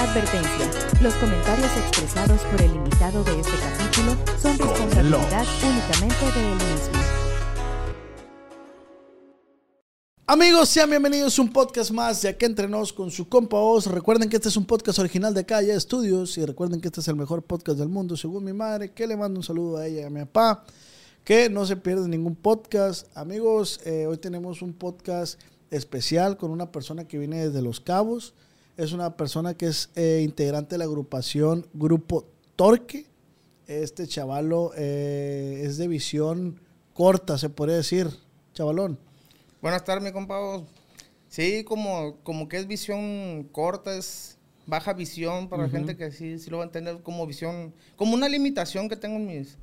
Advertencia. 0.00 0.70
Los 1.02 1.12
comentarios 1.16 1.70
expresados 1.76 2.40
por 2.44 2.62
el 2.62 2.74
invitado 2.74 3.22
de 3.22 3.38
este 3.38 3.52
capítulo 3.52 4.16
son 4.40 4.58
responsabilidad 4.58 5.44
únicamente 5.62 6.24
de 6.24 6.52
él 6.52 6.54
mismo. 6.54 7.00
Amigos, 10.26 10.70
sean 10.70 10.88
bienvenidos 10.88 11.38
a 11.38 11.42
un 11.42 11.52
podcast 11.52 11.90
más 11.90 12.22
de 12.22 12.30
Aquí 12.30 12.46
Entre 12.46 12.66
Nos 12.66 12.94
con 12.94 13.10
su 13.10 13.28
compa 13.28 13.58
Oz. 13.58 13.88
Recuerden 13.88 14.30
que 14.30 14.36
este 14.36 14.48
es 14.48 14.56
un 14.56 14.64
podcast 14.64 14.98
original 15.00 15.34
de 15.34 15.44
Calle 15.44 15.74
Estudios 15.74 16.38
y 16.38 16.46
recuerden 16.46 16.80
que 16.80 16.88
este 16.88 17.02
es 17.02 17.08
el 17.08 17.16
mejor 17.16 17.42
podcast 17.42 17.78
del 17.78 17.90
mundo, 17.90 18.16
según 18.16 18.42
mi 18.44 18.54
madre, 18.54 18.92
que 18.92 19.06
le 19.06 19.18
mando 19.18 19.38
un 19.38 19.44
saludo 19.44 19.76
a 19.76 19.86
ella 19.86 20.00
y 20.00 20.04
a 20.04 20.10
mi 20.10 20.20
papá, 20.20 20.64
que 21.24 21.50
no 21.50 21.66
se 21.66 21.76
pierde 21.76 22.08
ningún 22.08 22.36
podcast. 22.36 23.14
Amigos, 23.14 23.82
eh, 23.84 24.06
hoy 24.06 24.16
tenemos 24.16 24.62
un 24.62 24.72
podcast 24.72 25.38
especial 25.70 26.38
con 26.38 26.52
una 26.52 26.72
persona 26.72 27.06
que 27.06 27.18
viene 27.18 27.48
desde 27.48 27.60
Los 27.60 27.80
Cabos. 27.80 28.32
Es 28.80 28.92
una 28.92 29.14
persona 29.14 29.52
que 29.52 29.66
es 29.66 29.90
eh, 29.94 30.22
integrante 30.24 30.76
de 30.76 30.78
la 30.78 30.84
agrupación 30.84 31.66
Grupo 31.74 32.24
Torque. 32.56 33.04
Este 33.66 34.06
chavalo 34.06 34.72
eh, 34.74 35.64
es 35.66 35.76
de 35.76 35.86
visión 35.86 36.58
corta, 36.94 37.36
se 37.36 37.50
podría 37.50 37.76
decir, 37.76 38.08
chavalón. 38.54 38.98
Buenas 39.60 39.84
tardes, 39.84 40.02
mi 40.02 40.12
compa. 40.12 40.62
Sí, 41.28 41.62
como, 41.64 42.16
como 42.22 42.48
que 42.48 42.56
es 42.56 42.66
visión 42.66 43.50
corta, 43.52 43.94
es 43.94 44.38
baja 44.64 44.94
visión 44.94 45.50
para 45.50 45.64
la 45.64 45.68
gente 45.68 45.98
que 45.98 46.10
sí, 46.10 46.38
sí 46.38 46.48
lo 46.48 46.56
va 46.56 46.64
a 46.64 46.66
entender 46.68 47.02
como 47.02 47.26
visión, 47.26 47.74
como 47.96 48.14
una 48.14 48.30
limitación 48.30 48.88
que 48.88 48.96
tengo 48.96 49.16
en 49.16 49.26
mis, 49.26 49.58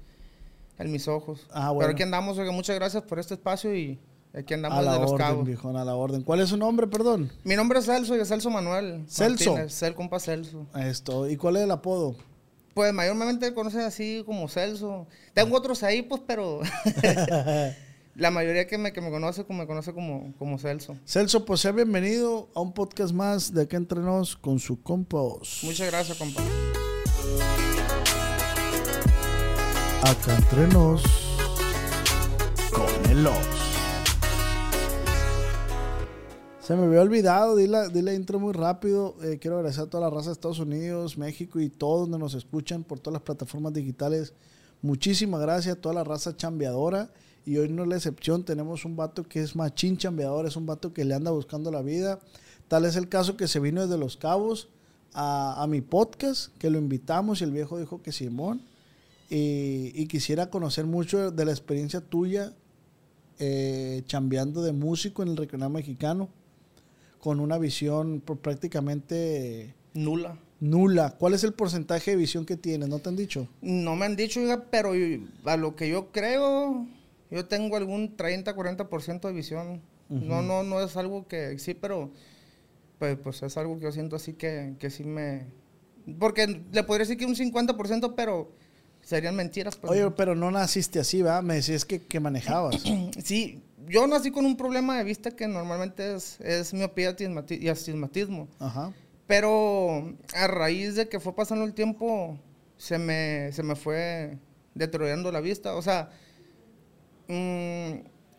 en 0.78 0.92
mis 0.92 1.08
ojos. 1.08 1.48
Ah, 1.50 1.72
bueno. 1.72 1.80
Pero 1.80 1.94
aquí 1.94 2.04
andamos, 2.04 2.38
oiga, 2.38 2.52
muchas 2.52 2.76
gracias 2.76 3.02
por 3.02 3.18
este 3.18 3.34
espacio 3.34 3.74
y 3.74 3.98
aquí 4.38 4.54
andamos 4.54 4.78
A 4.80 4.82
la 4.82 4.94
de 4.94 5.00
los 5.00 5.12
orden, 5.12 5.28
cabos. 5.28 5.46
viejón, 5.46 5.76
a 5.78 5.84
la 5.86 5.96
orden. 5.96 6.22
¿Cuál 6.24 6.42
es 6.42 6.50
su 6.50 6.58
nombre, 6.58 6.88
perdón? 6.88 7.32
Mi 7.44 7.56
nombre 7.56 7.80
es 7.80 7.86
Celso, 7.86 8.14
oiga, 8.14 8.26
Celso 8.26 8.50
Manuel. 8.50 9.04
Celso. 9.08 9.52
Martínez, 9.54 9.82
el 9.84 9.96
compa 9.96 10.20
Celso. 10.20 10.66
Esto. 10.76 11.30
¿Y 11.30 11.38
cuál 11.38 11.58
es 11.58 11.64
el 11.64 11.72
apodo? 11.72 12.16
Pues 12.74 12.94
mayormente 12.94 13.54
conocen 13.54 13.82
así 13.82 14.24
como 14.26 14.48
Celso. 14.48 15.08
Tengo 15.34 15.58
otros 15.58 15.82
ahí, 15.84 16.04
pues, 16.04 16.22
pero 16.28 16.60
la 18.16 18.32
mayoría 18.32 18.68
que 18.68 18.78
me, 18.78 18.94
que 18.94 19.02
me 19.02 19.10
conoce, 19.10 19.44
como 19.46 19.60
me 19.60 19.68
conoce 19.68 19.94
como, 19.94 20.34
como 20.38 20.60
Celso. 20.60 20.96
Celso, 21.06 21.44
pues 21.46 21.62
sea 21.62 21.72
bienvenido 21.72 22.50
a 22.54 22.62
un 22.62 22.74
podcast 22.74 23.14
más 23.14 23.54
de 23.54 23.64
Aquí 23.64 23.76
Entre 23.76 24.00
Nos 24.00 24.36
con 24.36 24.60
su 24.60 24.82
compa 24.82 25.18
Oz. 25.18 25.62
Muchas 25.64 25.88
gracias, 25.90 26.18
compa. 26.18 26.42
Acá 30.04 30.36
Entre 30.36 30.68
Nos 30.68 31.04
con 32.72 33.12
el 33.12 33.26
Oz. 33.26 33.67
Se 36.68 36.76
me 36.76 36.84
había 36.84 37.02
olvidado, 37.02 37.56
di 37.56 37.66
la, 37.66 38.14
intro 38.14 38.42
muy 38.42 38.52
rápido. 38.52 39.16
Eh, 39.24 39.38
quiero 39.40 39.56
agradecer 39.56 39.86
a 39.86 39.90
toda 39.90 40.04
la 40.04 40.14
raza 40.14 40.32
de 40.32 40.34
Estados 40.34 40.60
Unidos, 40.60 41.18
México 41.18 41.62
y 41.62 41.70
todos 41.70 42.02
donde 42.02 42.20
nos 42.20 42.34
escuchan 42.34 42.84
por 42.84 43.00
todas 43.00 43.14
las 43.14 43.22
plataformas 43.22 43.72
digitales. 43.72 44.34
Muchísimas 44.82 45.40
gracias 45.40 45.78
a 45.78 45.80
toda 45.80 45.96
la 45.96 46.04
raza 46.04 46.36
chambeadora. 46.36 47.10
Y 47.46 47.56
hoy 47.56 47.70
no 47.70 47.84
es 47.84 47.88
la 47.88 47.96
excepción, 47.96 48.44
tenemos 48.44 48.84
un 48.84 48.98
vato 48.98 49.24
que 49.24 49.42
es 49.42 49.56
machín 49.56 49.96
chambeador, 49.96 50.46
es 50.46 50.58
un 50.58 50.66
vato 50.66 50.92
que 50.92 51.06
le 51.06 51.14
anda 51.14 51.32
buscando 51.32 51.72
la 51.72 51.82
vida. 51.82 52.20
Tal 52.68 52.84
es 52.84 52.98
el 52.98 53.08
caso 53.08 53.38
que 53.38 53.48
se 53.48 53.62
vino 53.62 53.82
desde 53.84 53.98
Los 53.98 54.18
Cabos 54.18 54.68
a, 55.14 55.64
a 55.64 55.68
mi 55.68 55.80
podcast, 55.80 56.54
que 56.58 56.70
lo 56.70 56.80
invitamos 56.80 57.40
y 57.40 57.46
el 57.46 57.52
viejo 57.52 57.80
dijo 57.80 58.02
que 58.02 58.12
Simón. 58.12 58.62
Y, 59.30 59.94
y 59.96 60.08
quisiera 60.08 60.50
conocer 60.50 60.86
mucho 60.86 61.32
de 61.32 61.46
la 61.46 61.52
experiencia 61.52 62.02
tuya 62.02 62.52
eh, 63.40 64.02
chambeando 64.08 64.64
de 64.64 64.72
músico 64.72 65.22
en 65.22 65.30
el 65.30 65.38
regional 65.38 65.70
mexicano, 65.70 66.28
con 67.20 67.40
una 67.40 67.58
visión 67.58 68.22
prácticamente 68.22 69.74
Nula. 69.94 70.38
nula. 70.60 71.16
¿Cuál 71.18 71.34
es 71.34 71.44
el 71.44 71.54
porcentaje 71.54 72.12
de 72.12 72.18
visión 72.18 72.46
que 72.46 72.58
tienes? 72.58 72.90
¿No 72.90 73.00
te 73.00 73.10
han 73.10 73.16
dicho? 73.16 73.48
No 73.62 73.96
me 73.96 74.06
han 74.06 74.16
dicho, 74.16 74.42
pero 74.70 74.92
a 75.46 75.58
lo 75.58 75.76
que 75.76 75.90
yo 75.90 76.12
creo, 76.12 76.86
yo 77.32 77.46
tengo 77.46 77.78
algún 77.78 78.16
30, 78.16 78.56
40% 78.56 79.22
de 79.22 79.34
visión. 79.34 79.82
No, 80.10 80.42
no, 80.42 80.64
no 80.64 80.82
es 80.82 80.96
algo 80.96 81.28
que 81.28 81.60
sí, 81.60 81.74
pero 81.74 82.12
pues, 82.98 83.18
pues 83.22 83.44
es 83.44 83.58
algo 83.58 83.78
que 83.78 83.84
yo 83.84 83.92
siento 83.92 84.16
así 84.16 84.34
que, 84.34 84.76
que 84.80 84.90
sí 84.90 85.04
me... 85.04 85.46
Porque 86.20 86.48
le 86.72 86.84
podría 86.84 87.06
decir 87.06 87.18
que 87.18 87.26
un 87.26 87.36
50%, 87.36 88.14
pero 88.16 88.50
serían 89.02 89.36
mentiras. 89.36 89.76
pues. 89.76 89.92
Oye, 89.92 90.10
pero 90.12 90.34
no 90.36 90.50
naciste 90.52 91.00
así, 91.02 91.22
¿va? 91.22 91.42
Me 91.42 91.56
decías 91.56 91.84
que, 91.84 92.00
que 92.02 92.20
manejabas. 92.22 92.82
Sí, 93.24 93.62
yo 93.88 94.08
nací 94.08 94.32
con 94.32 94.46
un 94.46 94.58
problema 94.58 94.98
de 94.98 95.04
vista 95.04 95.32
que 95.32 95.48
normalmente 95.48 96.16
es, 96.16 96.40
es 96.42 96.74
miopía 96.74 97.16
y 97.50 97.68
astigmatismo. 97.68 98.48
Ajá. 98.60 98.94
Pero 99.28 100.16
a 100.34 100.48
raíz 100.48 100.96
de 100.96 101.10
que 101.10 101.20
fue 101.20 101.36
pasando 101.36 101.66
el 101.66 101.74
tiempo, 101.74 102.40
se 102.78 102.98
me, 102.98 103.52
se 103.52 103.62
me 103.62 103.76
fue 103.76 104.38
deteriorando 104.74 105.32
la 105.32 105.42
vista. 105.42 105.76
O 105.76 105.82
sea, 105.82 106.10
mm, 107.28 107.92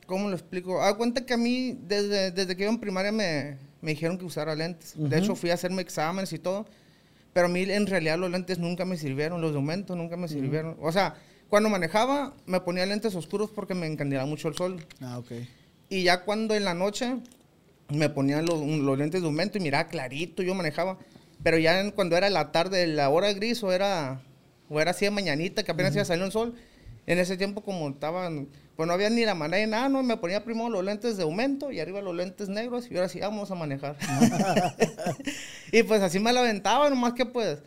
¿cómo 0.07 0.29
lo 0.29 0.35
explico? 0.35 0.81
Haz 0.83 0.95
cuenta 0.95 1.27
que 1.27 1.35
a 1.35 1.37
mí, 1.37 1.79
desde, 1.83 2.31
desde 2.31 2.57
que 2.57 2.63
iba 2.63 2.73
en 2.73 2.81
primaria, 2.81 3.13
me, 3.13 3.59
me 3.83 3.91
dijeron 3.91 4.17
que 4.17 4.25
usara 4.25 4.55
lentes. 4.55 4.95
De 4.97 5.19
hecho, 5.19 5.37
fui 5.37 5.51
a 5.51 5.55
hacerme 5.55 5.83
exámenes 5.83 6.33
y 6.33 6.39
todo. 6.39 6.67
Pero 7.35 7.47
a 7.47 7.51
mí, 7.51 7.63
en 7.63 7.87
realidad, 7.87 8.19
los 8.19 8.31
lentes 8.31 8.59
nunca 8.59 8.87
me 8.87 8.97
sirvieron. 8.97 9.41
Los 9.43 9.51
de 9.53 9.59
aumento 9.59 9.95
nunca 9.95 10.17
me 10.17 10.27
sirvieron. 10.27 10.77
O 10.81 10.91
sea, 10.91 11.17
cuando 11.49 11.69
manejaba, 11.69 12.35
me 12.47 12.61
ponía 12.61 12.85
lentes 12.87 13.15
oscuros 13.15 13.51
porque 13.51 13.75
me 13.75 13.87
encandilaba 13.87 14.27
mucho 14.27 14.49
el 14.49 14.55
sol. 14.55 14.85
Ah, 15.01 15.19
ok. 15.19 15.33
Y 15.89 16.03
ya 16.03 16.25
cuando 16.25 16.55
en 16.55 16.65
la 16.65 16.75
noche 16.75 17.17
me 17.89 18.11
ponían 18.11 18.45
los, 18.45 18.61
los 18.61 18.99
lentes 18.99 19.23
de 19.23 19.27
aumento 19.27 19.57
y 19.59 19.61
miraba 19.63 19.89
clarito, 19.89 20.43
yo 20.43 20.55
manejaba. 20.55 20.99
Pero 21.43 21.57
ya 21.59 21.81
en- 21.81 21.91
cuando 21.93 22.17
era 22.17 22.29
la 22.31 22.53
tarde, 22.53 22.87
la 22.87 23.09
hora 23.11 23.33
gris 23.33 23.63
o 23.63 23.73
era, 23.73 24.21
o 24.69 24.81
era 24.81 24.91
así 24.91 25.05
de 25.07 25.11
mañanita, 25.11 25.63
que 25.63 25.71
apenas 25.71 25.95
iba 25.95 26.05
saliendo 26.05 26.27
el 26.27 26.33
sol, 26.33 26.55
en 27.07 27.19
ese 27.19 27.39
tiempo 27.39 27.63
como 27.63 27.89
estaban, 27.89 28.49
pues 28.77 28.87
no 28.87 28.93
había 28.93 29.09
ni 29.09 29.25
la 29.25 29.35
manera 29.35 29.57
de 29.59 29.67
nada, 29.67 29.89
no, 29.89 30.03
me 30.03 30.19
ponía 30.19 30.45
primero 30.45 30.69
los 30.69 30.85
lentes 30.85 31.17
de 31.17 31.23
aumento 31.23 31.71
y 31.73 31.81
arriba 31.81 32.03
los 32.03 32.15
lentes 32.15 32.51
negros 32.51 32.91
y 32.91 32.97
ahora 32.97 33.09
sí, 33.09 33.21
vamos 33.21 33.51
a 33.51 33.55
manejar. 33.55 33.97
y 35.73 35.83
pues 35.85 36.03
así 36.03 36.19
me 36.19 36.33
la 36.33 36.41
aventaba, 36.41 36.91
nomás 36.91 37.15
que 37.15 37.25
pues, 37.25 37.61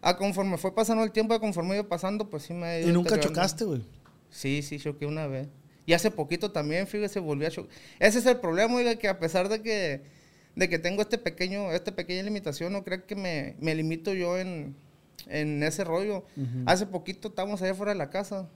a 0.00 0.16
conforme 0.16 0.56
fue 0.58 0.74
pasando 0.74 1.02
el 1.04 1.12
tiempo, 1.12 1.34
a 1.34 1.40
conforme 1.40 1.74
iba 1.74 1.88
pasando, 1.88 2.28
pues 2.30 2.44
sí 2.44 2.54
me... 2.54 2.82
¿Y 2.82 2.92
nunca 2.92 3.18
chocaste, 3.18 3.64
güey? 3.64 3.82
Sí, 4.30 4.62
sí, 4.62 4.78
choqué 4.78 5.06
una 5.06 5.26
vez. 5.26 5.48
Y 5.86 5.94
hace 5.94 6.10
poquito 6.10 6.52
también, 6.52 6.86
fíjese, 6.86 7.18
volví 7.18 7.46
a 7.46 7.50
chocar. 7.50 7.70
Ese 7.98 8.18
es 8.18 8.26
el 8.26 8.36
problema, 8.36 8.74
oiga, 8.74 8.96
que 8.96 9.08
a 9.08 9.18
pesar 9.18 9.48
de 9.48 9.62
que, 9.62 10.02
de 10.54 10.68
que 10.68 10.78
tengo 10.78 11.02
este 11.02 11.18
pequeño, 11.18 11.72
esta 11.72 11.96
pequeña 11.96 12.22
limitación, 12.22 12.72
no 12.72 12.84
creo 12.84 13.06
que 13.06 13.16
me, 13.16 13.56
me 13.58 13.74
limito 13.74 14.12
yo 14.12 14.38
en, 14.38 14.76
en 15.26 15.62
ese 15.62 15.84
rollo. 15.84 16.24
Hace 16.66 16.86
poquito 16.86 17.28
estábamos 17.28 17.62
allá 17.62 17.74
fuera 17.74 17.92
de 17.92 17.98
la 17.98 18.10
casa 18.10 18.48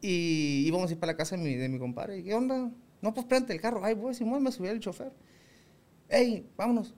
y 0.00 0.64
íbamos 0.66 0.90
a 0.90 0.92
ir 0.92 1.00
para 1.00 1.12
la 1.12 1.16
casa 1.16 1.36
de 1.36 1.42
mi, 1.42 1.54
de 1.54 1.68
mi 1.68 1.78
compadre. 1.78 2.18
¿Y 2.18 2.24
qué 2.24 2.34
onda? 2.34 2.70
No, 3.00 3.14
pues 3.14 3.26
prende 3.26 3.54
el 3.54 3.60
carro. 3.60 3.84
Ay, 3.84 3.94
voy, 3.94 4.14
Simón, 4.14 4.42
me 4.42 4.52
subí 4.52 4.68
el 4.68 4.80
chofer. 4.80 5.12
Ey, 6.08 6.46
vámonos. 6.56 6.94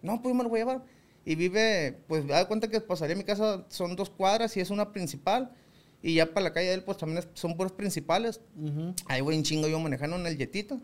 No, 0.00 0.20
pues 0.22 0.32
yo 0.32 0.36
me 0.36 0.42
lo 0.42 0.48
voy 0.48 0.60
a 0.60 0.62
llevar. 0.64 0.93
Y 1.24 1.34
vive, 1.36 1.98
pues, 2.06 2.26
da 2.26 2.46
cuenta 2.46 2.68
que 2.68 2.80
pasaría 2.80 3.16
mi 3.16 3.24
casa, 3.24 3.64
son 3.68 3.96
dos 3.96 4.10
cuadras 4.10 4.56
y 4.56 4.60
es 4.60 4.70
una 4.70 4.92
principal. 4.92 5.50
Y 6.02 6.14
ya 6.14 6.26
para 6.26 6.44
la 6.44 6.52
calle 6.52 6.68
de 6.68 6.74
él, 6.74 6.82
pues 6.84 6.98
también 6.98 7.18
es- 7.18 7.28
son 7.34 7.56
puros 7.56 7.72
principales. 7.72 8.40
Ahí 9.06 9.20
voy 9.22 9.34
en 9.36 9.42
chingo 9.42 9.66
yo 9.68 9.78
manejando 9.80 10.16
en 10.16 10.26
el 10.26 10.36
jetito. 10.36 10.78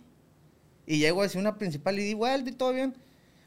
Y 0.87 0.99
llego 0.99 1.21
a 1.21 1.25
decir 1.25 1.41
una 1.41 1.59
principal 1.59 1.99
y 1.99 2.05
di 2.05 2.15
vuelta 2.15 2.49
y 2.49 2.55
todo 2.55 2.73
bien. 2.73 2.95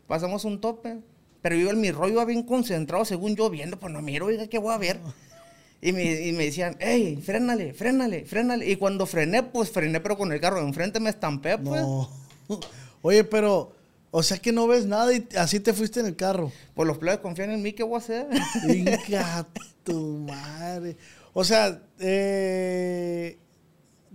Pasamos 0.08 0.46
un 0.46 0.62
tope. 0.62 1.00
Pero 1.42 1.56
yo 1.58 1.72
en 1.72 1.82
mi 1.82 1.92
rollo 1.92 2.14
iba 2.14 2.26
bien 2.26 2.44
concentrado, 2.44 3.04
según 3.04 3.36
yo 3.36 3.50
viendo, 3.50 3.78
pues 3.78 3.92
no 3.92 4.02
miro, 4.02 4.28
oiga, 4.28 4.48
¿qué 4.48 4.58
voy 4.60 4.74
a 4.74 4.78
ver? 4.78 5.00
Y 5.82 5.92
me, 5.92 6.28
y 6.28 6.32
me 6.32 6.46
decían, 6.46 6.78
hey, 6.80 7.20
frénale, 7.22 7.74
frénale, 7.74 8.24
frénale. 8.24 8.70
Y 8.72 8.78
cuando 8.78 9.06
frené, 9.06 9.44
pues 9.44 9.70
frené, 9.70 10.00
pero 10.00 10.18
con 10.18 10.32
el 10.32 10.40
carro 10.40 10.62
de 10.62 10.68
enfrente 10.68 11.02
me 11.02 11.10
estampé, 11.10 11.58
pues. 11.58 11.82
No. 11.82 12.10
Oye, 13.02 13.26
pero, 13.26 13.76
o 14.16 14.22
sea 14.22 14.38
que 14.38 14.52
no 14.52 14.68
ves 14.68 14.86
nada 14.86 15.12
y 15.12 15.28
así 15.40 15.60
te 15.60 15.74
fuiste 15.74 16.00
en 16.00 16.06
el 16.06 16.16
carro. 16.16 16.52
Pues 16.76 16.88
los 16.88 17.00
plebes 17.00 17.20
confían 17.20 17.50
en 17.50 17.64
mí, 17.64 17.74
¿qué 17.74 17.82
voy 17.82 17.96
a 17.96 17.98
hacer? 17.98 18.28
Venga, 18.68 19.48
tu 19.84 20.20
madre. 20.20 20.96
O 21.34 21.44
sea, 21.44 21.82
eh, 21.98 23.40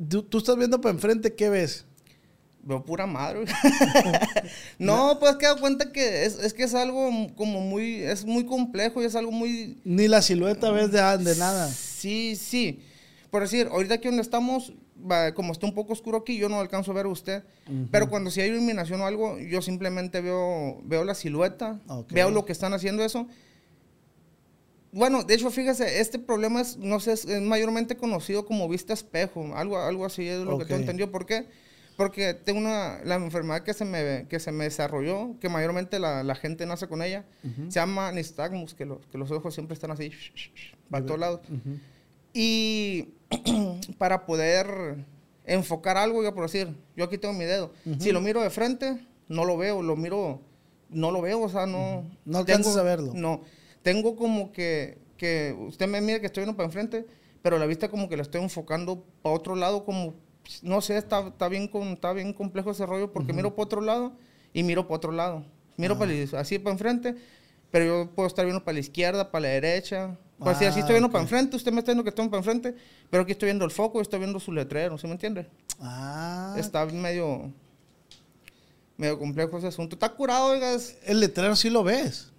tú, 0.08 0.22
tú 0.22 0.38
estás 0.38 0.56
viendo 0.56 0.80
para 0.80 0.94
enfrente, 0.94 1.34
¿qué 1.34 1.50
ves? 1.50 1.84
Veo 2.62 2.84
pura 2.84 3.08
madre. 3.08 3.46
no, 4.78 5.18
pues 5.18 5.34
que 5.34 5.46
da 5.46 5.56
cuenta 5.56 5.90
que 5.90 6.26
es, 6.26 6.38
es 6.38 6.54
que 6.54 6.62
es 6.62 6.76
algo 6.76 7.10
como 7.34 7.60
muy, 7.60 7.96
es 7.96 8.24
muy 8.24 8.46
complejo 8.46 9.02
y 9.02 9.06
es 9.06 9.16
algo 9.16 9.32
muy... 9.32 9.80
Ni 9.82 10.06
la 10.06 10.22
silueta 10.22 10.70
ves 10.70 10.92
de, 10.92 11.00
de 11.00 11.36
nada. 11.38 11.68
Sí, 11.68 12.36
sí. 12.36 12.84
Por 13.32 13.42
decir, 13.42 13.66
ahorita 13.72 13.94
aquí 13.94 14.06
donde 14.06 14.22
estamos, 14.22 14.72
como 15.34 15.52
está 15.52 15.66
un 15.66 15.74
poco 15.74 15.92
oscuro 15.92 16.18
aquí, 16.18 16.38
yo 16.38 16.48
no 16.48 16.60
alcanzo 16.60 16.90
a 16.90 16.94
ver 16.94 17.06
a 17.06 17.08
usted. 17.08 17.44
Pero 17.90 18.08
cuando 18.08 18.30
si 18.30 18.40
hay 18.40 18.50
iluminación 18.50 19.00
o 19.00 19.06
algo, 19.06 19.38
yo 19.38 19.62
simplemente 19.62 20.20
veo, 20.20 20.80
veo 20.84 21.04
la 21.04 21.14
silueta, 21.14 21.80
Ok. 21.88 22.12
veo 22.12 22.30
lo 22.30 22.44
que 22.44 22.52
están 22.52 22.74
haciendo 22.74 23.04
eso. 23.04 23.26
Bueno, 24.90 25.22
de 25.22 25.34
hecho, 25.34 25.50
fíjese, 25.50 26.00
este 26.00 26.18
problema 26.18 26.62
es, 26.62 26.78
no 26.78 26.98
sé, 26.98 27.12
es, 27.12 27.26
mayormente 27.42 27.96
conocido 27.96 28.46
como 28.46 28.68
vista 28.68 28.94
espejo, 28.94 29.54
algo, 29.54 29.78
algo 29.78 30.06
así 30.06 30.26
es 30.26 30.40
lo 30.40 30.56
que 30.56 30.62
Ok. 30.64 30.68
tengo 30.68 30.80
entendido. 30.80 31.10
¿Por 31.10 31.26
qué? 31.26 31.46
Porque 31.96 32.32
tengo 32.32 32.60
una, 32.60 33.00
la 33.04 33.16
enfermedad 33.16 33.64
que 33.64 33.74
se 33.74 33.84
me, 33.84 34.26
que 34.28 34.38
se 34.40 34.50
me 34.52 34.64
desarrolló, 34.64 35.36
que 35.40 35.48
mayormente 35.48 35.98
la, 35.98 36.22
la 36.22 36.34
gente 36.36 36.64
nace 36.64 36.86
con 36.86 37.02
ella, 37.02 37.24
se 37.68 37.80
llama 37.80 38.12
nistagmus, 38.12 38.74
que, 38.74 38.86
los 38.86 39.04
que 39.08 39.18
los 39.18 39.30
ojos 39.30 39.52
siempre 39.52 39.74
están 39.74 39.90
así, 39.90 40.10
para 40.90 41.04
todos 41.04 41.20
lados. 41.20 41.40
Y 42.32 43.08
para 43.98 44.26
poder 44.26 45.04
enfocar 45.44 45.96
algo, 45.96 46.22
por 46.34 46.44
decir, 46.44 46.74
yo 46.96 47.04
aquí 47.04 47.18
tengo 47.18 47.34
mi 47.34 47.44
dedo. 47.44 47.72
Si 47.98 48.12
lo 48.12 48.20
miro 48.20 48.42
de 48.42 48.50
frente, 48.50 48.98
no 49.28 49.44
lo 49.44 49.56
veo, 49.56 49.82
lo 49.82 49.96
miro, 49.96 50.40
no 50.90 51.10
lo 51.10 51.22
veo, 51.22 51.42
o 51.42 51.48
sea, 51.48 51.66
no... 51.66 52.04
No 52.24 52.38
alcanzas 52.38 52.76
a 52.76 52.82
verlo. 52.82 53.12
No, 53.14 53.42
tengo 53.82 54.16
como 54.16 54.52
que, 54.52 54.98
que 55.16 55.56
usted 55.58 55.88
me 55.88 56.00
mira 56.00 56.20
que 56.20 56.26
estoy 56.26 56.42
viendo 56.42 56.56
para 56.56 56.66
enfrente, 56.66 57.06
pero 57.42 57.58
la 57.58 57.66
vista 57.66 57.88
como 57.88 58.08
que 58.08 58.16
la 58.16 58.22
estoy 58.22 58.42
enfocando 58.42 59.04
para 59.22 59.34
otro 59.34 59.56
lado, 59.56 59.84
como, 59.84 60.14
no 60.62 60.80
sé, 60.80 60.96
está, 60.98 61.28
está, 61.28 61.48
bien, 61.48 61.68
con, 61.68 61.88
está 61.88 62.12
bien 62.12 62.32
complejo 62.32 62.70
ese 62.70 62.86
rollo, 62.86 63.12
porque 63.12 63.32
miro 63.32 63.54
para 63.54 63.64
otro 63.64 63.80
lado 63.80 64.12
y 64.52 64.62
miro 64.62 64.84
para 64.84 64.96
otro 64.96 65.12
lado. 65.12 65.44
Miro 65.76 65.96
para 65.96 66.12
así 66.40 66.58
para 66.58 66.72
enfrente, 66.72 67.14
pero 67.70 67.84
yo 67.84 68.10
puedo 68.14 68.26
estar 68.26 68.44
viendo 68.44 68.64
para 68.64 68.74
la 68.74 68.80
izquierda, 68.80 69.30
para 69.30 69.42
la 69.42 69.48
derecha. 69.48 70.18
Pues 70.38 70.58
si 70.58 70.64
así 70.64 70.80
estoy 70.80 70.94
viendo 70.94 71.10
para 71.10 71.22
enfrente, 71.22 71.56
usted 71.56 71.72
me 71.72 71.80
está 71.80 71.90
viendo 71.90 72.04
que 72.04 72.10
estoy 72.10 72.28
para 72.28 72.38
enfrente, 72.38 72.74
pero 73.10 73.24
aquí 73.24 73.32
estoy 73.32 73.48
viendo 73.48 73.64
el 73.64 73.70
foco, 73.70 74.00
estoy 74.00 74.20
viendo 74.20 74.38
su 74.38 74.52
letrero, 74.52 74.96
¿se 74.96 75.06
me 75.06 75.14
entiende? 75.14 75.48
Ah. 75.80 76.54
Está 76.56 76.86
medio, 76.86 77.52
medio 78.96 79.18
complejo 79.18 79.58
ese 79.58 79.66
asunto. 79.66 79.96
Está 79.96 80.10
curado, 80.10 80.52
oigas. 80.52 80.96
El 81.04 81.20
letrero 81.20 81.56
sí 81.56 81.70
lo 81.70 81.82
ves. 81.82 82.32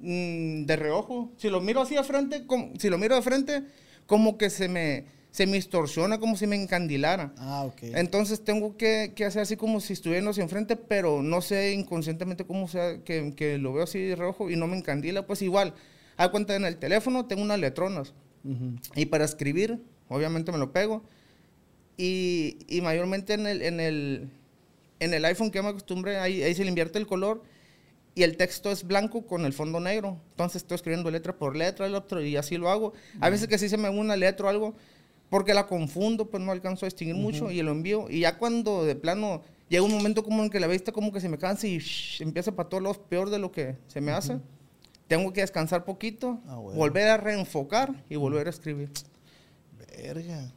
Mm, 0.00 0.64
de 0.64 0.76
reojo. 0.76 1.30
Si 1.36 1.50
lo 1.50 1.60
miro 1.60 1.80
así 1.80 1.94
de 1.94 2.04
frente, 2.04 2.46
como, 2.46 2.72
si 2.78 2.88
lo 2.88 2.98
miro 2.98 3.16
de 3.16 3.22
frente, 3.22 3.64
como 4.06 4.38
que 4.38 4.48
se 4.48 4.68
me, 4.68 5.04
se 5.30 5.46
me 5.46 5.54
distorsiona, 5.54 6.18
como 6.18 6.36
si 6.36 6.46
me 6.46 6.56
encandilara. 6.56 7.32
Ah, 7.36 7.64
ok. 7.66 7.82
Entonces 7.82 8.42
tengo 8.42 8.76
que, 8.76 9.12
que 9.14 9.24
hacer 9.24 9.42
así 9.42 9.56
como 9.56 9.80
si 9.80 9.92
estuviéramos 9.92 10.38
enfrente, 10.38 10.76
pero 10.76 11.22
no 11.22 11.42
sé 11.42 11.72
inconscientemente 11.72 12.46
cómo 12.46 12.66
sea, 12.66 13.02
que, 13.04 13.34
que, 13.36 13.58
lo 13.58 13.72
veo 13.72 13.84
así 13.84 13.98
de 13.98 14.16
reojo 14.16 14.50
y 14.50 14.56
no 14.56 14.66
me 14.66 14.76
encandila. 14.76 15.26
Pues 15.26 15.42
igual, 15.42 15.74
a 16.20 16.30
cuenta 16.30 16.54
en 16.54 16.66
el 16.66 16.76
teléfono 16.76 17.24
tengo 17.24 17.42
unas 17.42 17.58
letronas. 17.58 18.12
Y 18.94 19.06
para 19.06 19.24
escribir, 19.24 19.82
obviamente 20.08 20.52
me 20.52 20.58
lo 20.58 20.70
pego. 20.70 21.02
Y, 21.96 22.58
y 22.68 22.82
mayormente 22.82 23.34
en 23.34 23.46
el, 23.46 23.62
en, 23.62 23.80
el, 23.80 24.28
en 24.98 25.14
el 25.14 25.24
iPhone 25.24 25.50
que 25.50 25.62
me 25.62 25.68
acostumbré, 25.68 26.18
ahí, 26.18 26.42
ahí 26.42 26.54
se 26.54 26.62
le 26.62 26.68
invierte 26.68 26.98
el 26.98 27.06
color 27.06 27.42
y 28.14 28.22
el 28.22 28.36
texto 28.36 28.70
es 28.70 28.84
blanco 28.84 29.26
con 29.26 29.46
el 29.46 29.54
fondo 29.54 29.80
negro. 29.80 30.18
Entonces 30.32 30.62
estoy 30.62 30.74
escribiendo 30.74 31.10
letra 31.10 31.38
por 31.38 31.56
letra 31.56 31.86
el 31.86 31.94
otro 31.94 32.20
y 32.20 32.36
así 32.36 32.58
lo 32.58 32.68
hago. 32.68 32.92
A 33.20 33.30
veces 33.30 33.48
que 33.48 33.56
sí 33.56 33.70
se 33.70 33.78
me 33.78 33.88
una 33.88 34.14
letra 34.14 34.46
o 34.46 34.48
algo, 34.50 34.74
porque 35.30 35.54
la 35.54 35.66
confundo, 35.66 36.26
pues 36.28 36.42
no 36.42 36.52
alcanzo 36.52 36.84
a 36.84 36.88
distinguir 36.88 37.16
mucho 37.16 37.50
y 37.50 37.62
lo 37.62 37.70
envío. 37.70 38.10
Y 38.10 38.20
ya 38.20 38.36
cuando 38.36 38.84
de 38.84 38.94
plano 38.94 39.42
llega 39.70 39.82
un 39.84 39.92
momento 39.92 40.22
como 40.22 40.42
en 40.42 40.50
que 40.50 40.60
la 40.60 40.66
vista 40.66 40.92
como 40.92 41.12
que 41.12 41.20
se 41.20 41.30
me 41.30 41.38
cansa 41.38 41.66
y 41.66 41.80
empieza 42.18 42.52
para 42.52 42.68
todos 42.68 42.82
los 42.82 42.98
peor 42.98 43.30
de 43.30 43.38
lo 43.38 43.50
que 43.52 43.76
se 43.86 44.02
me 44.02 44.12
hace. 44.12 44.38
Tengo 45.10 45.32
que 45.32 45.40
descansar 45.40 45.84
poquito, 45.84 46.38
Ah, 46.46 46.54
bueno. 46.54 46.78
volver 46.78 47.08
a 47.08 47.16
reenfocar 47.16 48.04
y 48.08 48.14
volver 48.14 48.46
a 48.46 48.50
escribir. 48.50 48.90
Verga. 49.96 50.52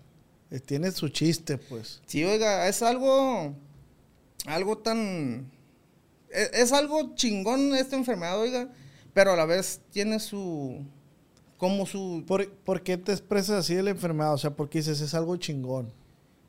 Eh, 0.52 0.60
Tiene 0.60 0.92
su 0.92 1.10
chiste, 1.10 1.58
pues. 1.58 2.02
Sí, 2.06 2.24
oiga, 2.24 2.68
es 2.68 2.84
algo, 2.84 3.54
algo 4.46 4.78
tan, 4.78 5.50
es, 6.30 6.52
es 6.54 6.72
algo 6.72 7.16
chingón 7.16 7.74
esta 7.74 7.96
enfermedad, 7.96 8.40
oiga, 8.40 8.70
pero 9.16 9.34
a 9.34 9.36
la 9.36 9.46
vez 9.46 9.82
tiene 9.92 10.20
su, 10.20 10.86
como 11.58 11.88
su, 11.88 12.24
¿Por, 12.28 12.48
por 12.52 12.84
qué 12.84 12.98
te 12.98 13.12
expresas 13.12 13.58
así 13.58 13.74
de 13.74 13.82
la 13.82 13.90
enfermedad? 13.90 14.34
O 14.36 14.38
sea, 14.38 14.52
porque 14.52 14.78
dices, 14.78 15.02
es 15.02 15.16
algo 15.16 15.36
chingón. 15.38 15.92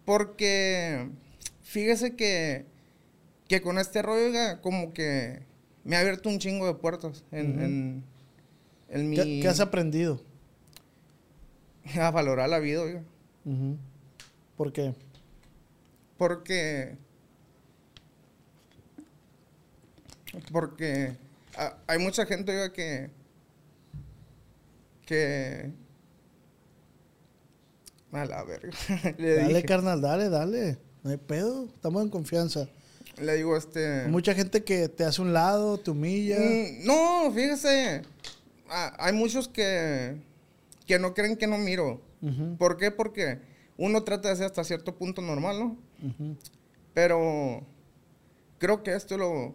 porque 0.05 1.09
fíjese 1.62 2.15
que, 2.17 2.67
que 3.49 3.62
con 3.62 3.79
este 3.79 4.03
rollo, 4.03 4.27
oiga, 4.27 4.61
como 4.61 4.93
que 4.93 5.43
me 5.84 5.96
ha 5.96 6.00
abierto 6.00 6.28
un 6.28 6.38
chingo 6.38 6.66
de 6.66 6.75
puertas 6.75 7.25
en, 7.31 7.50
Ujú. 7.52 7.60
en, 7.64 8.04
en 8.88 9.10
mi, 9.10 9.16
¿Qué, 9.16 9.40
qué 9.42 9.48
has 9.48 9.60
aprendido? 9.60 10.20
a 12.00 12.10
valorar 12.10 12.48
la 12.48 12.58
vida, 12.58 12.81
oiga. 12.82 13.02
¿Por 14.56 14.72
qué? 14.72 14.94
porque, 16.16 16.96
porque 20.52 21.12
hay 21.86 21.98
mucha 21.98 22.25
gente, 22.25 22.52
oiga, 22.52 22.72
que, 22.72 23.10
que, 25.04 25.72
a 28.12 28.25
la 28.25 28.44
verga, 28.44 28.70
le 29.19 29.34
Dale, 29.34 29.48
dije, 29.48 29.64
carnal, 29.64 30.00
dale, 30.00 30.28
dale. 30.28 30.78
No 31.02 31.10
hay 31.10 31.16
pedo. 31.19 31.66
Estamos 31.66 32.02
en 32.02 32.08
confianza. 32.08 32.69
Le 33.20 33.37
digo, 33.37 33.56
este... 33.56 34.06
Mucha 34.08 34.34
gente 34.34 34.64
que 34.64 34.88
te 34.88 35.05
hace 35.05 35.22
un 35.22 35.32
lado, 35.32 35.78
te 35.78 35.90
humilla. 35.90 36.38
Mm, 36.38 36.87
no, 36.87 37.31
fíjese. 37.32 38.02
ah, 38.69 38.94
hay 38.99 39.12
muchos 39.12 39.49
que, 39.49 40.16
que 40.87 40.99
no 40.99 41.14
creen 41.14 41.37
que 41.37 41.46
no 41.46 41.58
miro. 41.58 42.00
¿Por 42.58 42.78
qué? 42.78 42.90
Porque 42.90 43.38
uno 43.76 44.02
trata 44.02 44.31
de 44.31 44.37
ser 44.37 44.46
hasta 44.46 44.64
cierto 44.64 44.96
punto 44.96 45.20
normal, 45.20 45.58
¿no? 45.58 45.76
Pero 46.94 47.66
creo 48.58 48.82
que 48.82 48.94
esto 48.94 49.19
lo, 49.19 49.55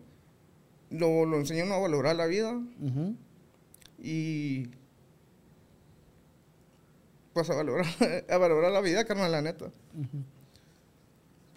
lo, 0.92 1.26
lo 1.26 1.38
enseña 1.38 1.64
uno 1.64 1.76
a 1.76 1.80
valorar 1.80 2.16
la 2.16 2.28
vida 2.28 2.60
y 3.98 4.68
pues 7.34 7.50
a 7.50 7.56
valorar, 7.56 7.86
a 8.30 8.38
valorar 8.38 8.72
la 8.72 8.82
vida, 8.82 9.06
carnal, 9.06 9.32
la 9.32 9.42
neta. 9.42 9.72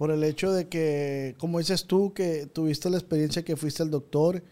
Por 0.02 0.10
el 0.10 0.24
hecho 0.24 0.52
de 0.52 0.66
que, 0.66 1.36
como 1.38 1.60
dices 1.60 1.84
tú, 1.84 2.12
que 2.12 2.46
tuviste 2.46 2.90
la 2.90 2.96
experiencia 2.98 3.44
que 3.44 3.54
fuiste 3.54 3.84
al 3.84 3.90
doctor 3.92 4.42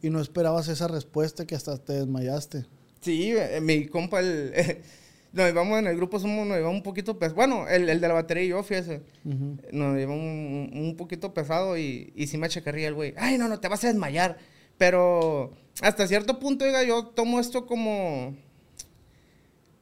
y 0.00 0.08
no 0.08 0.22
esperabas 0.22 0.68
esa 0.68 0.88
respuesta 0.88 1.46
que 1.46 1.54
hasta 1.54 1.76
te 1.76 1.92
desmayaste. 1.92 2.64
Sí, 3.02 3.34
eh, 3.36 3.60
mi 3.60 3.88
compa, 3.88 4.20
el, 4.20 4.54
nos 5.34 5.44
llevamos 5.44 5.80
en 5.80 5.88
el 5.88 5.96
grupo, 5.96 6.18
somos, 6.18 6.46
nos 6.46 6.56
llevamos 6.56 6.78
un 6.78 6.82
poquito, 6.82 7.18
pes 7.18 7.34
bueno, 7.34 7.68
el, 7.68 7.90
el 7.90 8.00
de 8.00 8.08
la 8.08 8.14
batería 8.14 8.44
y 8.44 8.48
yo, 8.48 8.62
fíjese. 8.62 9.02
Ujú. 9.26 9.58
nos 9.70 9.98
llevó 9.98 10.14
un, 10.14 10.70
un 10.72 10.96
poquito 10.96 11.34
pesado 11.34 11.76
y, 11.76 12.14
y 12.16 12.28
sí 12.28 12.38
me 12.38 12.48
checarría 12.48 12.88
el 12.88 12.94
güey. 12.94 13.12
Ay, 13.18 13.36
no, 13.36 13.48
no, 13.48 13.60
te 13.60 13.68
vas 13.68 13.84
a 13.84 13.88
desmayar. 13.88 14.38
Pero 14.78 15.52
hasta 15.82 16.08
cierto 16.08 16.38
punto, 16.38 16.64
oiga, 16.64 16.82
yo 16.84 17.08
tomo 17.08 17.38
esto 17.38 17.66
como... 17.66 18.34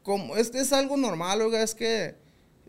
como 0.02 0.36
es, 0.36 0.52
es 0.56 0.72
algo 0.72 0.96
normal, 0.96 1.40
oiga, 1.40 1.62
es 1.62 1.76
que 1.76 2.23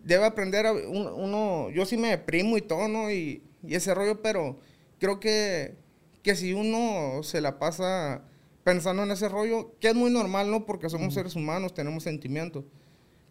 debe 0.06 0.24
aprender 0.26 0.66
a, 0.66 0.72
un- 0.72 1.12
uno... 1.14 1.70
Yo 1.72 1.86
sí 1.86 1.98
me 1.98 2.08
deprimo 2.10 2.56
y 2.58 2.62
todo, 2.62 2.88
¿no? 2.88 3.12
Y, 3.12 3.44
y 3.64 3.76
ese 3.76 3.94
rollo, 3.94 4.22
pero 4.22 4.58
creo 5.00 5.20
que, 5.20 5.76
que 6.24 6.36
si 6.36 6.54
uno 6.54 7.22
se 7.24 7.42
la 7.42 7.60
pasa 7.60 8.22
pensando 8.64 9.04
en 9.04 9.12
ese 9.12 9.28
rollo, 9.28 9.74
que 9.82 9.90
es 9.90 9.96
muy 9.96 10.10
normal, 10.12 10.50
¿no? 10.50 10.66
Porque 10.66 10.90
somos 10.90 11.14
seres 11.14 11.36
humanos, 11.36 11.74
tenemos 11.74 12.04
sentimientos. 12.04 12.64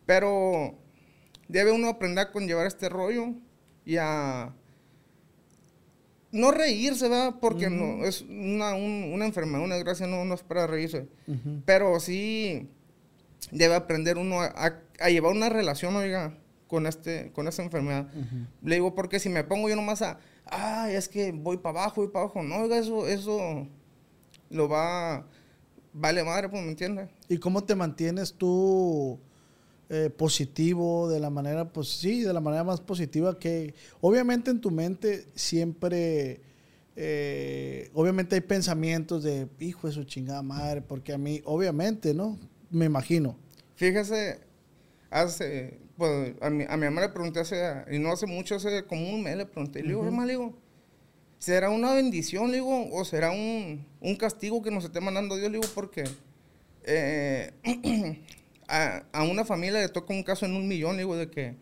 Pero 0.04 0.74
debe 1.48 1.72
uno 1.72 1.88
aprender 1.88 2.26
a 2.26 2.32
conllevar 2.32 2.66
este 2.66 2.88
rollo 2.88 3.28
y 3.86 3.96
a 3.96 4.52
no 6.32 6.50
reírse, 6.50 7.08
¿verdad? 7.08 7.36
Porque 7.40 7.70
no, 7.70 8.04
es 8.04 8.22
una, 8.22 8.74
un- 8.74 9.10
una 9.12 9.24
enfermedad, 9.26 9.62
una 9.64 9.76
desgracia, 9.76 10.06
no, 10.06 10.24
no 10.24 10.34
es 10.34 10.42
para 10.42 10.66
reírse. 10.66 11.06
Pero 11.64 12.00
sí 12.00 12.68
debe 13.52 13.74
aprender 13.76 14.18
uno 14.18 14.40
a, 14.40 14.46
a- 14.46 14.80
a 15.00 15.10
llevar 15.10 15.32
una 15.32 15.48
relación, 15.48 15.94
oiga, 15.96 16.36
con, 16.66 16.86
este, 16.86 17.30
con 17.32 17.48
esta 17.48 17.62
enfermedad. 17.62 18.08
Le 18.62 18.76
digo, 18.76 18.94
porque 18.94 19.18
si 19.18 19.28
me 19.28 19.44
pongo 19.44 19.68
yo 19.68 19.76
nomás 19.76 20.02
a, 20.02 20.18
ay, 20.46 20.94
es 20.94 21.08
que 21.08 21.32
voy 21.32 21.58
para 21.58 21.80
abajo, 21.80 22.02
voy 22.02 22.10
para 22.10 22.24
abajo, 22.24 22.42
no, 22.42 22.56
oiga, 22.56 22.78
eso, 22.78 23.06
eso 23.06 23.68
lo 24.50 24.68
va, 24.68 25.26
vale 25.92 26.24
madre, 26.24 26.48
pues, 26.48 26.62
¿me 26.62 26.70
entiendes? 26.70 27.08
¿Y 27.28 27.38
cómo 27.38 27.64
te 27.64 27.74
mantienes 27.74 28.34
tú 28.34 29.18
eh, 29.90 30.08
positivo 30.08 31.10
de 31.10 31.20
la 31.20 31.28
manera, 31.28 31.70
pues 31.70 31.88
sí, 31.88 32.22
de 32.22 32.32
la 32.32 32.40
manera 32.40 32.64
más 32.64 32.80
positiva 32.80 33.38
que, 33.38 33.74
obviamente 34.00 34.50
en 34.50 34.60
tu 34.60 34.70
mente 34.70 35.26
siempre, 35.34 36.40
eh, 36.96 37.90
obviamente 37.92 38.34
hay 38.34 38.40
pensamientos 38.40 39.22
de, 39.22 39.46
hijo 39.60 39.86
de 39.86 39.92
su 39.92 40.04
chingada 40.04 40.42
madre, 40.42 40.80
porque 40.80 41.12
a 41.12 41.18
mí, 41.18 41.42
obviamente, 41.44 42.14
¿no? 42.14 42.38
Me 42.70 42.86
imagino. 42.86 43.36
Fíjese, 43.76 44.40
hace, 45.10 45.78
pues, 45.96 46.34
a 46.40 46.50
mi, 46.50 46.64
a 46.68 46.76
mi 46.76 46.84
mamá 46.84 47.00
le 47.02 47.08
pregunté 47.08 47.40
hace, 47.40 47.56
y 47.90 47.98
no 47.98 48.12
hace 48.12 48.26
mucho, 48.26 48.56
hace 48.56 48.84
como 48.84 49.08
un 49.08 49.22
mes 49.22 49.36
le 49.36 49.46
pregunté, 49.46 49.82
le 49.82 49.88
digo, 49.88 50.02
mamá, 50.02 50.26
le 50.26 50.32
digo, 50.32 50.54
¿será 51.38 51.70
una 51.70 51.94
bendición, 51.94 52.48
le 52.50 52.58
digo, 52.58 52.90
o 52.90 53.04
será 53.04 53.30
un, 53.30 53.86
un 54.00 54.16
castigo 54.16 54.62
que 54.62 54.70
nos 54.70 54.84
esté 54.84 55.00
mandando 55.00 55.36
Dios, 55.36 55.50
le 55.50 55.58
digo, 55.58 55.72
porque 55.74 56.04
eh, 56.84 57.52
a, 58.68 59.04
a 59.12 59.22
una 59.24 59.44
familia 59.44 59.80
le 59.80 59.88
toca 59.88 60.12
un 60.12 60.22
caso 60.22 60.46
en 60.46 60.56
un 60.56 60.66
millón, 60.66 60.96
le 60.96 61.02
digo, 61.02 61.16
de 61.16 61.30
que 61.30 61.56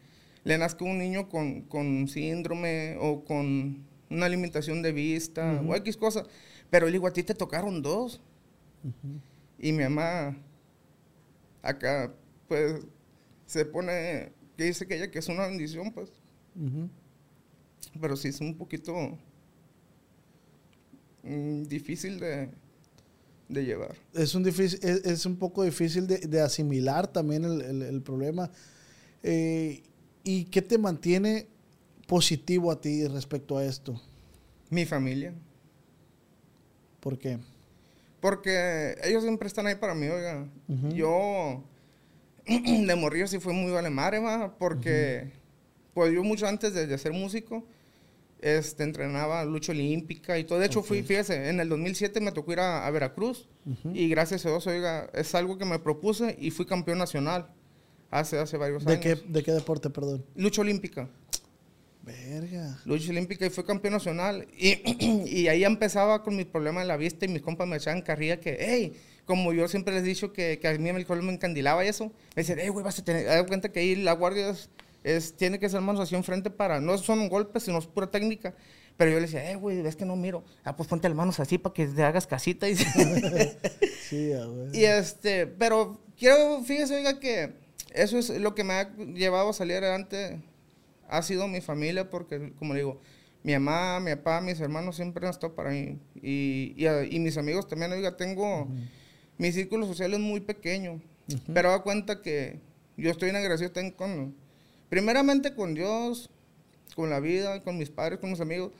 le 0.45 0.59
nazca 0.59 0.85
un 0.85 0.99
niño 0.99 1.29
con, 1.29 1.63
con 1.63 2.09
síndrome 2.09 2.97
o 3.01 3.25
con 3.25 3.85
una 4.11 4.29
limitación 4.29 4.83
de 4.83 4.93
vista 4.93 5.63
o 5.67 5.75
X 5.77 5.97
cosas, 5.97 6.27
pero 6.71 6.87
le 6.87 6.93
digo, 6.93 7.07
a 7.07 7.13
ti 7.13 7.23
te 7.23 7.35
tocaron 7.35 7.83
dos. 7.83 8.21
Y 9.59 9.73
mi 9.73 9.85
mamá 9.85 10.37
acá, 11.63 12.13
pues, 12.49 12.81
se 13.53 13.65
pone, 13.67 14.33
que 14.57 14.65
dice 14.65 14.87
que 14.87 14.97
ella 14.97 15.11
que 15.11 15.19
es 15.19 15.29
una 15.29 15.47
bendición, 15.47 15.93
pues. 15.93 16.11
Pero 18.01 18.17
sí 18.17 18.29
es 18.29 18.41
un 18.41 18.57
poquito 18.57 19.19
mm, 21.23 21.63
difícil 21.65 22.19
de, 22.21 22.49
de 23.49 23.65
llevar. 23.65 23.95
Es 24.15 24.35
un, 24.35 24.43
difícil, 24.43 24.79
es, 24.83 25.05
es 25.05 25.27
un 25.27 25.37
poco 25.37 25.63
difícil 25.65 26.07
de, 26.07 26.19
de 26.19 26.41
asimilar 26.41 27.07
también 27.07 27.45
el, 27.45 27.61
el- 27.63 27.83
el 27.83 28.03
problema. 28.03 28.51
Eh, 29.23 29.83
¿Y 30.25 30.45
qué 30.47 30.63
te 30.63 30.79
mantiene 30.79 31.47
positivo 32.07 32.71
a 32.71 32.81
ti 32.81 33.07
respecto 33.09 33.57
a 33.59 33.65
esto? 33.65 34.01
Mi 34.71 34.85
familia. 34.87 35.35
¿Por 37.01 37.19
qué? 37.19 37.39
Porque 38.21 38.95
ellos 39.03 39.23
siempre 39.25 39.49
están 39.49 39.67
ahí 39.67 39.75
para 39.75 39.95
mí, 39.95 40.07
oiga. 40.07 40.49
Yo, 40.95 41.65
de 42.87 42.97
morrillo 42.97 43.27
sí 43.27 43.39
fui 43.39 43.53
muy 43.53 43.73
vale 43.73 43.91
madre, 43.91 44.21
porque, 44.59 45.31
pues 45.95 46.13
yo 46.13 46.23
mucho 46.25 46.47
antes 46.47 46.75
de, 46.75 46.87
de 46.87 46.99
ser 46.99 47.13
músico, 47.13 47.65
este, 48.41 48.83
entrenaba 48.83 49.45
lucha 49.45 49.73
olímpica 49.73 50.39
y 50.39 50.45
todo. 50.45 50.59
De 50.59 50.67
hecho, 50.67 50.83
fui, 50.83 51.03
fíjese, 51.03 51.49
en 51.49 51.61
el 51.61 51.69
2007 51.69 52.21
me 52.21 52.33
tocó 52.33 52.53
ir 52.53 52.61
a, 52.61 52.87
a 52.87 52.91
Veracruz 52.91 53.49
y 53.95 54.09
gracias 54.09 54.45
a 54.45 54.49
Dios, 54.51 54.67
oiga, 54.67 55.09
es 55.15 55.35
algo 55.35 55.57
que 55.57 55.65
me 55.65 55.79
propuse 55.79 56.37
y 56.41 56.51
fui 56.51 56.67
campeón 56.67 56.99
nacional 56.99 57.49
hace, 58.11 58.39
hace 58.39 58.57
varios 58.57 58.85
¿De 58.85 58.95
años. 58.95 59.05
qué, 59.05 59.15
¿De 59.15 59.43
qué 59.43 59.53
deporte, 59.53 59.91
perdón? 59.91 60.25
Lucha 60.35 60.61
olímpica. 60.63 61.09
Verga. 62.03 62.79
lucha 62.85 63.11
olímpica 63.11 63.47
y 63.47 63.51
fue 63.51 63.65
campeón 63.65 63.95
nacional. 63.95 64.47
Y, 64.57 64.79
y 65.27 65.49
ahí 65.49 65.65
empezaba 65.65 66.23
con 66.23 66.37
mi 66.37 66.45
problema 66.45 66.81
de 66.81 66.87
la 66.87 66.97
vista 66.97 67.25
y 67.25 67.29
mis 67.29 67.43
compas 67.43 67.69
me 67.69 67.77
echaban 67.77 68.03
carrilla 68.03 68.41
que, 68.41 68.57
hey, 68.61 68.93
como 69.25 69.53
yo 69.53 69.69
siempre 69.69 69.95
les 69.95 70.03
he 70.03 70.07
dicho 70.07 70.33
que, 70.33 70.59
que 70.59 70.67
a 70.69 70.77
mí 70.79 70.89
el 70.89 70.97
alcohol 70.97 71.23
me 71.23 71.33
encandilaba 71.33 71.85
y 71.85 71.89
eso, 71.89 72.07
me 72.07 72.43
decían, 72.43 72.59
hey, 72.61 72.69
güey, 72.71 72.85
vas 72.85 72.99
a 72.99 73.05
tener, 73.05 73.27
de 73.29 73.47
cuenta 73.47 73.71
que 73.71 73.81
ahí 73.81 73.95
la 73.95 74.13
guardia 74.15 74.51
es, 74.51 74.69
es- 75.05 75.37
tiene 75.37 75.59
que 75.61 75.69
ser 75.69 75.81
manos 75.81 76.01
hacia 76.03 76.19
enfrente 76.19 76.51
para, 76.51 76.81
no 76.81 76.99
son 76.99 77.29
golpes, 77.29 77.63
sino 77.63 77.79
es 77.79 77.87
pura 77.87 78.11
técnica. 78.11 78.55
Pero 78.97 79.11
yo 79.13 79.17
le 79.17 79.23
decía, 79.23 79.51
eh, 79.51 79.55
güey, 79.57 79.79
es 79.87 79.97
que 79.97 80.05
no 80.05 80.17
miro. 80.17 80.45
Ah, 80.65 80.77
pues 80.77 80.89
ponte 80.89 81.09
las 81.09 81.17
manos 81.17 81.41
así 81.41 81.57
para 81.57 81.73
que 81.73 81.87
te 81.87 82.03
hagas 82.03 82.27
casita. 82.27 82.69
Y, 82.69 82.77
Sí, 84.09 84.33
a 84.33 84.47
ver. 84.47 84.75
y 84.75 84.85
este, 84.85 85.47
pero 85.47 86.01
quiero, 86.19 86.63
fíjese, 86.63 86.97
oiga, 86.97 87.19
que 87.19 87.55
eso 87.95 88.19
es 88.19 88.29
lo 88.29 88.55
que 88.55 88.65
me 88.65 88.75
ha 88.75 88.95
llevado 88.97 89.49
a 89.51 89.53
salir 89.55 89.77
adelante. 89.79 90.43
Ha 91.13 91.23
sido 91.23 91.47
mi 91.49 91.61
familia, 91.61 92.09
porque, 92.11 92.53
como 92.59 92.75
digo, 92.75 93.01
mi 93.43 93.53
mamá, 93.55 94.01
mi 94.01 94.11
papá, 94.17 94.41
mis 94.41 94.61
hermanos 94.61 94.97
siempre 94.97 95.27
han 95.27 95.31
estado 95.33 95.55
para 95.55 95.71
mí. 95.71 95.99
Y, 96.15 96.75
y, 96.77 96.87
a- 96.87 97.05
y 97.05 97.19
mis 97.21 97.37
amigos 97.37 97.69
también, 97.69 97.93
oiga, 97.93 98.17
tengo. 98.17 98.69
Mi 99.39 99.51
círculo 99.53 99.87
social 99.87 100.13
es 100.15 100.21
muy 100.21 100.41
pequeño. 100.41 101.01
Pero 101.53 101.71
da 101.71 101.83
cuenta 101.83 102.21
que 102.23 102.61
yo 102.97 103.11
estoy 103.11 103.31
en 103.31 103.37
agradecido 103.37 103.71
también 103.73 103.95
con. 103.95 104.35
Primeramente 104.89 105.55
con 105.55 105.75
Dios, 105.75 106.29
con 106.95 107.09
la 107.11 107.19
vida, 107.21 107.63
con 107.63 107.79
mis 107.79 107.91
padres, 107.91 108.19
con 108.19 108.31
mis 108.31 108.41
amigos. 108.41 108.73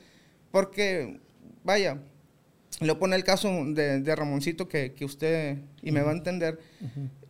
Porque, 0.51 1.19
vaya, 1.63 1.99
le 2.79 2.95
pone 2.95 3.15
el 3.15 3.23
caso 3.23 3.49
de, 3.65 3.99
de 4.01 4.15
Ramoncito 4.15 4.67
que, 4.67 4.93
que 4.93 5.05
usted 5.05 5.57
y 5.81 5.91
me 5.91 6.01
va 6.01 6.11
a 6.11 6.15
entender. 6.15 6.59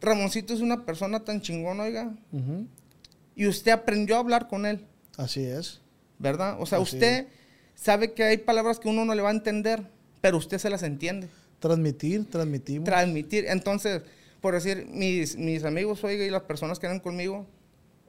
Ramoncito 0.01 0.53
es 0.53 0.59
una 0.61 0.85
persona 0.85 1.23
tan 1.23 1.41
chingona, 1.41 1.83
oiga, 1.83 2.13
y 3.35 3.47
usted 3.47 3.71
aprendió 3.71 4.15
a 4.17 4.19
hablar 4.19 4.47
con 4.47 4.65
él, 4.65 4.85
Así 5.17 5.43
es. 5.45 5.81
¿verdad? 6.23 6.57
O 6.59 6.65
sea, 6.65 6.79
Así 6.79 6.95
usted 6.95 7.27
sabe 7.75 8.13
que 8.13 8.23
hay 8.23 8.37
palabras 8.37 8.79
que 8.79 8.87
uno 8.87 9.05
no 9.05 9.13
le 9.13 9.21
va 9.21 9.29
a 9.29 9.33
entender, 9.33 9.83
pero 10.21 10.37
usted 10.37 10.57
se 10.57 10.69
las 10.69 10.83
entiende. 10.83 11.27
Transmitir, 11.59 12.29
transmitimos. 12.29 12.85
Transmitir. 12.85 13.45
Entonces, 13.47 14.01
por 14.41 14.53
decir, 14.53 14.87
mis, 14.89 15.37
mis 15.37 15.63
amigos, 15.63 16.03
oiga, 16.03 16.25
y 16.25 16.29
las 16.29 16.43
personas 16.43 16.79
que 16.79 16.85
eran 16.85 16.99
conmigo, 16.99 17.45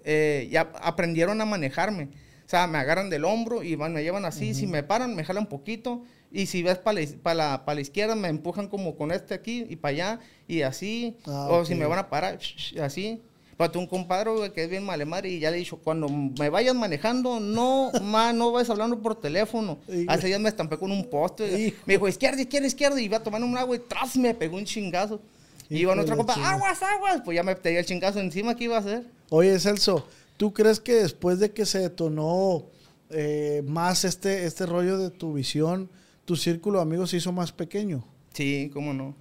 eh, 0.05 0.49
ya 0.51 0.73
aprendieron 0.81 1.41
a 1.41 1.45
manejarme. 1.45 2.09
O 2.47 2.49
sea, 2.49 2.67
me 2.67 2.79
agarran 2.79 3.11
del 3.11 3.25
hombro 3.25 3.63
y 3.63 3.75
van, 3.75 3.93
me 3.93 4.03
llevan 4.03 4.25
así. 4.25 4.55
Si 4.55 4.67
me 4.67 4.83
paran, 4.83 5.15
me 5.17 5.25
jalan 5.25 5.47
poquito. 5.47 6.05
Y 6.31 6.47
si 6.47 6.63
ves 6.63 6.79
para 6.79 7.01
la, 7.01 7.07
pa' 7.23 7.35
la, 7.35 7.65
pa' 7.65 7.75
la 7.75 7.81
izquierda, 7.81 8.15
me 8.15 8.29
empujan 8.29 8.69
como 8.69 8.97
con 8.97 9.13
este 9.13 9.35
aquí 9.35 9.67
y 9.69 9.77
para 9.77 9.93
allá. 9.93 10.21
Y 10.47 10.63
así. 10.63 11.17
Ah, 11.27 11.49
o 11.51 11.65
si 11.65 11.73
ok. 11.73 11.79
me 11.79 11.87
van 11.87 12.01
a 12.01 12.11
parar, 12.11 12.39
así. 12.83 13.23
Para 13.57 13.71
tu 13.71 13.79
un 13.79 13.87
compadre 13.87 14.31
güey, 14.31 14.53
que 14.53 14.65
es 14.65 14.71
bien 14.71 14.85
malemar 14.85 15.27
y 15.27 15.39
ya 15.39 15.51
le 15.51 15.57
he 15.57 15.61
dicho, 15.61 15.77
cuando 15.77 16.09
me 16.09 16.49
vayas 16.49 16.75
manejando, 16.75 17.41
no, 17.41 17.93
ma, 18.03 18.33
no 18.33 18.53
vayas 18.53 18.71
hablando 18.71 19.01
por 19.01 19.21
teléfono. 19.21 19.79
Hace 20.09 20.29
días 20.29 20.41
me 20.41 20.49
estampé 20.49 20.77
con 20.79 20.91
un 20.91 21.09
poste. 21.09 21.75
Me 21.87 21.95
dijo, 21.95 22.09
izquierda, 22.09 22.41
izquierda, 22.41 22.67
izquierda. 22.67 23.01
Y 23.01 23.05
iba 23.05 23.19
a 23.19 23.23
tomar 23.23 23.43
un 23.43 23.57
agua 23.57 23.77
y 23.77 23.81
tras 23.81 24.17
me 24.17 24.35
pegó 24.35 24.57
un 24.57 24.65
chingazo. 24.65 25.21
Y 25.69 25.79
iba 25.79 25.95
de 25.95 26.07
la 26.07 26.17
compa, 26.17 26.35
aguas, 26.35 26.83
aguas. 26.83 27.23
Pues 27.25 27.35
ya 27.37 27.43
me 27.43 27.55
tenía 27.55 27.81
el 27.81 27.87
chingazo 27.87 28.21
encima, 28.21 28.55
¿qué 28.55 28.65
iba 28.65 28.77
a 28.77 28.81
hacer? 28.81 29.05
Oye, 29.31 29.59
Celso, 29.59 30.07
¿tú 30.37 30.53
crees 30.53 30.81
que 30.81 30.95
después 30.95 31.39
de 31.39 31.53
que 31.53 31.65
se 31.65 31.79
detonó 31.79 32.65
eh, 33.11 33.63
más 33.67 34.05
este, 34.05 34.45
este 34.45 34.67
rollo 34.67 34.99
de 34.99 35.11
tu 35.11 35.33
visión, 35.33 35.89
tu 36.25 36.37
círculo 36.37 36.79
de 36.79 36.83
amigos 36.83 37.11
se 37.11 37.17
hizo 37.17 37.33
más 37.33 37.53
pequeño? 37.53 38.05
Sí, 38.33 38.71
cómo 38.73 38.93
no. 38.93 39.15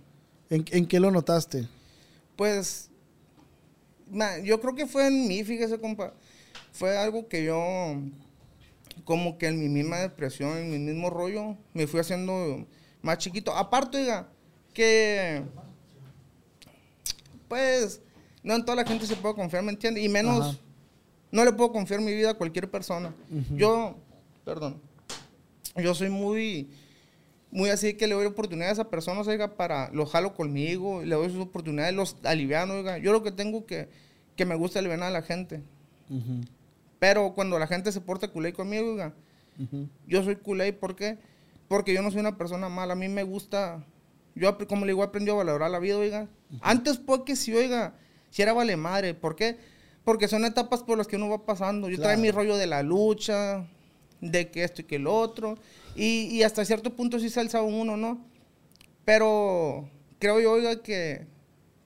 ¿En, 0.50 0.66
en 0.72 0.86
qué 0.86 1.00
lo 1.00 1.12
notaste? 1.12 1.68
Pues, 2.36 2.90
yo 4.44 4.62
creo 4.62 4.76
que 4.76 4.88
fue 4.88 5.08
en 5.08 5.28
mí, 5.28 5.44
fíjese, 5.44 5.80
compa. 5.80 6.14
Fue 6.72 6.98
algo 6.98 7.28
que 7.28 7.44
yo, 7.44 7.98
como 9.04 9.38
que 9.38 9.48
en 9.48 9.60
mi 9.60 9.70
misma 9.70 10.00
depresión, 10.00 10.58
en 10.58 10.72
mi 10.72 10.80
mismo 10.80 11.10
rollo, 11.10 11.58
me 11.74 11.88
fui 11.88 12.00
haciendo 12.00 12.66
más 13.02 13.18
chiquito. 13.20 13.56
Aparte, 13.56 13.98
oiga, 13.98 14.28
que, 14.74 15.44
pues, 17.48 18.02
no 18.44 18.56
en 18.56 18.66
toda 18.66 18.78
la 18.78 18.86
gente 18.86 19.06
se 19.06 19.16
puede 19.16 19.36
confiar, 19.36 19.64
¿me 19.64 19.72
entiende? 19.72 20.02
Y 20.02 20.10
menos, 20.10 20.42
Ajá. 20.42 20.58
no 21.32 21.46
le 21.46 21.54
puedo 21.54 21.72
confiar 21.72 22.02
mi 22.02 22.14
vida 22.14 22.32
a 22.32 22.34
cualquier 22.34 22.70
persona. 22.70 23.14
Yo, 23.56 23.96
perdón, 24.44 24.82
yo 25.76 25.94
soy 25.96 26.10
muy, 26.10 26.70
muy 27.52 27.70
así 27.70 27.94
que 27.94 28.08
le 28.08 28.16
doy 28.16 28.26
oportunidades 28.26 28.80
a 28.80 28.90
personas, 28.90 29.28
oiga, 29.28 29.56
para, 29.56 29.90
los 29.92 30.12
jalo 30.12 30.34
conmigo, 30.34 31.04
le 31.04 31.16
doy 31.16 31.30
sus 31.30 31.42
oportunidades, 31.42 31.94
los 31.94 32.18
aliviano, 32.24 32.74
oiga. 32.74 32.98
Yo 32.98 33.12
lo 33.12 33.24
que 33.24 33.32
tengo 33.32 33.66
que, 33.66 33.90
que 34.36 34.46
me 34.46 34.56
gusta 34.56 34.80
aliviar 34.80 35.02
a 35.04 35.10
la 35.12 35.22
gente. 35.22 35.62
Pero 37.00 37.34
cuando 37.34 37.60
la 37.60 37.68
gente 37.68 37.92
se 37.92 38.02
porta 38.02 38.28
culé 38.30 38.54
conmigo, 38.54 38.92
oiga, 38.92 39.14
ujú. 39.60 39.88
yo 40.08 40.24
soy 40.24 40.36
culé, 40.38 40.72
¿por 40.74 40.96
qué? 40.96 41.18
Porque 41.68 41.94
yo 41.94 42.02
no 42.02 42.12
soy 42.12 42.20
una 42.22 42.38
persona 42.38 42.70
mala, 42.70 42.94
a 42.94 42.96
mí 42.96 43.08
me 43.10 43.24
gusta, 43.24 43.84
yo 44.36 44.58
como 44.68 44.86
le 44.86 44.92
digo, 44.94 45.04
aprendí 45.04 45.32
a 45.32 45.36
valorar 45.36 45.70
la 45.72 45.80
vida, 45.80 45.98
oiga. 45.98 46.28
Antes 46.62 46.98
porque 46.98 47.36
si, 47.36 47.54
oiga, 47.54 47.96
si 48.30 48.42
era 48.42 48.54
vale 48.54 48.78
madre, 48.78 49.14
¿por 49.14 49.36
qué? 49.36 49.58
Porque 50.04 50.28
son 50.28 50.46
etapas 50.46 50.84
por 50.84 50.98
las 50.98 51.08
que 51.08 51.16
uno 51.16 51.30
va 51.30 51.46
pasando. 51.46 51.90
Yo 51.90 51.96
Claro. 51.96 52.10
traigo 52.10 52.22
mi 52.22 52.32
rollo 52.32 52.58
de 52.58 52.68
la 52.68 52.84
lucha, 52.84 53.66
de 54.22 54.50
que 54.52 54.64
esto 54.64 54.82
y 54.82 54.86
que 54.86 54.98
el 54.98 55.08
otro, 55.08 55.58
y, 55.96 56.28
y 56.36 56.44
hasta 56.44 56.64
cierto 56.64 56.94
punto 56.96 57.20
sí 57.20 57.30
se 57.30 57.40
alza 57.40 57.62
uno, 57.62 57.98
¿no? 57.98 58.26
Pero 59.06 59.90
creo 60.20 60.40
yo, 60.40 60.52
oiga, 60.54 60.82
que, 60.82 61.26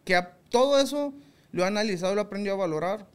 que 0.03 0.15
a- 0.15 0.37
todo 0.49 0.79
eso 0.79 1.13
lo 1.51 1.63
he 1.63 1.67
analizado 1.67 2.13
lo 2.15 2.21
he 2.21 2.23
aprendido 2.25 2.55
a 2.55 2.57
valorar. 2.59 3.07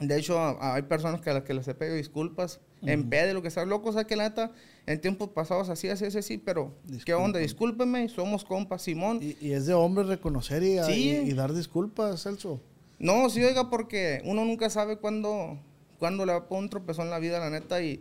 De 0.00 0.18
hecho, 0.18 0.38
a- 0.38 0.74
hay 0.74 0.82
personas 0.82 1.20
que 1.20 1.30
a 1.30 1.34
las 1.34 1.42
que 1.44 1.54
les 1.54 1.68
he 1.68 1.74
pedido 1.74 1.96
disculpas, 1.96 2.60
en 2.84 3.08
P 3.08 3.16
de 3.26 3.34
lo 3.34 3.42
que 3.42 3.50
sea, 3.50 3.64
loco, 3.64 3.90
o 3.90 3.92
sea, 3.92 4.04
que 4.04 4.16
la 4.16 4.24
neta, 4.28 4.50
en 4.86 5.00
tiempos 5.00 5.28
pasados 5.28 5.68
así, 5.68 5.88
así, 5.88 6.06
así, 6.06 6.18
así, 6.18 6.38
pero 6.38 6.74
¿qué 7.04 7.14
onda? 7.14 7.38
Discúlpeme, 7.38 8.08
somos 8.08 8.44
compas, 8.44 8.82
Simón. 8.82 9.20
Y, 9.22 9.36
y 9.40 9.52
es 9.52 9.66
de 9.66 9.74
hombre 9.74 10.02
reconocer 10.02 10.64
y, 10.64 10.82
Sí. 10.84 11.10
y- 11.10 11.30
y 11.30 11.32
dar 11.34 11.52
disculpas, 11.52 12.22
Celso. 12.22 12.60
No, 12.98 13.28
sí, 13.30 13.42
oiga, 13.44 13.70
porque 13.70 14.20
uno 14.24 14.44
nunca 14.44 14.68
sabe 14.70 14.96
cuándo, 14.96 15.58
cuándo 16.00 16.26
le 16.26 16.32
va 16.32 16.38
a 16.38 16.48
poner 16.48 16.64
un 16.64 16.70
tropezón 16.70 17.04
en 17.04 17.10
la 17.10 17.18
vida, 17.20 17.38
la 17.38 17.50
neta, 17.50 17.80
y, 17.82 18.00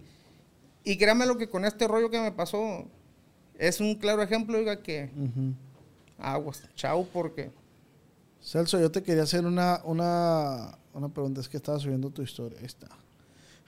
y 0.83 0.97
créame 0.97 1.27
lo 1.27 1.37
que 1.37 1.47
con 1.49 1.63
este 1.65 1.87
rollo 1.87 2.09
que 2.09 2.19
me 2.19 2.31
pasó, 2.31 2.85
es 3.59 3.79
un 3.81 3.93
claro 3.95 4.23
ejemplo, 4.23 4.57
oiga, 4.57 4.81
que 4.81 5.11
aguas, 6.17 6.67
chao, 6.75 7.05
porque... 7.13 7.51
Celso, 8.41 8.79
yo 8.79 8.91
te 8.91 9.03
quería 9.03 9.23
hacer 9.23 9.45
una, 9.45 9.81
una, 9.83 10.77
una 10.93 11.09
pregunta. 11.09 11.41
Es 11.41 11.49
que 11.49 11.57
estaba 11.57 11.79
subiendo 11.79 12.09
tu 12.09 12.21
historia. 12.21 12.59
Ahí 12.59 12.65
está. 12.65 12.87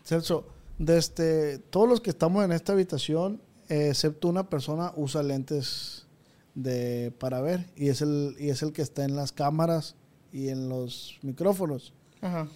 Celso, 0.04 0.46
desde 0.78 1.60
todos 1.60 1.88
los 1.88 2.02
que 2.02 2.10
estamos 2.10 2.44
en 2.44 2.52
esta 2.52 2.74
habitación, 2.74 3.42
eh, 3.70 3.90
excepto 3.90 4.28
una 4.28 4.50
persona, 4.50 4.92
usa 4.96 5.24
lentes 5.24 6.08
de, 6.56 7.14
para 7.20 7.42
ver. 7.42 7.70
Y 7.76 7.90
es, 7.90 8.02
el, 8.02 8.36
y 8.40 8.50
es 8.50 8.64
el 8.64 8.74
que 8.74 8.82
está 8.82 9.06
en 9.06 9.16
las 9.16 9.32
cámaras 9.32 9.96
y 10.32 10.50
en 10.50 10.70
los 10.70 11.18
micrófonos. 11.22 11.94
Ajá. 12.22 12.48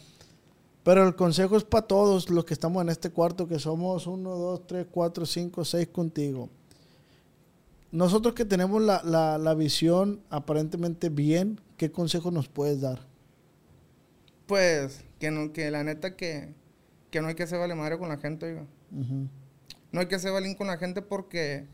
Pero 0.84 1.06
el 1.06 1.16
consejo 1.16 1.58
es 1.58 1.66
para 1.66 1.86
todos 1.86 2.30
los 2.30 2.46
que 2.46 2.54
estamos 2.54 2.82
en 2.82 2.88
este 2.88 3.10
cuarto, 3.10 3.46
que 3.46 3.60
somos 3.60 4.08
uno, 4.08 4.38
dos, 4.38 4.66
tres, 4.66 4.88
cuatro, 4.90 5.26
cinco, 5.26 5.66
seis 5.66 5.90
contigo. 5.90 6.50
Nosotros 7.92 8.34
que 8.34 8.46
tenemos 8.46 8.82
la, 8.82 9.02
la- 9.04 9.38
la 9.38 9.54
visión 9.54 10.22
aparentemente 10.30 11.10
bien, 11.10 11.60
¿qué 11.78 11.92
consejo 11.92 12.32
nos 12.32 12.48
puedes 12.48 12.82
dar? 12.82 13.08
Pues, 14.46 15.04
que, 15.20 15.32
no, 15.32 15.52
que 15.54 15.70
la 15.72 15.84
neta 15.84 16.16
que, 16.16 16.54
que 17.12 17.22
no 17.22 17.28
hay 17.28 17.36
que 17.36 17.48
ser 17.48 17.60
vale 17.60 17.76
madre 17.76 17.98
con 17.98 18.10
la 18.10 18.18
gente, 18.18 18.46
oiga. 18.48 18.66
No 19.92 20.00
hay 20.00 20.08
que 20.08 20.20
ser 20.20 20.32
balín 20.32 20.56
con 20.56 20.68
la 20.68 20.78
gente 20.78 21.02
porque 21.02 21.68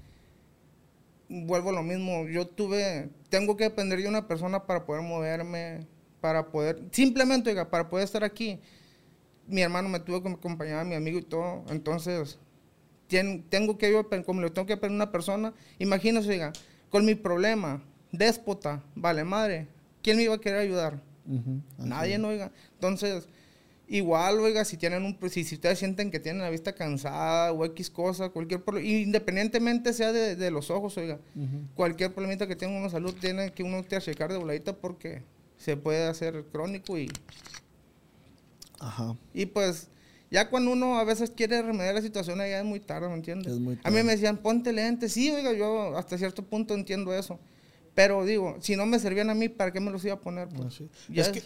vuelvo 1.29 1.70
a 1.70 1.74
lo 1.74 1.84
mismo. 1.84 2.27
Yo 2.27 2.48
tuve, 2.48 3.10
tengo 3.29 3.58
que 3.58 3.65
depender 3.65 4.01
de 4.01 4.08
una 4.10 4.27
persona 4.27 4.65
para 4.65 4.86
poder 4.86 5.01
moverme, 5.03 5.88
para 6.22 6.50
poder, 6.51 6.82
simplemente, 6.91 7.50
oiga, 7.50 7.70
para 7.70 7.89
poder 7.89 8.05
estar 8.05 8.24
aquí. 8.24 8.60
Mi 9.48 9.62
hermano 9.62 9.89
me 9.89 10.00
tuvo 10.01 10.24
que 10.24 10.29
acompañar, 10.29 10.86
mi 10.86 10.96
amigo 10.96 11.20
y 11.20 11.24
todo. 11.24 11.65
Entonces, 11.70 12.39
tengo 13.50 13.77
que 13.77 13.91
yo, 13.91 14.08
como 14.25 14.41
le 14.41 14.50
tengo 14.50 14.67
que 14.67 14.77
pedir 14.77 14.91
a 14.91 14.96
una 14.96 15.12
persona, 15.12 15.53
imagínese, 15.79 16.29
oiga, 16.29 16.53
con 16.89 17.05
mi 17.05 17.15
problema, 17.15 17.82
déspota, 18.12 18.84
vale 18.96 19.24
madre, 19.24 19.67
¿quién 20.01 20.17
me 20.17 20.24
iba 20.24 20.36
a 20.36 20.41
querer 20.41 20.60
ayudar? 20.60 21.01
Nadie, 21.77 22.17
no, 22.17 22.29
oiga. 22.29 22.51
Entonces, 22.74 23.27
igual, 23.88 24.39
oiga, 24.39 24.65
si 24.65 24.77
tienen 24.77 25.03
un, 25.03 25.17
si, 25.29 25.43
si 25.43 25.55
ustedes 25.55 25.79
sienten 25.79 26.12
que 26.12 26.20
tienen 26.20 26.41
la 26.41 26.50
vista 26.50 26.74
cansada 26.74 27.51
o 27.51 27.65
X 27.65 27.89
cosa, 27.89 28.29
cualquier 28.29 28.63
problema, 28.63 28.88
independientemente 28.88 29.93
sea 29.93 30.12
de, 30.12 30.51
los 30.51 30.70
ojos, 30.70 30.98
oiga, 30.98 31.20
cualquier 31.75 32.13
problemita 32.13 32.48
que 32.48 32.55
tenga 32.55 32.77
una 32.77 32.89
salud, 32.89 33.15
tiene 33.20 33.51
que 33.51 33.63
uno 33.63 33.84
te 33.84 34.00
checar 34.00 34.32
de 34.32 34.38
voladita 34.38 34.74
porque 34.74 35.24
se 35.58 35.77
puede 35.77 36.08
hacer 36.08 36.46
crónico 36.51 36.98
y... 36.98 37.10
Ajá. 38.79 39.15
Y 39.34 39.46
pues, 39.46 39.89
ya 40.34 40.50
cuando 40.50 40.72
uno 40.72 40.98
a 40.98 41.04
veces 41.04 41.30
quiere 41.30 41.62
remediar 41.62 41.94
la 41.94 42.02
situación, 42.02 42.40
ya 42.40 42.58
es 42.58 42.66
muy 42.66 42.80
tarde, 42.80 43.08
¿me 43.08 43.13
entiendes? 43.13 43.54
A 43.84 43.92
mí 43.92 44.02
me 44.02 44.13
decían, 44.13 44.38
ponte 44.38 44.74
lentes. 44.74 45.13
Sí, 45.13 45.30
oiga, 45.30 45.54
yo 45.54 45.96
hasta 45.96 46.18
cierto 46.18 46.42
punto 46.42 46.74
entiendo 46.74 47.13
eso. 47.13 47.40
Pero 47.94 48.25
digo, 48.25 48.58
si 48.60 48.75
no 48.75 48.88
me 48.88 48.98
servían 48.98 49.30
a 49.30 49.36
mí, 49.36 49.48
¿para 49.48 49.72
qué 49.72 49.80
me 49.80 49.92
los 49.92 50.04
iba 50.04 50.16
a 50.16 50.20
poner? 50.20 50.50
Pues? 50.50 50.82
Es, 51.13 51.30
que 51.30 51.44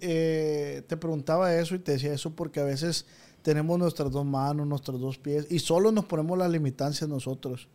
eh, 0.00 0.82
te 0.86 0.96
preguntaba 0.96 1.52
eso 1.56 1.74
y 1.74 1.80
te 1.80 1.90
decía 1.90 2.14
eso 2.14 2.30
porque 2.30 2.60
a 2.60 2.64
veces 2.64 3.04
tenemos 3.42 3.76
nuestras 3.80 4.12
dos 4.12 4.24
manos, 4.24 4.64
nuestros 4.64 5.00
dos 5.00 5.18
pies 5.18 5.48
y 5.50 5.58
solo 5.58 5.90
nos 5.90 6.04
ponemos 6.04 6.38
las 6.38 6.52
limitancias 6.52 7.10
nosotros. 7.10 7.66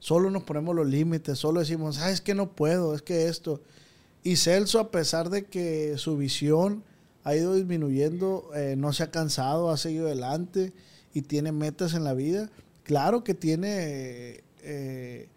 Solo 0.00 0.32
nos 0.32 0.42
ponemos 0.42 0.74
los 0.74 0.88
límites, 0.88 1.38
solo 1.38 1.60
decimos, 1.60 2.00
ah, 2.00 2.10
es 2.10 2.20
que 2.20 2.34
no 2.34 2.50
puedo, 2.50 2.92
es 2.96 3.02
que 3.02 3.28
esto. 3.28 3.60
Y 4.24 4.34
Celso, 4.34 4.80
a 4.80 4.90
pesar 4.90 5.30
de 5.30 5.44
que 5.44 5.96
su 5.96 6.16
visión 6.16 6.82
ha 7.24 7.34
ido 7.34 7.54
disminuyendo, 7.54 8.50
eh, 8.54 8.74
no 8.76 8.92
se 8.92 9.04
ha 9.04 9.10
cansado, 9.10 9.70
ha 9.70 9.76
seguido 9.76 10.06
adelante 10.06 10.72
y 11.14 11.22
tiene 11.22 11.52
metas 11.52 11.94
en 11.94 12.04
la 12.04 12.14
vida. 12.14 12.50
Claro 12.82 13.22
que 13.22 13.34
tiene 13.34 14.42
eh, 14.62 15.28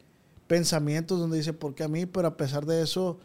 pensamientos 0.48 1.20
donde 1.20 1.38
dice, 1.38 1.54
¿por 1.54 1.76
qué 1.76 1.84
a 1.84 1.88
mí? 1.88 2.06
Pero 2.06 2.28
a 2.28 2.38
pesar 2.38 2.66
de 2.66 2.82
eso, 2.82 3.20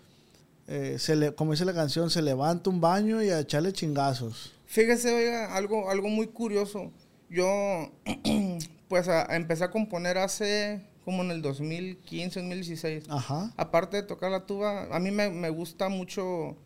eh, 0.67 0.97
se 0.99 1.17
le, 1.17 1.35
como 1.35 1.52
dice 1.52 1.64
la 1.64 1.75
canción, 1.75 2.11
se 2.11 2.23
levanta 2.23 2.71
un 2.71 2.81
baño 2.81 3.23
y 3.23 3.31
a 3.31 3.40
echarle 3.40 3.73
chingazos. 3.73 4.52
Fíjese, 4.67 5.12
oiga, 5.12 5.55
algo, 5.57 5.90
algo 5.90 6.09
muy 6.09 6.29
curioso. 6.29 6.93
Yo, 7.29 7.90
pues, 8.88 9.09
empecé 9.31 9.64
a 9.64 9.71
componer 9.71 10.19
hace 10.19 10.85
como 11.05 11.23
en 11.23 11.31
el 11.31 11.43
2015, 11.43 12.40
2016. 12.40 13.05
Ajá. 13.09 13.52
Aparte 13.57 13.97
de 13.97 14.02
tocar 14.02 14.31
la 14.31 14.47
tuba, 14.47 14.95
a 14.95 14.99
mí 15.00 15.11
me, 15.11 15.31
me 15.31 15.49
gusta 15.49 15.88
mucho... 15.88 16.57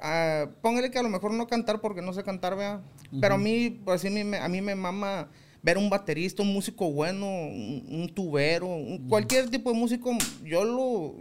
Uh, 0.00 0.48
póngale 0.62 0.90
que 0.90 0.98
a 0.98 1.02
lo 1.02 1.08
mejor 1.08 1.32
no 1.32 1.48
cantar 1.48 1.80
porque 1.80 2.02
no 2.02 2.12
sé 2.12 2.22
cantar, 2.22 2.56
vea. 2.56 2.80
Pero 3.20 3.34
a 3.34 3.38
mí, 3.38 3.70
pues, 3.84 4.04
mí, 4.04 4.20
a 4.36 4.48
mí 4.48 4.60
me 4.60 4.74
mama 4.74 5.28
ver 5.62 5.78
un 5.78 5.90
baterista, 5.90 6.42
un 6.42 6.52
músico 6.52 6.90
bueno, 6.92 7.26
un, 7.26 8.10
tubero, 8.14 8.68
cualquier 9.08 9.50
tipo 9.50 9.72
de 9.72 9.78
músico, 9.78 10.16
yo 10.44 10.64
lo, 10.64 11.14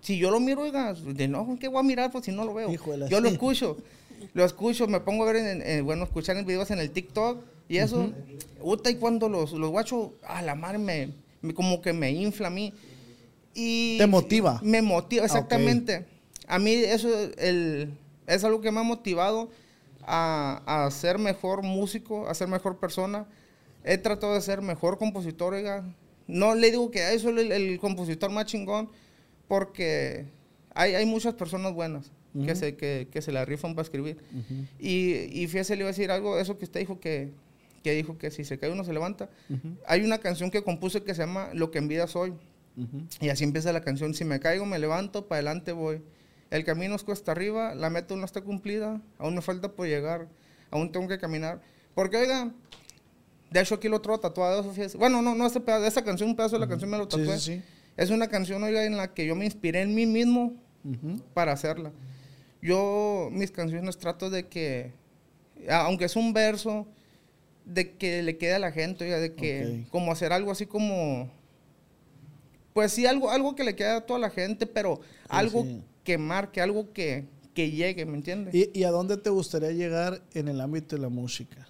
si 0.00 0.18
yo 0.18 0.30
lo 0.30 0.40
miro, 0.40 0.62
oiga, 0.62 0.94
de 0.94 1.28
no, 1.28 1.56
¿qué 1.60 1.68
voy 1.68 1.80
a 1.80 1.82
mirar? 1.82 2.10
Pues 2.10 2.24
si 2.24 2.32
no 2.32 2.44
lo 2.44 2.54
veo. 2.54 2.70
yo 3.08 3.20
lo 3.20 3.28
escucho, 3.28 3.76
lo 4.32 4.44
escucho, 4.44 4.86
me 4.86 5.00
pongo 5.00 5.24
a 5.24 5.32
ver, 5.32 5.62
en, 5.62 5.84
bueno, 5.84 6.04
escuchar 6.04 6.36
en 6.36 6.46
videos 6.46 6.70
en 6.70 6.78
el 6.78 6.90
TikTok 6.90 7.44
y 7.68 7.78
eso. 7.78 8.12
y 8.86 8.94
cuando 8.94 9.28
los, 9.28 9.52
los 9.52 9.70
guachos, 9.70 10.10
a 10.22 10.42
la 10.42 10.54
madre, 10.54 10.78
me, 10.78 11.52
como 11.52 11.82
que 11.82 11.92
me 11.92 12.10
infla 12.10 12.48
a 12.48 12.50
mí. 12.50 12.72
Y 13.54 13.98
¿Te 13.98 14.06
motiva? 14.06 14.60
Me 14.62 14.82
motiva, 14.82 15.24
exactamente. 15.24 16.06
A 16.48 16.58
mí 16.58 16.72
eso 16.72 17.08
el, 17.38 17.96
es 18.26 18.44
algo 18.44 18.60
que 18.60 18.70
me 18.70 18.80
ha 18.80 18.84
motivado 18.84 19.50
a, 20.02 20.62
a 20.86 20.90
ser 20.90 21.18
mejor 21.18 21.62
músico, 21.62 22.28
a 22.28 22.34
ser 22.34 22.48
mejor 22.48 22.78
persona 22.78 23.26
he 23.84 23.98
tratado 23.98 24.34
de 24.34 24.40
ser 24.40 24.62
mejor 24.62 24.98
compositor, 24.98 25.54
oiga. 25.54 25.84
No 26.26 26.54
le 26.54 26.70
digo 26.70 26.90
que 26.90 27.16
soy 27.18 27.38
el, 27.38 27.52
el, 27.52 27.78
compositor 27.78 28.30
más 28.30 28.46
chingón, 28.46 28.88
porque 29.46 30.24
hay, 30.74 30.94
hay 30.94 31.04
muchas 31.04 31.34
personas 31.34 31.74
buenas 31.74 32.10
que, 32.46 32.56
se, 32.56 32.76
que, 32.76 33.06
que, 33.12 33.22
se 33.22 33.30
la 33.30 33.44
rifan 33.44 33.74
para 33.74 33.84
escribir. 33.84 34.16
y, 34.80 35.12
y 35.30 35.46
fíjese, 35.46 35.76
le 35.76 35.80
iba 35.80 35.90
a 35.90 35.92
decir 35.92 36.10
algo, 36.10 36.38
eso 36.38 36.58
que 36.58 36.64
usted 36.64 36.80
dijo 36.80 36.98
que, 36.98 37.30
que 37.84 37.92
dijo 37.92 38.16
que 38.16 38.30
si 38.30 38.42
se 38.42 38.58
cae 38.58 38.70
uno 38.72 38.84
se 38.84 38.94
levanta. 38.94 39.28
Hay 39.86 40.02
una 40.02 40.18
canción 40.18 40.50
que 40.50 40.62
compuse 40.62 41.02
que 41.02 41.14
se 41.14 41.20
llama 41.20 41.50
Lo 41.52 41.70
que 41.70 41.78
en 41.78 41.88
vida 41.88 42.06
soy. 42.06 42.32
Y 43.20 43.28
así 43.28 43.44
empieza 43.44 43.72
la 43.72 43.82
canción, 43.82 44.14
si 44.14 44.24
me 44.24 44.40
caigo 44.40 44.64
me 44.64 44.78
levanto, 44.78 45.28
para 45.28 45.40
adelante 45.40 45.72
voy. 45.72 46.00
El 46.50 46.64
camino 46.64 46.94
es 46.94 47.02
cuesta 47.02 47.32
arriba, 47.32 47.74
la 47.74 47.90
meta 47.90 48.14
no 48.14 48.24
está 48.24 48.40
cumplida, 48.40 49.00
aún 49.18 49.34
me 49.34 49.42
falta 49.42 49.72
por 49.72 49.86
llegar, 49.86 50.28
aún 50.70 50.92
tengo 50.92 51.08
que 51.08 51.18
caminar. 51.18 51.60
Porque, 51.94 52.16
oiga, 52.16 52.52
de 53.50 53.60
hecho, 53.60 53.76
aquí 53.76 53.88
lo 53.88 53.96
otro 53.96 54.18
tatuado. 54.18 54.72
Bueno, 54.98 55.22
no, 55.22 55.34
no, 55.34 55.46
ese 55.46 55.60
pedazo, 55.60 55.86
esa 55.86 56.04
canción, 56.04 56.30
un 56.30 56.36
pedazo 56.36 56.56
de 56.56 56.60
la 56.60 56.68
canción 56.68 56.90
me 56.90 56.98
lo 56.98 57.08
tatué. 57.08 57.38
Sí, 57.38 57.56
sí, 57.56 57.62
Es 57.96 58.10
una 58.10 58.28
canción, 58.28 58.62
oiga, 58.62 58.84
en 58.84 58.96
la 58.96 59.14
que 59.14 59.26
yo 59.26 59.36
me 59.36 59.44
inspiré 59.44 59.82
en 59.82 59.94
mí 59.94 60.06
mismo 60.06 60.54
para 61.34 61.52
hacerla. 61.52 61.92
Yo, 62.60 63.28
mis 63.30 63.50
canciones 63.50 63.96
trato 63.98 64.30
de 64.30 64.48
que, 64.48 64.92
aunque 65.70 66.06
es 66.06 66.16
un 66.16 66.32
verso, 66.32 66.86
de 67.64 67.92
que 67.92 68.22
le 68.22 68.36
quede 68.36 68.54
a 68.54 68.58
la 68.58 68.72
gente, 68.72 69.04
oiga, 69.04 69.18
de 69.18 69.34
que, 69.34 69.84
como 69.90 70.12
hacer 70.12 70.32
algo 70.32 70.50
así 70.50 70.66
como, 70.66 71.30
pues 72.72 72.92
sí, 72.92 73.06
algo, 73.06 73.30
algo 73.30 73.54
que 73.54 73.64
le 73.64 73.76
quede 73.76 73.90
a 73.90 74.00
toda 74.00 74.18
la 74.18 74.30
gente, 74.30 74.66
pero 74.66 75.00
algo 75.28 75.64
que 76.04 76.18
marque, 76.18 76.60
algo 76.60 76.92
que, 76.92 77.24
que 77.54 77.70
llegue, 77.70 78.04
¿me 78.04 78.16
entiendes? 78.16 78.54
¿Y, 78.54 78.70
¿Y 78.72 78.84
a 78.84 78.90
dónde 78.90 79.16
te 79.16 79.30
gustaría 79.30 79.72
llegar 79.72 80.22
en 80.34 80.48
el 80.48 80.60
ámbito 80.60 80.96
de 80.96 81.02
la 81.02 81.08
música? 81.08 81.66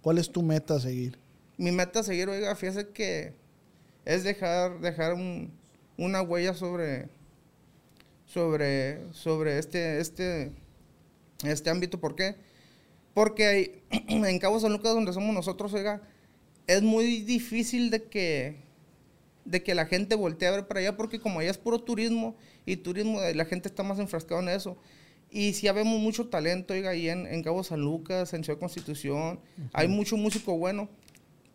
¿Cuál 0.00 0.18
es 0.18 0.30
tu 0.30 0.42
meta 0.42 0.74
a 0.74 0.80
seguir? 0.80 1.18
Mi 1.56 1.70
meta 1.70 2.00
a 2.00 2.02
seguir, 2.02 2.28
oiga, 2.28 2.54
fíjese 2.56 2.88
que 2.88 3.34
es 4.04 4.24
dejar, 4.24 4.80
dejar 4.80 5.16
una 5.96 6.22
huella 6.22 6.54
sobre, 6.54 7.08
sobre, 8.26 9.12
sobre 9.12 9.58
este, 9.58 10.00
este, 10.00 10.52
este 11.44 11.70
ámbito. 11.70 12.00
¿Por 12.00 12.14
qué? 12.14 12.36
Porque 13.12 13.82
en 13.90 14.38
Cabo 14.38 14.60
San 14.60 14.72
Lucas, 14.72 14.94
donde 14.94 15.12
somos 15.12 15.34
nosotros, 15.34 15.74
oiga, 15.74 16.00
es 16.66 16.82
muy 16.82 17.22
difícil 17.22 17.90
de 17.90 18.04
que, 18.04 18.56
de 19.44 19.62
que 19.62 19.74
la 19.74 19.86
gente 19.86 20.14
voltee 20.14 20.48
a 20.48 20.52
ver 20.52 20.68
para 20.68 20.80
allá, 20.80 20.96
porque 20.96 21.18
como 21.18 21.40
allá 21.40 21.50
es 21.50 21.58
puro 21.58 21.80
turismo, 21.80 22.36
y 22.68 22.76
turismo, 22.76 23.20
la 23.34 23.44
gente 23.46 23.66
está 23.66 23.82
más 23.82 23.98
enfrascada 23.98 24.42
en 24.42 24.50
eso. 24.50 24.76
Y 25.30 25.54
sí 25.54 25.66
vemos 25.70 25.98
mucho 26.00 26.28
talento, 26.28 26.74
oiga, 26.74 26.90
ahí 26.90 27.08
en, 27.08 27.42
Cabo 27.42 27.64
San 27.64 27.80
Lucas, 27.80 28.34
en 28.34 28.44
Ciudad 28.44 28.58
Constitución. 28.58 29.40
Hay 29.72 29.88
mucho 29.88 30.18
músico 30.18 30.56
bueno. 30.58 30.88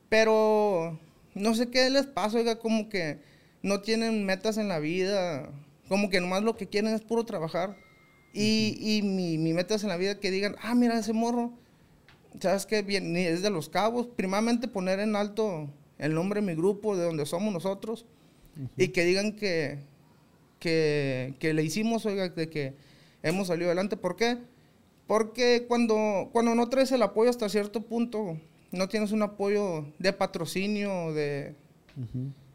Pero 0.10 1.00
no 1.36 1.54
sé 1.54 1.70
qué 1.70 1.90
les 1.92 2.08
pasa, 2.08 2.38
oiga, 2.38 2.58
como 2.58 2.90
que 2.90 3.20
no 3.62 3.82
tienen 3.82 4.26
metas 4.26 4.58
en 4.58 4.68
la 4.68 4.80
vida. 4.80 5.52
Como 5.88 6.10
que 6.10 6.20
nomás 6.20 6.42
lo 6.42 6.56
que 6.56 6.68
quieren 6.68 6.94
es 6.94 7.02
puro 7.02 7.26
trabajar. 7.26 7.78
Y, 8.34 8.78
y 8.80 9.04
mi, 9.04 9.38
mi 9.38 9.54
meta 9.54 9.76
en 9.76 9.88
la 9.88 9.98
vida 9.98 10.20
que 10.20 10.32
digan, 10.32 10.56
ah, 10.64 10.74
mira 10.74 10.98
ese 10.98 11.14
morro. 11.14 11.54
¿Sabes 12.40 12.66
qué? 12.66 12.82
Bien, 12.82 13.16
es 13.16 13.44
de 13.44 13.52
los 13.52 13.70
cabos. 13.70 14.08
Primeramente 14.08 14.68
poner 14.68 15.00
en 15.00 15.16
alto 15.16 15.70
el 16.00 16.16
nombre 16.16 16.42
de 16.42 16.48
mi 16.48 16.56
grupo, 16.56 16.98
de 16.98 17.06
donde 17.06 17.28
somos 17.28 17.54
nosotros. 17.54 18.08
Y 18.78 18.90
que 18.90 19.04
digan 19.04 19.34
que, 19.34 19.80
que, 20.64 21.34
que 21.40 21.54
le 21.54 21.62
hicimos, 21.62 22.06
oiga, 22.06 22.30
de 22.30 22.50
que 22.50 22.74
hemos 23.22 23.48
salido 23.48 23.68
adelante. 23.68 23.98
¿Por 23.98 24.16
qué? 24.16 24.38
Porque 25.08 25.66
cuando, 25.68 26.30
cuando 26.32 26.56
no 26.56 26.70
traes 26.70 26.94
el 26.94 27.02
apoyo 27.02 27.30
hasta 27.30 27.50
cierto 27.50 27.82
punto, 27.82 28.40
no 28.72 28.88
tienes 28.88 29.12
un 29.12 29.24
apoyo 29.24 29.86
de 30.00 30.14
patrocinio, 30.14 31.14
de, 31.14 31.54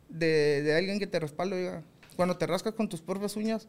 de, 0.09 0.75
alguien 0.75 0.99
que 0.99 1.07
te 1.07 1.21
respalde, 1.21 1.83
cuando 2.17 2.39
te 2.39 2.47
rascas 2.47 2.73
con 2.73 2.89
tus 2.89 3.03
propias 3.03 3.37
uñas, 3.37 3.69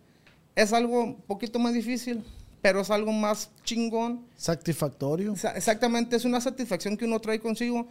es 0.56 0.72
algo 0.72 1.04
un 1.04 1.22
poquito 1.22 1.60
más 1.60 1.74
difícil, 1.74 2.24
pero 2.62 2.80
es 2.80 2.90
algo 2.90 3.12
más 3.12 3.52
chingón. 3.66 4.26
Satisfactorio. 4.38 5.34
Exactamente, 5.34 6.16
es 6.16 6.24
una 6.24 6.40
satisfacción 6.40 6.96
que 6.96 7.04
uno 7.04 7.20
trae 7.20 7.42
consigo 7.42 7.90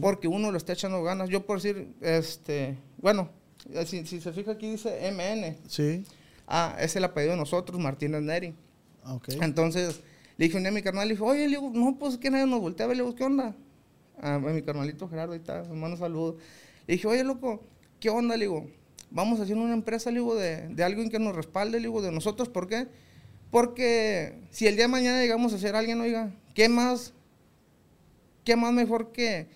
porque 0.00 0.28
uno 0.28 0.50
lo 0.50 0.56
está 0.56 0.72
echando 0.72 1.02
ganas. 1.02 1.28
Yo 1.28 1.44
por 1.44 1.60
decir, 1.60 1.92
este, 2.00 2.78
bueno, 2.96 3.28
si, 3.86 4.06
si 4.06 4.20
se 4.20 4.32
fija 4.32 4.52
aquí 4.52 4.70
dice 4.70 5.10
MN. 5.10 5.56
Sí. 5.68 6.04
Ah, 6.46 6.76
es 6.78 6.94
el 6.96 7.04
apellido 7.04 7.32
de 7.32 7.38
nosotros, 7.38 7.80
Martínez 7.80 8.22
Neri. 8.22 8.54
Okay. 9.04 9.38
Entonces, 9.40 10.00
le 10.36 10.46
dije 10.46 10.66
a 10.66 10.70
mi 10.70 10.82
carnal, 10.82 11.08
le 11.08 11.14
dije, 11.14 11.24
oye, 11.24 11.40
le 11.48 11.58
digo, 11.58 11.70
no, 11.74 11.96
pues 11.98 12.16
que 12.16 12.30
nadie 12.30 12.46
nos 12.46 12.60
voltea 12.60 12.86
le 12.86 12.94
digo, 12.94 13.14
¿qué 13.14 13.24
onda? 13.24 13.54
A 14.20 14.38
mi 14.38 14.62
carnalito 14.62 15.08
Gerardo, 15.08 15.32
ahí 15.32 15.38
está, 15.38 15.60
hermano, 15.60 15.96
saludo. 15.96 16.38
Le 16.86 16.94
dije, 16.94 17.06
oye, 17.06 17.24
loco, 17.24 17.62
¿qué 18.00 18.10
onda? 18.10 18.36
Le 18.36 18.44
digo, 18.44 18.66
vamos 19.10 19.40
haciendo 19.40 19.64
una 19.64 19.74
empresa, 19.74 20.10
le 20.10 20.20
digo, 20.20 20.34
de, 20.34 20.68
de 20.68 20.84
alguien 20.84 21.10
que 21.10 21.18
nos 21.18 21.34
respalde, 21.34 21.78
le 21.78 21.88
digo, 21.88 22.02
de 22.02 22.12
nosotros, 22.12 22.48
¿por 22.48 22.68
qué? 22.68 22.88
Porque 23.50 24.40
si 24.50 24.66
el 24.66 24.74
día 24.74 24.84
de 24.84 24.88
mañana 24.88 25.20
llegamos 25.20 25.52
a 25.52 25.58
ser 25.58 25.76
alguien, 25.76 26.00
oiga, 26.00 26.34
¿qué 26.54 26.68
más, 26.68 27.12
qué 28.44 28.56
más 28.56 28.72
mejor 28.72 29.12
que 29.12 29.48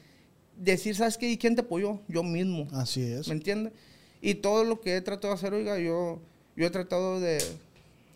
decir, 0.56 0.94
¿sabes 0.94 1.18
qué? 1.18 1.30
¿Y 1.30 1.38
quién 1.38 1.54
te 1.54 1.62
apoyó? 1.62 2.00
Yo 2.08 2.22
mismo. 2.22 2.68
Así 2.72 3.02
es. 3.02 3.28
¿Me 3.28 3.34
entiendes? 3.34 3.72
Y 4.20 4.36
todo 4.36 4.64
lo 4.64 4.80
que 4.80 4.96
he 4.96 5.00
tratado 5.00 5.34
de 5.34 5.38
hacer, 5.38 5.54
oiga, 5.54 5.78
yo 5.78 6.20
yo 6.56 6.66
he 6.66 6.70
tratado 6.70 7.20
de, 7.20 7.38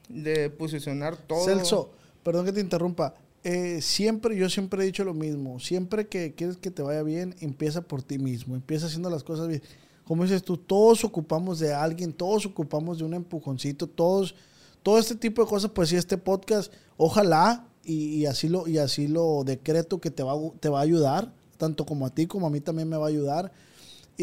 de 0.09 0.51
posicionar 0.51 1.17
todo. 1.17 1.45
Celso, 1.45 1.91
perdón 2.25 2.45
que 2.45 2.53
te 2.53 2.61
interrumpa. 2.61 3.15
eh, 3.45 3.81
siempre, 3.81 4.37
yo 4.37 4.51
siempre 4.51 4.83
he 4.83 4.87
dicho 4.87 5.05
lo 5.05 5.15
mismo. 5.15 5.61
Siempre 5.61 6.09
que 6.09 6.35
quieres 6.35 6.57
que 6.57 6.71
te 6.73 6.83
vaya 6.83 7.03
bien, 7.03 7.37
empieza 7.41 7.83
por 7.83 8.03
ti 8.03 8.19
mismo. 8.19 8.57
Empieza 8.57 8.87
haciendo 8.87 9.11
las 9.11 9.23
cosas 9.23 9.47
bien. 9.49 9.63
Como 10.05 10.25
dices 10.25 10.43
tú, 10.43 10.57
todos 10.57 11.05
ocupamos 11.05 11.61
de 11.61 11.73
alguien, 11.73 12.13
todos 12.13 12.45
ocupamos 12.45 12.99
de 12.99 13.05
un 13.05 13.15
empujoncito, 13.15 13.87
todos, 13.87 14.35
todo 14.83 14.99
este 14.99 15.15
tipo 15.15 15.43
de 15.43 15.49
cosas, 15.49 15.71
pues 15.73 15.91
sí, 15.91 15.97
este 15.97 16.19
podcast, 16.19 16.73
ojalá, 16.97 17.69
y, 17.85 18.27
así, 18.27 18.49
lo, 18.49 18.67
y 18.67 18.79
así 18.79 19.07
lo 19.07 19.45
decreto 19.45 20.01
que 20.01 20.11
te 20.11 20.25
va, 20.25 20.35
te 20.59 20.69
va 20.69 20.81
a 20.81 20.83
ayudar, 20.83 21.33
tanto 21.57 21.87
como 21.87 22.07
a 22.07 22.11
ti 22.11 22.27
como 22.27 22.49
a 22.49 22.51
mí 22.51 22.61
también 22.61 22.89
me 22.89 22.97
va 22.97 23.07
a 23.07 23.09
ayudar. 23.09 23.53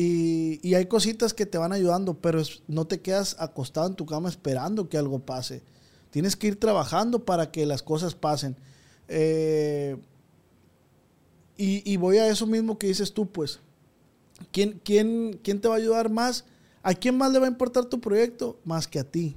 Y, 0.02 0.62
y 0.66 0.76
hay 0.76 0.86
cositas 0.86 1.34
que 1.34 1.46
te 1.46 1.58
van 1.58 1.74
ayudando, 1.74 2.14
pero 2.22 2.42
no 2.70 2.88
te 2.88 3.02
quedas 3.02 3.36
acostado 3.38 3.88
en 3.88 3.96
tu 3.96 4.06
cama 4.06 4.30
esperando 4.30 4.88
que 4.88 4.98
algo 4.98 5.20
pase. 5.20 5.62
Tienes 6.10 6.38
que 6.38 6.48
ir 6.48 6.58
trabajando 6.58 7.26
para 7.26 7.52
que 7.52 7.66
las 7.66 7.84
cosas 7.84 8.16
pasen. 8.16 8.56
Eh, 9.10 9.98
y, 11.58 11.98
voy 11.98 12.18
a 12.18 12.30
eso 12.30 12.48
mismo 12.48 12.78
que 12.78 12.88
dices 12.88 13.14
tú, 13.14 13.30
pues. 13.30 13.60
¿Quién, 14.54 14.80
quién, 14.86 15.38
¿Quién 15.44 15.60
te 15.60 15.68
va 15.68 15.74
a 15.74 15.78
ayudar 15.80 16.10
más? 16.10 16.46
¿A 16.82 16.94
quién 16.94 17.18
más 17.18 17.34
le 17.34 17.40
va 17.40 17.48
a 17.48 17.50
importar 17.50 17.84
tu 17.84 18.00
proyecto? 18.00 18.58
Más 18.64 18.88
que 18.88 19.00
a 19.00 19.04
ti. 19.04 19.36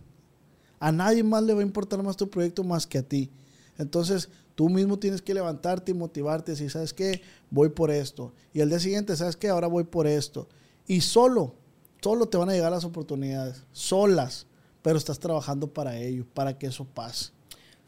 A 0.78 0.92
nadie 0.92 1.24
más 1.24 1.42
le 1.42 1.54
va 1.54 1.60
a 1.60 1.64
importar 1.64 2.00
más 2.04 2.16
tu 2.16 2.30
proyecto 2.30 2.62
más 2.62 2.86
que 2.86 2.98
a 2.98 3.02
ti. 3.02 3.32
Entonces, 3.78 4.28
tú 4.54 4.68
mismo 4.68 4.98
tienes 4.98 5.22
que 5.22 5.34
levantarte 5.34 5.92
y 5.92 5.94
motivarte. 5.94 6.56
Si 6.56 6.68
sabes 6.68 6.92
que 6.92 7.22
voy 7.50 7.68
por 7.70 7.90
esto. 7.90 8.32
Y 8.52 8.60
el 8.60 8.68
día 8.68 8.80
siguiente, 8.80 9.16
sabes 9.16 9.36
que 9.36 9.48
ahora 9.48 9.66
voy 9.66 9.84
por 9.84 10.06
esto. 10.06 10.48
Y 10.86 11.00
solo, 11.00 11.54
solo 12.00 12.26
te 12.26 12.36
van 12.36 12.50
a 12.50 12.52
llegar 12.52 12.72
las 12.72 12.84
oportunidades. 12.84 13.62
Solas. 13.72 14.46
Pero 14.82 14.98
estás 14.98 15.18
trabajando 15.20 15.72
para 15.72 15.96
ello, 15.96 16.26
para 16.34 16.58
que 16.58 16.66
eso 16.66 16.84
pase. 16.84 17.30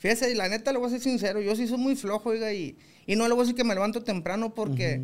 Fíjese, 0.04 0.30
y 0.30 0.34
la 0.34 0.50
neta 0.50 0.70
le 0.70 0.78
voy 0.78 0.88
a 0.88 0.90
ser 0.90 1.00
sincero, 1.00 1.40
yo 1.40 1.56
sí 1.56 1.66
soy 1.66 1.78
muy 1.78 1.96
flojo, 1.96 2.28
oiga, 2.28 2.52
y, 2.52 2.76
y 3.06 3.16
no 3.16 3.26
le 3.26 3.32
voy 3.32 3.40
a 3.40 3.44
decir 3.44 3.56
que 3.56 3.64
me 3.64 3.72
levanto 3.72 4.04
temprano 4.04 4.54
porque, 4.54 5.02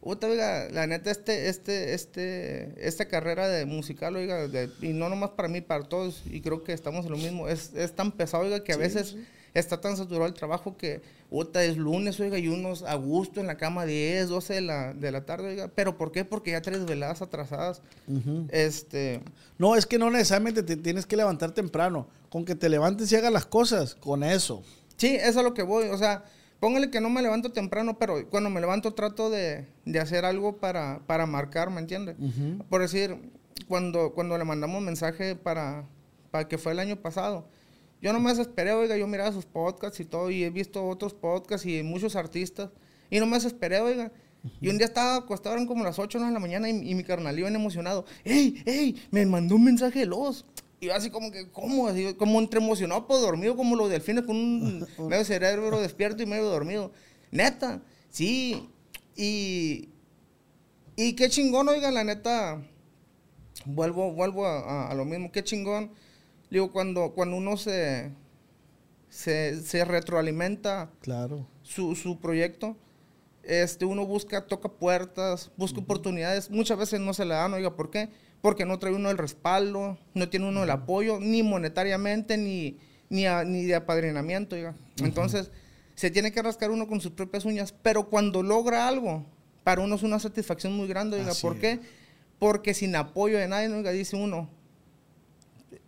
oiga, 0.00 0.68
la 0.72 0.88
neta, 0.88 1.08
este, 1.12 1.48
este, 1.48 1.94
este, 1.94 2.74
esta 2.76 3.06
carrera 3.06 3.48
de 3.48 3.64
musical, 3.64 4.16
oiga, 4.16 4.48
y 4.82 4.88
no 4.88 5.08
nomás 5.08 5.30
para 5.30 5.48
mí, 5.48 5.60
para 5.60 5.84
todos, 5.84 6.24
y 6.28 6.40
creo 6.40 6.64
que 6.64 6.72
estamos 6.72 7.04
en 7.04 7.12
lo 7.12 7.16
mismo, 7.16 7.48
es, 7.48 7.72
es 7.76 7.94
tan 7.94 8.10
pesado, 8.10 8.42
oiga, 8.42 8.64
que 8.64 8.72
a 8.72 8.76
veces 8.76 9.14
está 9.54 9.80
tan 9.80 9.96
saturado 9.96 10.26
el 10.26 10.34
trabajo 10.34 10.76
que, 10.76 11.02
otra 11.30 11.64
es 11.64 11.76
lunes, 11.76 12.18
oiga, 12.18 12.38
y 12.38 12.48
unos 12.48 12.82
a 12.82 12.94
gusto 12.96 13.40
en 13.40 13.46
la 13.46 13.56
cama 13.56 13.86
10, 13.86 14.28
12 14.28 14.54
de 14.54 14.60
la, 14.60 14.94
de 14.94 15.12
la 15.12 15.24
tarde, 15.24 15.50
oiga. 15.50 15.68
¿Pero 15.68 15.96
por 15.96 16.10
qué? 16.10 16.24
Porque 16.24 16.50
ya 16.50 16.60
tres 16.60 16.84
veladas 16.84 17.22
atrasadas. 17.22 17.82
Este... 18.48 19.22
No, 19.58 19.76
es 19.76 19.86
que 19.86 19.98
no 19.98 20.10
necesariamente 20.10 20.62
te 20.62 20.76
tienes 20.76 21.06
que 21.06 21.16
levantar 21.16 21.52
temprano. 21.52 22.08
Con 22.30 22.44
que 22.44 22.54
te 22.54 22.68
levantes 22.68 23.10
y 23.10 23.16
hagas 23.16 23.32
las 23.32 23.46
cosas, 23.46 23.94
con 23.94 24.22
eso. 24.22 24.62
Sí, 24.96 25.16
eso 25.16 25.40
es 25.40 25.44
lo 25.44 25.54
que 25.54 25.62
voy. 25.62 25.88
O 25.88 25.98
sea, 25.98 26.24
póngale 26.58 26.90
que 26.90 27.00
no 27.00 27.10
me 27.10 27.22
levanto 27.22 27.52
temprano, 27.52 27.96
pero 27.98 28.28
cuando 28.28 28.50
me 28.50 28.60
levanto 28.60 28.94
trato 28.94 29.30
de, 29.30 29.66
hacer 30.00 30.24
algo 30.24 30.56
para, 30.56 31.00
para 31.06 31.26
marcar, 31.26 31.70
¿me 31.70 31.80
entiendes? 31.80 32.16
Por 32.68 32.82
decir, 32.82 33.16
cuando, 33.68 34.12
cuando 34.12 34.36
le 34.36 34.44
mandamos 34.44 34.82
mensaje 34.82 35.36
para, 35.36 35.84
para 36.30 36.48
que 36.48 36.58
fue 36.58 36.72
el 36.72 36.80
año 36.80 36.96
pasado, 36.96 37.46
yo 38.02 38.12
no 38.12 38.20
me 38.20 38.30
desesperé, 38.30 38.72
oiga, 38.72 38.96
yo 38.96 39.06
miraba 39.06 39.32
sus 39.32 39.44
podcasts 39.44 40.00
y 40.00 40.04
todo, 40.04 40.30
y 40.30 40.44
he 40.44 40.50
visto 40.50 40.86
otros 40.86 41.12
podcasts 41.12 41.66
y 41.66 41.82
muchos 41.82 42.16
artistas, 42.16 42.70
y 43.10 43.18
no 43.18 43.26
me 43.26 43.36
desesperé, 43.36 43.80
oiga. 43.80 44.10
Y 44.60 44.70
un 44.70 44.78
día 44.78 44.86
estaba 44.86 45.16
acostado, 45.16 45.54
eran 45.54 45.66
como 45.66 45.84
las 45.84 45.98
8 45.98 46.18
de 46.18 46.30
la 46.30 46.38
mañana, 46.38 46.68
y, 46.70 46.94
mi 46.94 47.04
carnal 47.04 47.38
iba 47.38 47.48
emocionado. 47.48 48.06
¡Ey, 48.24 48.62
ey! 48.64 48.96
Me 49.10 49.26
mandó 49.26 49.56
un 49.56 49.64
mensaje 49.64 50.00
de 50.00 50.06
los. 50.06 50.46
Y 50.80 50.86
yo 50.86 50.94
así 50.94 51.10
como 51.10 51.30
que, 51.30 51.50
¿cómo? 51.50 51.88
Así, 51.88 52.14
como 52.14 52.40
entre 52.40 52.58
emocionado, 52.58 53.06
pues 53.06 53.20
dormido, 53.20 53.54
como 53.54 53.76
los 53.76 53.90
delfines, 53.90 54.24
con 54.24 54.36
un 54.36 54.86
medio 55.08 55.24
cerebro 55.26 55.78
despierto 55.78 56.22
y 56.22 56.26
medio 56.26 56.44
dormido. 56.44 56.90
Neta, 57.30 57.82
sí. 58.08 58.70
Y, 59.14 59.90
y 60.96 61.12
qué 61.16 61.28
chingón, 61.28 61.68
oiga, 61.68 61.90
la 61.90 62.02
neta. 62.02 62.62
Vuelvo, 63.66 64.12
vuelvo 64.12 64.46
a 64.46 64.94
lo 64.94 65.04
mismo, 65.04 65.30
qué 65.30 65.44
chingón 65.44 65.90
Digo, 66.50 66.72
cuando, 66.72 67.12
cuando 67.12 67.36
uno 67.36 67.56
se, 67.56 68.10
se, 69.08 69.84
retroalimenta 69.84 70.90
claro. 71.00 71.46
su, 71.62 71.94
su, 71.94 72.18
proyecto, 72.18 72.76
este, 73.44 73.84
uno 73.84 74.04
busca, 74.04 74.46
toca 74.46 74.68
puertas, 74.68 75.50
busca 75.56 75.80
oportunidades. 75.80 76.50
Muchas 76.50 76.78
veces 76.78 77.00
no 77.00 77.14
se 77.14 77.24
le 77.24 77.34
dan, 77.34 77.54
oiga, 77.54 77.76
¿por 77.76 77.90
qué? 77.90 78.08
Porque 78.42 78.64
no 78.64 78.78
trae 78.78 78.92
uno 78.92 79.10
el 79.10 79.18
respaldo, 79.18 79.96
no 80.14 80.28
tiene 80.28 80.48
uno 80.48 80.64
el 80.64 80.70
apoyo, 80.70 81.20
ni 81.20 81.42
monetariamente, 81.42 82.36
ni, 82.36 82.78
ni, 83.08 83.24
ni 83.46 83.64
de 83.64 83.76
apadrinamiento, 83.76 84.56
oiga. 84.56 84.74
Entonces, 84.98 85.52
se 85.94 86.10
tiene 86.10 86.32
que 86.32 86.42
rascar 86.42 86.70
uno 86.70 86.88
con 86.88 87.00
sus 87.00 87.12
propias 87.12 87.44
uñas, 87.44 87.74
pero 87.82 88.08
cuando 88.08 88.42
logra 88.42 88.88
algo, 88.88 89.24
para 89.62 89.82
uno 89.82 89.94
es 89.94 90.02
una 90.02 90.18
satisfacción 90.18 90.76
muy 90.76 90.88
grande, 90.88 91.20
oiga, 91.20 91.32
¿por 91.40 91.58
qué? 91.58 91.78
Porque 92.38 92.74
sin 92.74 92.96
apoyo 92.96 93.38
de 93.38 93.46
nadie, 93.46 93.68
oiga, 93.68 93.90
dice 93.92 94.16
uno, 94.16 94.48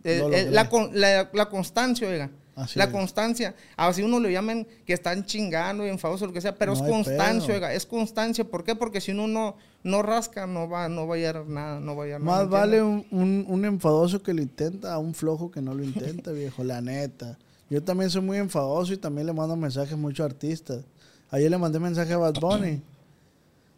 eh, 0.03 0.21
eh, 0.31 0.49
la, 0.51 1.29
la, 1.33 1.49
constancia, 1.49 2.07
oiga. 2.07 2.29
la 2.75 2.91
constancia. 2.91 3.55
Así 3.75 4.01
uno 4.01 4.19
le 4.19 4.31
llaman 4.31 4.67
que 4.85 4.93
están 4.93 5.25
chingando 5.25 5.85
y 5.85 5.89
enfadosos, 5.89 6.27
lo 6.27 6.33
que 6.33 6.41
sea, 6.41 6.55
pero 6.55 6.73
es 6.73 6.81
constancia, 6.81 7.53
oiga. 7.53 7.73
Es 7.73 7.85
constancia. 7.85 8.43
¿Por 8.43 8.63
qué? 8.63 8.75
Porque 8.75 9.01
si 9.01 9.11
uno 9.11 9.27
no, 9.27 9.55
no 9.83 10.01
rasca, 10.01 10.47
no 10.47 10.69
va, 10.69 10.89
no 10.89 11.07
va 11.07 11.15
a 11.15 11.17
llegar 11.17 11.45
nada. 11.45 11.79
No 11.79 11.95
va 11.95 12.15
a 12.15 12.19
Más 12.19 12.49
vale 12.49 12.81
un, 12.81 13.05
un, 13.11 13.65
enfadoso 13.65 14.21
que 14.21 14.33
lo 14.33 14.41
intenta 14.41 14.93
a 14.93 14.99
un 14.99 15.13
flojo 15.13 15.51
que 15.51 15.61
no 15.61 15.73
lo 15.73 15.83
intenta, 15.83 16.31
viejo. 16.33 16.63
La 16.63 16.81
neta. 16.81 17.37
Yo 17.69 17.83
también 17.83 18.09
soy 18.09 18.21
muy 18.21 18.37
enfadoso 18.37 18.93
y 18.93 18.97
también 18.97 19.27
le 19.27 19.33
mando 19.33 19.55
mensajes 19.55 19.93
a 19.93 19.97
muchos 19.97 20.25
artistas. 20.25 20.83
Ayer 21.31 21.49
le 21.49 21.57
mandé 21.57 21.79
mensaje 21.79 22.13
a 22.13 22.17
Bad 22.17 22.35
Bunny. 22.39 22.81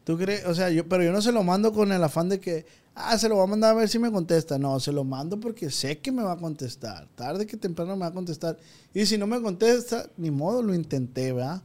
¿Tú 0.03 0.17
crees? 0.17 0.45
O 0.45 0.53
sea, 0.53 0.69
yo, 0.69 0.87
pero 0.87 1.03
yo 1.03 1.11
no 1.11 1.21
se 1.21 1.31
lo 1.31 1.43
mando 1.43 1.71
con 1.71 1.91
el 1.91 2.03
afán 2.03 2.29
de 2.29 2.39
que, 2.39 2.65
ah, 2.95 3.17
se 3.17 3.29
lo 3.29 3.35
voy 3.35 3.43
a 3.43 3.47
mandar 3.47 3.71
a 3.71 3.73
ver 3.73 3.89
si 3.89 3.99
me 3.99 4.11
contesta. 4.11 4.57
No, 4.57 4.79
se 4.79 4.91
lo 4.91 5.03
mando 5.03 5.39
porque 5.39 5.69
sé 5.69 5.99
que 5.99 6.11
me 6.11 6.23
va 6.23 6.33
a 6.33 6.37
contestar. 6.37 7.07
Tarde 7.15 7.45
que 7.45 7.57
temprano 7.57 7.95
me 7.95 8.01
va 8.01 8.07
a 8.07 8.13
contestar. 8.13 8.57
Y 8.93 9.05
si 9.05 9.17
no 9.17 9.27
me 9.27 9.41
contesta, 9.41 10.09
ni 10.17 10.31
modo, 10.31 10.63
lo 10.63 10.73
intenté, 10.73 11.33
¿verdad? 11.33 11.61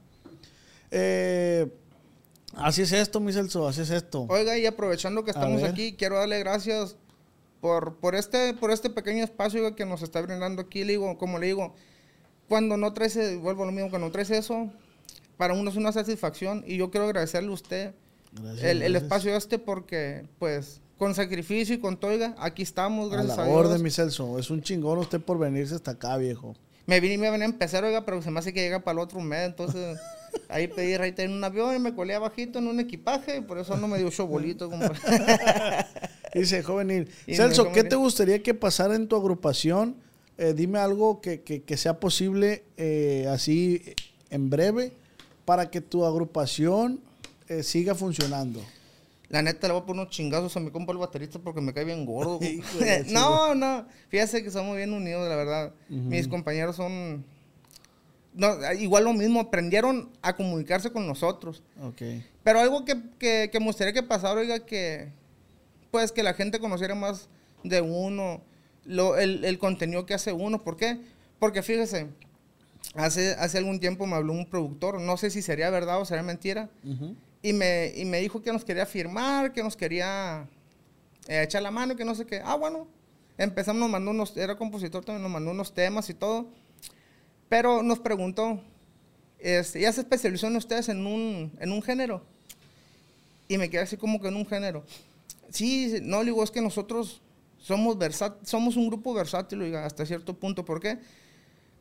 Eh, 0.91 1.73
así 2.55 2.83
es 2.83 2.93
esto, 2.93 3.21
mi 3.21 3.33
Celso, 3.33 3.67
así 3.67 3.81
es 3.81 3.91
esto. 3.91 4.27
Oiga, 4.29 4.59
y 4.59 4.67
aprovechando 4.67 5.25
que 5.25 5.31
estamos 5.31 5.63
aquí, 5.63 5.95
quiero 5.95 6.17
darle 6.17 6.41
gracias 6.41 6.97
por, 7.61 7.97
por, 7.97 8.15
este, 8.15 8.55
por 8.55 8.71
este 8.71 8.91
pequeño 8.91 9.23
espacio 9.23 9.75
que 9.77 9.87
nos 9.87 10.03
está 10.03 10.21
brindando 10.21 10.63
aquí. 10.63 10.85
Le 10.85 10.93
digo, 10.93 11.17
como 11.17 11.39
le 11.39 11.47
digo, 11.47 11.75
cuando 12.49 12.77
no 12.77 12.93
traes, 12.93 13.17
vuelvo 13.41 13.63
a 13.63 13.67
lo 13.67 13.73
mismo, 13.73 13.91
cuando 13.91 14.09
no 14.09 14.13
traes 14.13 14.31
eso, 14.31 14.71
para 15.37 15.55
uno 15.55 15.71
es 15.71 15.77
una 15.77 15.93
satisfacción. 15.93 16.65
Y 16.67 16.77
yo 16.77 16.91
quiero 16.91 17.07
agradecerle 17.07 17.51
a 17.51 17.53
usted 17.53 17.95
el, 18.63 18.83
el, 18.83 18.97
espacio 18.97 19.37
este 19.37 19.59
porque, 19.59 20.27
pues, 20.39 20.81
con 21.01 21.15
sacrificio 21.15 21.75
y 21.75 21.79
con 21.79 21.97
toiga, 21.97 22.37
aquí 22.39 22.61
estamos, 22.61 23.09
gracias 23.09 23.39
a, 23.39 23.47
la 23.47 23.51
a 23.51 23.55
orden, 23.55 23.83
mi 23.83 23.91
Celso. 23.91 24.39
Es 24.39 24.51
un 24.51 24.61
chingón 24.61 24.99
usted 24.99 25.19
por 25.19 25.39
venirse 25.39 25.75
hasta 25.75 25.93
acá, 25.93 26.19
viejo. 26.19 26.55
Me 26.85 27.01
vine 27.01 27.15
y 27.15 27.17
me 27.17 27.31
venía 27.31 27.47
a 27.47 27.49
empezar, 27.49 27.83
oiga, 27.85 28.05
pero 28.05 28.21
se 28.21 28.31
me 28.31 28.39
hace 28.39 28.53
que 28.53 28.61
llega 28.61 28.81
para 28.81 28.99
el 28.99 29.05
otro 29.05 29.19
mes, 29.19 29.47
entonces... 29.47 29.99
ahí 30.51 30.69
pedí 30.69 30.99
raíz 30.99 31.19
en 31.19 31.33
un 31.33 31.43
avión 31.43 31.75
y 31.75 31.79
me 31.79 31.95
colé 31.95 32.15
abajito 32.15 32.59
en 32.59 32.67
un 32.67 32.81
equipaje, 32.81 33.39
y 33.39 33.41
por 33.41 33.57
eso 33.57 33.79
no 33.79 33.89
me 33.89 33.97
dio 33.97 34.11
chobolito. 34.11 34.69
Como... 34.69 34.91
Dice, 36.35 36.63
jovenil. 36.63 37.09
Celso, 37.35 37.73
¿qué 37.73 37.83
te 37.83 37.97
gustaría 37.97 38.43
que 38.43 38.53
pasara 38.53 38.95
en 38.95 39.09
tu 39.09 39.17
agrupación? 39.17 39.97
Eh, 40.37 40.53
dime 40.55 40.81
algo 40.81 41.23
que, 41.23 41.41
que, 41.41 41.77
sea 41.79 41.99
posible 41.99 42.63
eh, 42.77 43.27
así 43.31 43.83
en 44.29 44.51
breve 44.51 44.93
para 45.47 45.71
que 45.71 45.81
tu 45.81 46.05
agrupación 46.05 47.01
eh, 47.49 47.63
siga 47.63 47.95
funcionando. 47.95 48.61
La 49.31 49.43
neta 49.43 49.69
le 49.69 49.75
voy 49.75 49.83
a 49.83 49.87
poner 49.87 50.03
unos 50.03 50.13
chingazos 50.13 50.57
a 50.57 50.61
mi 50.61 50.73
compa 50.73 50.91
el 50.91 50.99
baterista 50.99 51.39
porque 51.39 51.61
me 51.61 51.73
cae 51.73 51.85
bien 51.85 52.05
gordo. 52.05 52.41
no, 53.07 53.55
no. 53.55 53.87
Fíjese 54.09 54.43
que 54.43 54.51
somos 54.51 54.77
bien 54.77 54.93
unidos, 54.93 55.29
la 55.29 55.37
verdad. 55.37 55.73
Mis 55.89 56.27
compañeros 56.27 56.77
son. 56.77 57.25
No, 58.35 58.57
igual 58.75 59.05
lo 59.05 59.13
mismo, 59.13 59.41
aprendieron 59.41 60.11
a 60.21 60.35
comunicarse 60.35 60.91
con 60.91 61.07
nosotros. 61.07 61.63
Okay. 61.81 62.25
Pero 62.43 62.61
algo 62.61 62.85
que, 62.85 63.01
que, 63.19 63.61
me 63.61 63.67
gustaría 63.67 63.93
que 63.93 64.03
pasara, 64.03 64.41
oiga, 64.41 64.67
que. 64.67 65.13
Pues 65.93 66.11
que 66.11 66.25
la 66.25 66.35
gente 66.35 66.59
conociera 66.59 66.95
más 66.95 67.29
de 67.63 67.81
uno, 67.81 68.43
lo, 68.85 69.17
el, 69.17 69.45
el, 69.45 69.59
contenido 69.59 70.07
que 70.07 70.15
hace 70.15 70.33
uno. 70.33 70.63
¿Por 70.63 70.77
qué? 70.77 71.01
Porque 71.39 71.63
fíjese, 71.63 72.09
hace, 72.95 73.33
hace 73.35 73.59
algún 73.59 73.79
tiempo 73.79 74.07
me 74.07 74.17
habló 74.17 74.33
un 74.33 74.47
productor, 74.47 75.01
no 75.01 75.17
sé 75.17 75.31
si 75.31 75.43
sería 75.43 75.71
verdad 75.71 76.01
o 76.01 76.05
sería 76.05 76.23
mentira. 76.23 76.69
Y 77.43 77.53
me, 77.53 77.93
y 77.97 78.05
me 78.05 78.21
dijo 78.21 78.43
que 78.43 78.53
nos 78.53 78.65
quería 78.65 78.87
firmar, 78.87 79.53
que 79.53 79.63
nos 79.63 79.77
quería 79.77 80.49
eh, 81.27 81.43
echar 81.43 81.63
la 81.63 81.71
mano, 81.71 81.97
que 81.97 82.05
no 82.05 82.15
sé 82.15 82.27
qué. 82.27 82.41
Ah, 82.45 82.57
bueno. 82.57 82.87
Empezamos, 83.39 83.81
nos 83.81 83.91
mandó 83.91 84.11
unos, 84.11 84.37
era 84.37 84.57
compositor 84.57 85.03
también, 85.03 85.23
nos 85.23 85.33
mandó 85.33 85.51
unos 85.51 85.73
temas 85.73 86.11
y 86.11 86.15
todo. 86.15 86.49
Pero 87.49 87.83
nos 87.83 87.99
preguntó, 87.99 88.61
este, 89.39 89.81
¿ya 89.81 89.93
se 89.93 90.03
especializó 90.03 90.49
en 90.49 90.57
ustedes 90.57 90.91
en 90.91 91.07
un, 91.07 91.51
en 91.59 91.73
un 91.73 91.83
género? 91.83 92.23
Y 93.49 93.57
me 93.57 93.71
quedé 93.71 93.81
así 93.81 93.97
como 93.97 94.21
que 94.21 94.29
en 94.29 94.37
un 94.37 94.47
género. 94.47 94.85
Sí, 95.49 95.95
no, 96.03 96.19
le 96.19 96.27
digo, 96.27 96.45
es 96.45 96.51
que 96.51 96.61
nosotros 96.61 97.23
somos, 97.59 97.97
somos 98.43 98.77
un 98.77 98.89
grupo 98.89 99.15
versátil, 99.15 99.75
hasta 99.75 100.05
cierto 100.05 100.35
punto. 100.35 100.65
¿Por 100.65 100.81
qué? 100.81 100.99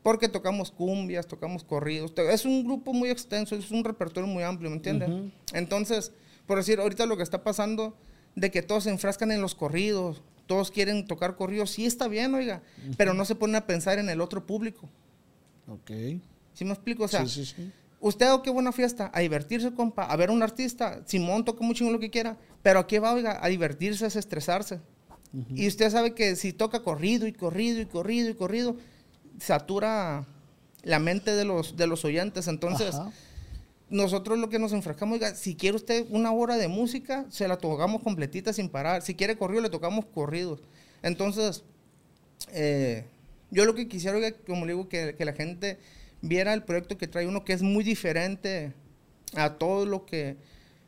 Porque 0.04 0.30
tocamos 0.30 0.72
cumbias, 0.72 1.28
tocamos 1.28 1.64
corridos. 1.64 2.14
Es 2.18 2.46
un 2.46 2.64
grupo 2.64 2.94
muy 2.94 3.10
extenso, 3.10 3.56
es 3.56 3.70
un 3.72 3.84
repertorio 3.84 4.28
muy 4.28 4.44
amplio, 4.44 4.70
¿me 4.70 4.78
entiendes? 4.78 5.10
Ujú. 5.10 5.32
Entonces, 5.54 6.14
por 6.46 6.58
decir, 6.58 6.80
ahorita 6.80 7.06
lo 7.06 7.18
que 7.18 7.24
está 7.24 7.44
pasando 7.44 7.96
de 8.36 8.50
que 8.52 8.62
todos 8.62 8.86
se 8.86 8.90
enfrascan 8.90 9.32
en 9.32 9.42
los 9.42 9.56
corridos, 9.56 10.22
todos 10.48 10.72
quieren 10.72 11.06
tocar 11.06 11.36
corridos, 11.36 11.70
sí 11.70 11.86
está 11.86 12.08
bien, 12.08 12.34
oiga, 12.34 12.64
pero 12.98 13.14
no 13.14 13.24
se 13.24 13.36
ponen 13.36 13.58
a 13.58 13.68
pensar 13.68 14.00
en 14.00 14.10
el 14.10 14.20
otro 14.20 14.48
público. 14.48 14.90
Ok. 15.68 15.92
¿Sí 16.54 16.66
me 16.66 16.72
explico? 16.72 17.04
O 17.04 17.08
sea, 17.08 17.26
sí, 17.28 17.46
sí, 17.46 17.54
sí. 17.56 17.72
usted, 18.00 18.34
oh, 18.34 18.42
qué 18.42 18.50
buena 18.50 18.72
fiesta, 18.72 19.12
a 19.14 19.20
divertirse, 19.20 19.72
compa, 19.74 20.06
a 20.06 20.16
ver 20.16 20.30
a 20.30 20.32
un 20.32 20.42
artista, 20.42 21.04
Simón 21.06 21.46
toca 21.46 21.64
chingón 21.74 21.94
lo 21.94 22.00
que 22.00 22.10
quiera, 22.10 22.38
pero 22.64 22.80
aquí 22.80 22.98
va, 22.98 23.14
oiga, 23.14 23.38
a 23.44 23.48
divertirse, 23.48 24.06
a 24.06 24.08
estresarse. 24.08 24.80
Y 25.54 25.68
usted 25.68 25.92
sabe 25.92 26.16
que 26.16 26.36
si 26.36 26.54
toca 26.54 26.82
corrido 26.82 27.28
y 27.28 27.34
corrido 27.34 27.80
y 27.80 27.86
corrido 27.86 28.32
y 28.32 28.34
corrido, 28.34 28.78
satura 29.39 30.25
la 30.84 30.99
mente 30.99 31.36
de 31.36 31.45
los, 31.45 31.75
de 31.75 31.88
los 31.88 32.06
oyentes. 32.06 32.47
Entonces, 32.47 32.95
Ajá. 32.95 33.12
nosotros 33.89 34.38
lo 34.38 34.49
que 34.49 34.60
nos 34.60 34.71
enfrascamos, 34.73 35.15
oiga, 35.15 35.36
si 35.36 35.56
quiere 35.56 35.75
usted 35.75 36.06
una 36.10 36.32
hora 36.32 36.58
de 36.58 36.67
música, 36.67 37.25
se 37.30 37.47
la 37.47 37.58
tocamos 37.58 38.02
completita 38.02 38.54
sin 38.54 38.69
parar. 38.69 39.02
Si 39.02 39.15
quiere 39.15 39.38
corrido, 39.38 39.62
le 39.62 39.69
tocamos 39.69 40.06
corridos. 40.06 40.62
Entonces, 41.02 41.63
eh, 42.52 43.06
yo 43.52 43.65
lo 43.65 43.75
que 43.75 43.88
quisiera, 43.88 44.17
oiga, 44.17 44.32
como 44.45 44.65
le 44.65 44.73
digo, 44.73 44.89
que, 44.89 45.15
que 45.15 45.25
la 45.25 45.34
gente 45.34 45.80
viera 46.21 46.54
el 46.54 46.63
proyecto 46.63 46.97
que 46.97 47.08
trae 47.08 47.28
uno, 47.28 47.45
que 47.45 47.54
es 47.54 47.62
muy 47.62 47.84
diferente 47.84 48.73
a 49.36 49.54
todo 49.54 49.86
lo 49.86 50.06
que, 50.06 50.38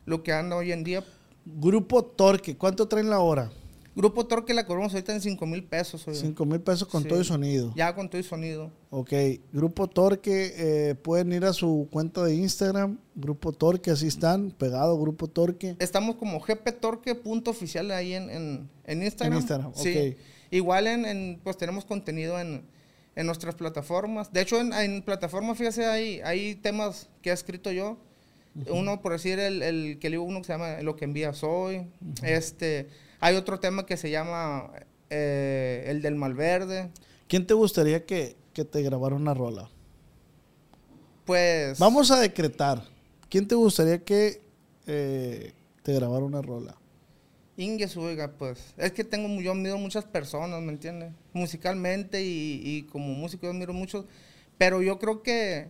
lo 0.06 0.24
que 0.24 0.34
anda 0.34 0.56
hoy 0.56 0.72
en 0.72 0.84
día. 0.84 1.04
Grupo 1.46 2.04
Torque, 2.04 2.56
¿cuánto 2.56 2.88
traen 2.88 3.10
la 3.10 3.20
hora? 3.20 3.52
Grupo 3.94 4.26
Torque 4.26 4.54
la 4.54 4.66
cobramos 4.66 4.94
ahorita 4.94 5.14
en 5.14 5.20
5 5.22 5.46
mil 5.46 5.64
pesos. 5.66 6.08
oiga. 6.08 6.20
5 6.20 6.46
mil 6.46 6.62
pesos 6.62 6.88
con 6.88 7.04
Sí. 7.04 7.10
todo 7.10 7.20
y 7.22 7.26
sonido. 7.26 7.74
Ya 7.76 7.94
con 7.94 8.10
todo 8.10 8.20
y 8.22 8.24
sonido. 8.24 8.72
Ok, 8.90 9.12
Grupo 9.52 9.88
Torque, 9.88 10.54
eh, 10.56 10.96
pueden 10.96 11.34
ir 11.34 11.44
a 11.44 11.52
su 11.54 11.88
cuenta 11.92 12.24
de 12.24 12.34
Instagram, 12.36 12.98
Grupo 13.16 13.52
Torque, 13.52 13.92
así 13.92 14.08
están, 14.08 14.52
pegado 14.52 14.98
Grupo 15.00 15.28
Torque. 15.28 15.76
Estamos 15.80 16.16
como 16.16 16.40
gptorque.oficial 16.40 17.92
ahí 17.92 18.14
en, 18.14 18.30
en, 18.30 18.70
en 18.86 19.04
Instagram. 19.04 19.34
En 19.34 19.40
Instagram, 19.40 19.74
Sí. 19.76 19.90
ok. 20.14 20.18
Igual 20.52 20.88
en, 20.88 21.06
en, 21.06 21.40
pues 21.44 21.58
tenemos 21.58 21.86
contenido 21.86 22.40
en, 22.40 22.64
en 23.16 23.26
nuestras 23.26 23.56
plataformas. 23.56 24.32
De 24.34 24.42
hecho, 24.42 24.60
en, 24.60 24.74
en 24.74 25.02
plataformas, 25.02 25.58
fíjese, 25.58 25.86
hay, 25.86 26.20
hay 26.22 26.56
temas 26.56 27.10
que 27.22 27.30
he 27.30 27.34
escrito 27.34 27.72
yo. 27.72 27.98
Uno, 28.70 29.02
por 29.02 29.14
decir, 29.14 29.40
el, 29.40 29.62
el 29.64 29.98
que 30.00 30.10
le 30.10 30.16
digo 30.16 30.24
uno 30.26 30.40
que 30.40 30.48
se 30.48 30.52
llama 30.54 30.82
Lo 30.82 30.98
que 30.98 31.06
envías 31.06 31.42
hoy. 31.42 31.88
Este, 32.22 32.90
hay 33.22 33.36
otro 33.36 33.60
tema 33.60 33.86
que 33.86 33.96
se 33.96 34.10
llama 34.10 34.72
eh, 35.10 35.86
el 35.88 36.02
del 36.02 36.16
Malverde. 36.16 36.92
¿Quién 37.28 37.48
te 37.48 37.54
gustaría 37.54 38.06
que, 38.06 38.36
que 38.54 38.66
te 38.66 38.82
grabara 38.82 39.16
una 39.16 39.34
rola? 39.34 39.70
Pues... 41.24 41.80
Vamos 41.80 42.12
a 42.12 42.20
decretar. 42.20 42.84
¿Quién 43.30 43.48
te 43.48 43.56
gustaría 43.56 44.04
que 44.04 44.42
eh, 44.88 45.54
te 45.84 45.94
grabara 45.94 46.26
una 46.26 46.42
rola? 46.42 46.76
Inges, 47.58 47.96
oiga, 47.96 48.32
pues, 48.32 48.74
es 48.76 48.92
que 48.92 49.04
tengo, 49.04 49.40
yo 49.40 49.52
admiro 49.52 49.78
muchas 49.78 50.04
personas, 50.04 50.62
¿me 50.62 50.72
entiendes? 50.72 51.14
Musicalmente 51.32 52.24
y, 52.24 52.62
y 52.64 52.84
como 52.84 53.14
músico 53.14 53.44
yo 53.44 53.52
admiro 53.52 53.72
muchos, 53.72 54.06
pero 54.58 54.82
yo 54.82 54.98
creo 54.98 55.22
que 55.22 55.70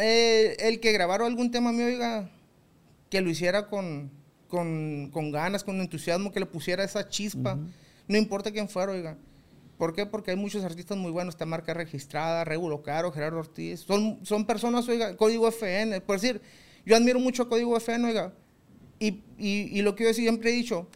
eh, 0.00 0.56
el 0.58 0.80
que 0.80 0.92
grabara 0.92 1.26
algún 1.26 1.50
tema 1.50 1.72
mío, 1.72 1.86
oiga, 1.86 2.28
que 3.08 3.20
lo 3.20 3.30
hiciera 3.30 3.68
con, 3.68 4.10
con, 4.48 5.10
con 5.12 5.30
ganas, 5.30 5.62
con 5.62 5.80
entusiasmo, 5.80 6.32
que 6.32 6.40
le 6.40 6.46
pusiera 6.46 6.84
esa 6.84 7.08
chispa, 7.08 7.58
no 8.06 8.16
importa 8.16 8.50
quién 8.50 8.68
fuera, 8.68 8.92
oiga. 8.92 9.16
¿Por 9.76 9.94
qué? 9.94 10.06
Porque 10.06 10.32
hay 10.32 10.36
muchos 10.36 10.64
artistas 10.64 10.98
muy 10.98 11.12
buenos, 11.12 11.34
esta 11.34 11.46
marca 11.46 11.72
registrada, 11.72 12.44
Regulo 12.44 12.82
Caro, 12.82 13.12
Gerardo 13.12 13.38
Ortiz, 13.38 13.80
son, 13.80 14.18
son 14.24 14.44
personas, 14.44 14.88
oiga, 14.88 15.16
Código 15.16 15.46
FN, 15.48 16.00
por 16.00 16.20
decir, 16.20 16.40
yo 16.84 16.96
admiro 16.96 17.20
mucho 17.20 17.44
a 17.44 17.48
Código 17.48 17.76
FN, 17.76 18.08
oiga, 18.08 18.32
y, 18.98 19.20
y, 19.38 19.78
y 19.78 19.82
lo 19.82 19.94
que 19.94 20.04
yo 20.04 20.14
siempre 20.14 20.50
he 20.50 20.52
dicho, 20.52 20.88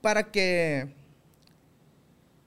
para 0.00 0.30
que, 0.30 0.92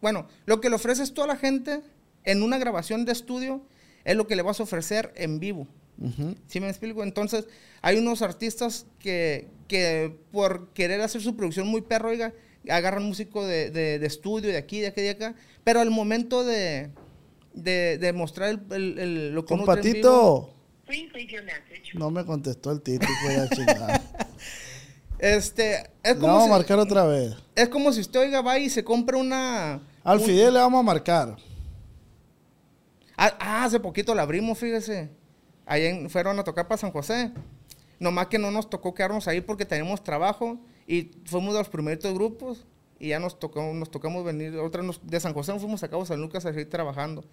bueno, 0.01 0.27
lo 0.45 0.61
que 0.61 0.69
le 0.69 0.75
ofreces 0.75 1.13
tú 1.13 1.23
a 1.23 1.27
la 1.27 1.35
gente 1.35 1.81
en 2.23 2.41
una 2.41 2.57
grabación 2.57 3.03
de 3.03 3.11
estudio 3.11 3.61
es 4.05 4.15
lo 4.15 4.27
que 4.27 4.35
le 4.35 4.43
vas 4.43 4.59
a 4.59 4.63
ofrecer 4.63 5.11
en 5.15 5.39
vivo. 5.39 5.67
Ujú. 5.99 6.35
¿Sí 6.47 6.59
me 6.59 6.69
explico? 6.69 7.03
Entonces, 7.03 7.47
hay 7.81 7.97
unos 7.97 8.21
artistas 8.21 8.85
que, 8.99 9.47
que 9.67 10.15
por 10.31 10.69
querer 10.73 11.01
hacer 11.01 11.21
su 11.21 11.35
producción 11.35 11.67
muy 11.67 11.81
perro, 11.81 12.09
oiga, 12.09 12.33
agarran 12.69 13.03
músico 13.03 13.45
de, 13.45 13.69
de- 13.71 13.99
de 13.99 14.07
estudio, 14.07 14.49
de 14.49 14.57
aquí, 14.57 14.81
de 14.81 14.87
aquí, 14.87 15.01
de 15.01 15.11
acá, 15.11 15.35
pero 15.63 15.79
al 15.79 15.91
momento 15.91 16.43
de, 16.43 16.89
de, 17.53 17.97
de 17.97 18.13
mostrar 18.13 18.49
el, 18.49 18.59
el- 18.71 18.99
el- 18.99 19.33
lo 19.35 19.45
que 19.45 19.53
uno 19.53 19.63
message. 21.43 21.91
No 21.97 22.11
me 22.11 22.25
contestó 22.25 22.71
el 22.71 22.81
a 23.39 23.49
chingar. 23.49 24.01
este, 25.19 25.75
es 26.03 26.15
Le 26.15 26.15
como, 26.15 26.27
vamos 26.27 26.41
a 26.43 26.45
si, 26.45 26.51
marcar 26.51 26.79
otra 26.79 27.05
vez. 27.05 27.33
es 27.55 27.69
como 27.69 27.91
si 27.93 28.01
usted, 28.01 28.19
oiga, 28.19 28.41
va 28.41 28.59
y 28.59 28.69
se 28.69 28.83
compra 28.83 29.17
una... 29.17 29.81
Al 30.03 30.19
un- 30.19 30.25
Fidel 30.25 30.53
le 30.53 30.59
vamos 30.59 30.79
a 30.79 30.83
marcar. 30.83 31.35
Ah, 33.17 33.35
ah, 33.39 33.63
hace 33.63 33.79
poquito 33.79 34.13
la 34.13 34.23
abrimos, 34.23 34.57
fíjese. 34.57 35.09
Ahí 35.65 35.85
en- 35.85 36.09
fueron 36.09 36.37
a 36.39 36.43
tocar 36.43 36.67
para 36.67 36.77
San 36.77 36.91
José. 36.91 37.31
Nomás 37.99 38.27
que 38.27 38.37
no 38.37 38.51
nos 38.51 38.69
tocó 38.69 38.93
quedarnos 38.93 39.27
ahí 39.27 39.41
porque 39.41 39.65
teníamos 39.65 40.03
trabajo 40.03 40.59
y 40.87 41.11
fuimos 41.25 41.53
de 41.53 41.59
los 41.59 41.69
primeros 41.69 42.13
grupos 42.13 42.65
y 42.99 43.09
ya 43.09 43.19
nos 43.19 43.39
tocó, 43.39 43.61
nos 43.73 43.89
tocamos 43.89 44.23
venir. 44.25 44.57
Otra 44.57 44.83
nos- 44.83 45.05
de 45.05 45.19
San 45.19 45.33
José 45.33 45.53
nos 45.53 45.61
fuimos 45.61 45.81
a 45.83 45.87
Cabo 45.89 46.05
San 46.05 46.21
Lucas 46.21 46.45
a 46.45 46.51
seguir 46.53 46.69
trabajando. 46.69 47.23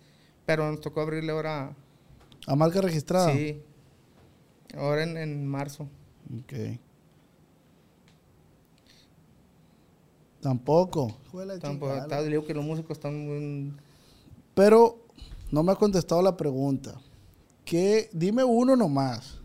Pero 0.46 0.70
nos 0.70 0.80
tocó 0.80 1.00
abrirle 1.02 1.32
ahora. 1.32 1.74
A 2.46 2.56
marca 2.56 2.80
registrada. 2.80 3.32
Sí. 3.32 3.60
Ahora 4.76 5.02
en, 5.02 5.16
en 5.16 5.46
marzo. 5.46 5.86
Ok. 6.40 6.78
Tampoco. 10.40 11.16
Tampoco, 11.60 11.94
está- 11.94 12.22
digo 12.22 12.44
que 12.44 12.54
los 12.54 12.64
músicos 12.64 12.96
están 12.96 13.26
muy. 13.26 13.72
Pero 14.54 14.98
no 15.50 15.62
me 15.62 15.72
ha 15.72 15.76
contestado 15.76 16.20
la 16.22 16.36
pregunta. 16.36 17.00
¿Qué? 17.64 18.10
Dime 18.12 18.44
uno 18.44 18.76
nomás. 18.76 19.38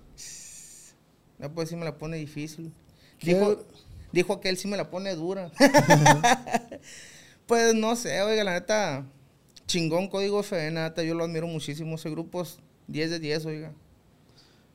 No, 1.40 1.54
pues 1.54 1.70
sí 1.70 1.76
me 1.76 1.86
la 1.86 1.98
pone 1.98 2.18
difícil. 2.18 2.74
¿Qué? 3.20 3.34
Dijo, 3.36 3.64
dijo 4.12 4.40
que 4.40 4.50
él 4.50 4.58
sí 4.58 4.68
me 4.68 4.78
la 4.78 4.90
pone 4.90 5.16
dura. 5.16 5.52
pues 7.48 7.76
no 7.76 7.96
sé, 7.96 8.22
oiga, 8.22 8.44
la 8.44 8.54
neta, 8.54 9.06
chingón 9.68 10.08
código 10.08 10.40
FN, 10.40 10.72
la 10.72 10.90
neta, 10.90 11.04
yo 11.04 11.14
lo 11.14 11.24
admiro 11.24 11.48
muchísimo. 11.48 11.96
Ese 11.96 12.10
grupo 12.10 12.42
es 12.42 12.58
10 12.88 13.12
de 13.12 13.20
10, 13.20 13.46
oiga. 13.46 13.72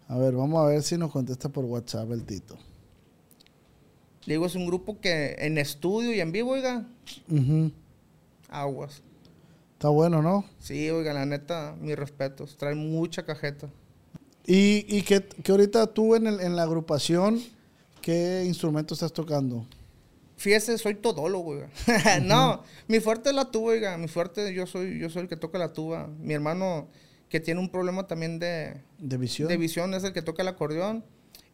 A 0.09 0.17
ver, 0.19 0.35
vamos 0.35 0.63
a 0.63 0.69
ver 0.69 0.83
si 0.83 0.97
nos 0.97 1.11
contesta 1.11 1.49
por 1.49 1.65
WhatsApp 1.65 2.11
el 2.13 2.25
Tito. 2.25 2.57
Le 4.25 4.35
digo, 4.35 4.47
es 4.47 4.55
un 4.55 4.67
grupo 4.67 5.01
que 5.01 5.35
en 5.39 5.59
estudio 5.59 6.15
y 6.15 6.21
en 6.21 6.31
vivo, 6.31 6.53
oiga, 6.53 6.87
Ujú. 7.29 7.73
aguas. 8.49 9.03
Está 9.83 9.91
bueno, 9.91 10.23
¿no? 10.23 10.45
Sí, 10.61 10.89
oiga, 10.91 11.13
la 11.13 11.27
neta, 11.27 11.75
mis 11.81 11.97
respetos. 11.97 12.57
Trae 12.57 12.77
mucha 12.77 13.25
cajeta. 13.25 13.69
Y, 14.47 14.87
y 14.89 15.03
que, 15.03 15.25
que 15.25 15.51
ahorita 15.51 15.89
tú 15.89 16.15
en, 16.15 16.29
el- 16.29 16.39
en 16.41 16.55
la 16.55 16.63
agrupación, 16.63 17.41
¿qué 18.01 18.45
instrumento 18.47 18.95
estás 18.95 19.13
tocando? 19.13 19.67
Fíjese, 20.37 20.79
soy 20.79 20.95
todólogo, 20.95 21.51
oiga. 21.51 21.69
no, 22.23 22.63
mi 22.87 23.01
fuerte 23.01 23.31
es 23.31 23.35
la 23.35 23.51
tuba, 23.51 23.73
oiga. 23.73 23.99
Mi 23.99 24.07
fuerte, 24.07 24.55
yo 24.55 24.69
soy, 24.69 25.01
yo 25.01 25.11
soy 25.11 25.23
el 25.23 25.29
que 25.29 25.37
toca 25.37 25.59
la 25.59 25.73
tuba. 25.73 26.07
Mi 26.21 26.33
hermano, 26.33 26.87
que 27.29 27.41
tiene 27.41 27.59
un 27.59 27.69
problema 27.69 28.07
también 28.07 28.39
de, 28.39 28.81
¿De 29.01 29.17
visión? 29.17 29.49
de 29.49 29.57
visión, 29.57 29.95
es 29.95 30.05
el 30.05 30.13
que 30.13 30.23
toca 30.23 30.43
el 30.43 30.49
acordeón. 30.49 31.05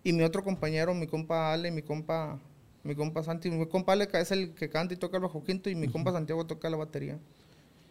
Y 0.05 0.13
mi 0.13 0.23
otro 0.23 0.45
compañero, 0.45 0.93
mi 0.93 1.07
compa 1.07 1.55
Ale, 1.55 1.71
mi 1.71 1.81
compa, 1.81 2.39
mi 2.83 2.95
compa 2.95 3.23
Santi, 3.23 3.51
mi 3.51 3.67
compa 3.69 3.95
Ale 3.95 4.07
es 4.13 4.31
el 4.33 4.53
que 4.53 4.69
canta 4.69 4.93
y 4.93 4.99
toca 4.99 5.17
el 5.17 5.23
bajo 5.23 5.43
quinto 5.43 5.71
y 5.71 5.75
mi 5.75 5.89
compa 5.89 6.13
Santiago 6.13 6.45
toca 6.47 6.69
la 6.69 6.77
batería. 6.77 7.19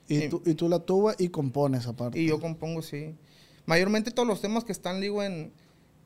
Y, 0.07 0.19
sí. 0.21 0.29
tú, 0.29 0.41
y 0.45 0.53
tú 0.53 0.69
la 0.69 0.79
tuba 0.79 1.15
y 1.17 1.29
compones 1.29 1.87
aparte. 1.87 2.19
Y 2.19 2.27
yo 2.27 2.39
compongo, 2.39 2.81
sí. 2.81 3.15
Mayormente 3.65 4.11
todos 4.11 4.27
los 4.27 4.41
temas 4.41 4.63
que 4.63 4.71
están, 4.71 5.01
digo, 5.01 5.23
en, 5.23 5.51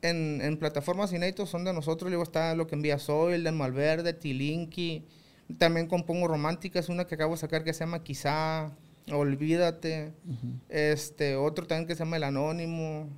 en, 0.02 0.40
en 0.42 0.56
plataformas 0.58 1.12
inéditos 1.12 1.48
son 1.48 1.64
de 1.64 1.72
nosotros. 1.72 2.10
Luego 2.10 2.24
está 2.24 2.54
Lo 2.54 2.66
que 2.66 2.74
envía 2.74 2.98
Soy, 2.98 3.34
el 3.34 3.44
de 3.44 3.52
Malverde, 3.52 4.12
Tilinki. 4.12 5.04
También 5.58 5.86
compongo 5.86 6.28
románticas, 6.28 6.88
una 6.88 7.06
que 7.06 7.14
acabo 7.14 7.34
de 7.34 7.38
sacar 7.38 7.62
que 7.62 7.72
se 7.72 7.80
llama 7.80 8.02
Quizá, 8.02 8.72
Olvídate. 9.10 10.12
este 10.68 11.36
Otro 11.36 11.66
también 11.66 11.86
que 11.86 11.94
se 11.94 12.00
llama 12.00 12.16
El 12.16 12.24
Anónimo. 12.24 13.08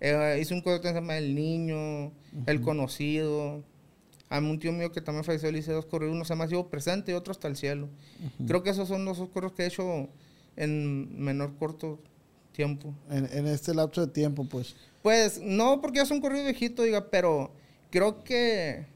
Eh, 0.00 0.38
hice 0.40 0.54
un 0.54 0.60
coro 0.60 0.80
que 0.80 0.88
se 0.88 0.94
llama 0.94 1.16
El 1.16 1.34
Niño, 1.34 2.12
El 2.46 2.60
Conocido. 2.60 3.62
A 4.30 4.38
un 4.38 4.58
tío 4.58 4.72
mío 4.72 4.92
que 4.92 5.00
también 5.00 5.24
falleció 5.24 5.50
le 5.50 5.58
hice 5.58 5.72
dos 5.72 5.86
corridos, 5.86 6.14
uno 6.14 6.24
se 6.24 6.30
llama 6.30 6.48
Sigo 6.48 6.68
Presente 6.68 7.12
y 7.12 7.14
otro 7.14 7.32
Hasta 7.32 7.48
el 7.48 7.56
Cielo. 7.56 7.88
Creo 8.46 8.62
que 8.62 8.70
esos 8.70 8.88
son 8.88 9.04
los 9.04 9.18
dos 9.18 9.30
coros 9.30 9.52
que 9.52 9.62
he 9.62 9.66
hecho 9.66 10.08
en 10.56 11.22
menor 11.22 11.56
corto 11.56 11.98
tiempo. 12.52 12.92
En, 13.08 13.28
en 13.32 13.46
este 13.46 13.74
lapso 13.74 14.04
de 14.04 14.12
tiempo, 14.12 14.44
pues. 14.44 14.74
Pues 15.02 15.40
no, 15.40 15.80
porque 15.80 16.00
es 16.00 16.10
un 16.10 16.20
corrido 16.20 16.44
viejito, 16.44 16.82
diga, 16.82 17.08
pero 17.10 17.52
creo 17.90 18.22
que, 18.22 18.86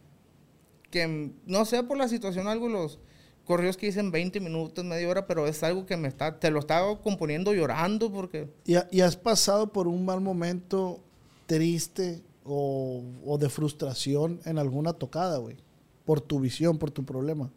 que 0.90 1.30
no 1.46 1.64
sé, 1.64 1.82
por 1.82 1.96
la 1.96 2.08
situación 2.08 2.48
algo 2.48 2.68
los 2.68 2.98
correos 3.44 3.76
que 3.76 3.86
dicen 3.86 4.10
20 4.10 4.40
minutos, 4.40 4.84
media 4.84 5.08
hora, 5.08 5.26
pero 5.26 5.46
es 5.46 5.62
algo 5.62 5.86
que 5.86 5.96
me 5.96 6.08
está, 6.08 6.38
te 6.38 6.50
lo 6.50 6.60
estaba 6.60 7.00
componiendo 7.00 7.54
llorando 7.54 8.12
porque... 8.12 8.48
¿Y, 8.64 8.74
y 8.90 9.00
has 9.00 9.16
pasado 9.16 9.72
por 9.72 9.88
un 9.88 10.04
mal 10.04 10.20
momento 10.20 11.00
triste 11.46 12.22
o, 12.44 13.02
o 13.24 13.38
de 13.38 13.48
frustración 13.48 14.40
en 14.44 14.58
alguna 14.58 14.92
tocada, 14.92 15.38
güey? 15.38 15.56
Por 16.04 16.20
tu 16.20 16.40
visión, 16.40 16.78
por 16.78 16.90
tu 16.90 17.04
problema. 17.04 17.50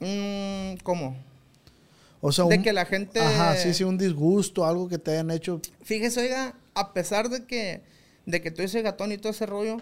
mm, 0.00 0.76
¿Cómo? 0.82 1.16
O 2.20 2.30
sea, 2.32 2.44
De 2.44 2.56
un- 2.58 2.62
que 2.62 2.72
la 2.72 2.84
gente... 2.84 3.20
Ajá, 3.20 3.56
sí, 3.56 3.74
sí, 3.74 3.82
un 3.84 3.98
disgusto, 3.98 4.64
algo 4.64 4.88
que 4.88 4.98
te 4.98 5.10
hayan 5.12 5.30
hecho. 5.30 5.60
Fíjese, 5.82 6.20
oiga, 6.20 6.54
a 6.74 6.92
pesar 6.92 7.28
de 7.28 7.44
que, 7.46 7.82
de 8.26 8.40
que 8.40 8.50
tú 8.50 8.62
ese 8.62 8.82
gatón 8.82 9.10
y 9.12 9.18
todo 9.18 9.30
ese 9.32 9.46
rollo, 9.46 9.78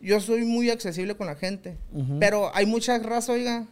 yo 0.00 0.20
soy 0.20 0.44
muy 0.44 0.70
accesible 0.70 1.16
con 1.16 1.26
la 1.26 1.34
gente. 1.34 1.76
Pero 2.20 2.54
hay 2.54 2.66
mucha 2.66 2.96
raza, 2.98 3.32
oiga, 3.32 3.66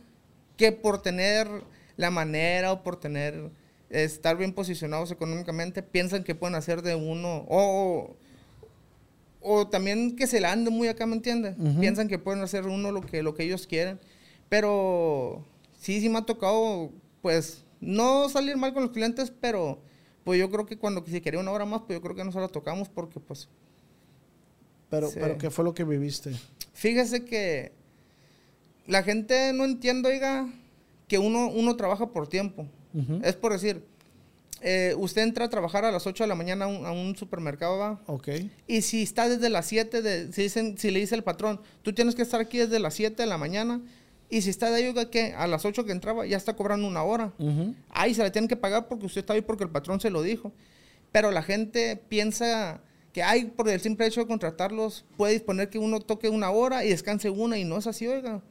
que 0.56 0.72
por 0.72 1.02
tener 1.02 1.48
la 1.96 2.10
manera 2.10 2.72
o 2.72 2.82
por 2.82 2.98
tener, 2.98 3.50
estar 3.90 4.36
bien 4.36 4.52
posicionados 4.54 5.10
económicamente, 5.12 5.82
piensan 5.82 6.24
que 6.24 6.34
pueden 6.34 6.56
hacer 6.56 6.82
de 6.82 6.96
uno, 6.96 7.44
o, 7.48 8.16
o 9.40 9.66
también 9.68 10.16
que 10.16 10.26
se 10.26 10.40
la 10.40 10.52
anden 10.52 10.72
muy 10.74 10.88
acá, 10.88 11.06
¿me 11.06 11.16
entiendes? 11.16 11.56
Piensan 11.78 12.08
que 12.08 12.18
pueden 12.18 12.42
hacer 12.42 12.66
uno 12.66 12.92
lo 12.92 13.00
que, 13.00 13.22
lo 13.22 13.34
que 13.34 13.44
ellos 13.44 13.66
quieren. 13.66 13.98
Pero 14.48 15.44
sí, 15.78 16.00
sí 16.00 16.08
me 16.08 16.18
ha 16.18 16.22
tocado, 16.22 16.90
pues, 17.22 17.64
no 17.80 18.28
salir 18.28 18.56
mal 18.56 18.74
con 18.74 18.82
los 18.82 18.92
clientes, 18.92 19.32
pero 19.40 19.80
pues 20.24 20.38
yo 20.38 20.50
creo 20.50 20.66
que 20.66 20.76
cuando 20.76 21.02
si 21.06 21.20
quería 21.20 21.40
una 21.40 21.50
hora 21.50 21.64
más, 21.64 21.80
pues 21.86 21.96
yo 21.98 22.02
creo 22.02 22.14
que 22.14 22.24
no 22.24 22.32
se 22.32 22.38
la 22.40 22.48
tocamos 22.48 22.88
porque 22.88 23.18
pues 23.20 23.48
Pero, 24.90 25.08
Sí. 25.08 25.18
pero 25.20 25.38
¿qué 25.38 25.50
fue 25.50 25.64
lo 25.64 25.72
que 25.72 25.84
viviste? 25.84 26.32
Fíjese 26.74 27.24
que 27.24 27.72
la 28.86 29.02
gente 29.02 29.52
no 29.54 29.64
entiende, 29.64 30.08
oiga, 30.08 30.52
que 31.08 31.18
uno, 31.18 31.48
uno 31.48 31.76
trabaja 31.76 32.08
por 32.10 32.28
tiempo. 32.28 32.66
Es 33.22 33.36
por 33.36 33.52
decir, 33.52 33.84
eh, 34.60 34.94
usted 34.98 35.22
entra 35.22 35.46
a 35.46 35.48
trabajar 35.48 35.84
a 35.84 35.90
las 35.90 36.06
8 36.06 36.24
de 36.24 36.28
la 36.28 36.34
mañana 36.34 36.66
a 36.66 36.68
un, 36.68 36.86
a 36.86 36.92
un 36.92 37.16
supermercado, 37.16 37.78
¿va? 37.78 38.00
Ok. 38.06 38.28
Y 38.66 38.82
si 38.82 39.02
está 39.02 39.28
desde 39.28 39.48
las 39.48 39.66
7, 39.66 40.02
de, 40.02 40.32
si, 40.32 40.42
dicen, 40.42 40.76
si 40.78 40.90
le 40.90 41.00
dice 41.00 41.14
el 41.14 41.24
patrón, 41.24 41.60
tú 41.82 41.92
tienes 41.92 42.14
que 42.14 42.22
estar 42.22 42.40
aquí 42.40 42.58
desde 42.58 42.78
las 42.78 42.94
7 42.94 43.22
de 43.22 43.28
la 43.28 43.38
mañana. 43.38 43.80
Y 44.28 44.42
si 44.42 44.50
está 44.50 44.70
de 44.70 44.76
ahí, 44.76 44.86
oiga, 44.86 45.10
que 45.10 45.32
a 45.32 45.46
las 45.46 45.64
8 45.64 45.84
que 45.84 45.92
entraba, 45.92 46.26
ya 46.26 46.36
está 46.36 46.54
cobrando 46.54 46.86
una 46.86 47.02
hora. 47.02 47.32
Ujú. 47.38 47.74
Ahí 47.88 48.14
se 48.14 48.22
la 48.22 48.30
tienen 48.30 48.48
que 48.48 48.56
pagar 48.56 48.86
porque 48.86 49.06
usted 49.06 49.22
está 49.22 49.32
ahí 49.32 49.40
porque 49.40 49.64
el 49.64 49.70
patrón 49.70 50.00
se 50.00 50.10
lo 50.10 50.22
dijo. 50.22 50.52
Pero 51.10 51.30
la 51.32 51.42
gente 51.42 51.96
piensa 52.08 52.80
que 53.12 53.22
hay 53.22 53.46
por 53.46 53.68
el 53.68 53.80
simple 53.80 54.06
hecho 54.06 54.20
de 54.20 54.26
contratarlos, 54.26 55.04
puede 55.16 55.32
disponer 55.32 55.68
que 55.68 55.78
uno 55.78 56.00
toque 56.00 56.28
una 56.28 56.50
hora 56.50 56.84
y 56.84 56.90
descanse 56.90 57.28
una 57.28 57.58
y 57.58 57.64
no 57.64 57.76
es 57.78 57.86
así, 57.86 58.06
oiga. 58.06 58.42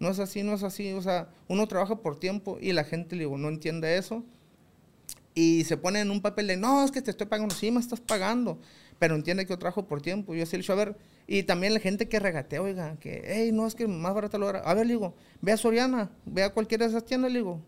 No 0.00 0.08
es 0.08 0.18
así, 0.18 0.42
no 0.42 0.54
es 0.54 0.62
así. 0.62 0.92
O 0.92 1.02
sea, 1.02 1.28
uno 1.48 1.66
trabaja 1.68 1.96
por 1.96 2.18
tiempo 2.18 2.58
y 2.60 2.72
la 2.72 2.84
gente, 2.84 3.16
le 3.16 3.24
digo, 3.24 3.38
no 3.38 3.48
entiende 3.48 3.96
eso. 3.96 4.24
Y 5.38 5.62
se 5.62 5.76
pone 5.76 6.00
en 6.00 6.10
un 6.10 6.20
papel 6.20 6.48
de, 6.48 6.56
no, 6.56 6.84
es 6.84 6.90
que 6.90 7.00
te 7.00 7.12
estoy 7.12 7.28
pagando. 7.28 7.54
Sí, 7.54 7.70
me 7.70 7.78
estás 7.78 8.00
pagando. 8.00 8.58
Pero 8.98 9.14
entiende 9.14 9.44
que 9.46 9.50
yo 9.50 9.58
trabajo 9.58 9.86
por 9.86 10.02
tiempo. 10.02 10.34
Yo 10.34 10.44
sí 10.46 10.56
le 10.56 10.62
digo, 10.62 10.72
a 10.72 10.76
ver, 10.76 10.96
y 11.28 11.44
también 11.44 11.74
la 11.74 11.78
gente 11.78 12.08
que 12.08 12.18
regatea, 12.18 12.60
oiga, 12.60 12.96
que, 12.98 13.22
hey, 13.24 13.50
no, 13.52 13.64
es 13.64 13.76
que 13.76 13.86
más 13.86 14.12
barata 14.14 14.36
lo 14.36 14.46
hora. 14.46 14.58
A 14.64 14.74
ver, 14.74 14.86
le 14.86 14.94
digo, 14.94 15.14
ve 15.40 15.52
a 15.52 15.56
Soriana, 15.56 16.10
ve 16.24 16.42
a 16.42 16.52
cualquiera 16.52 16.86
de 16.86 16.90
esas 16.90 17.04
tiendas, 17.04 17.30
le 17.30 17.38
digo. 17.38 17.60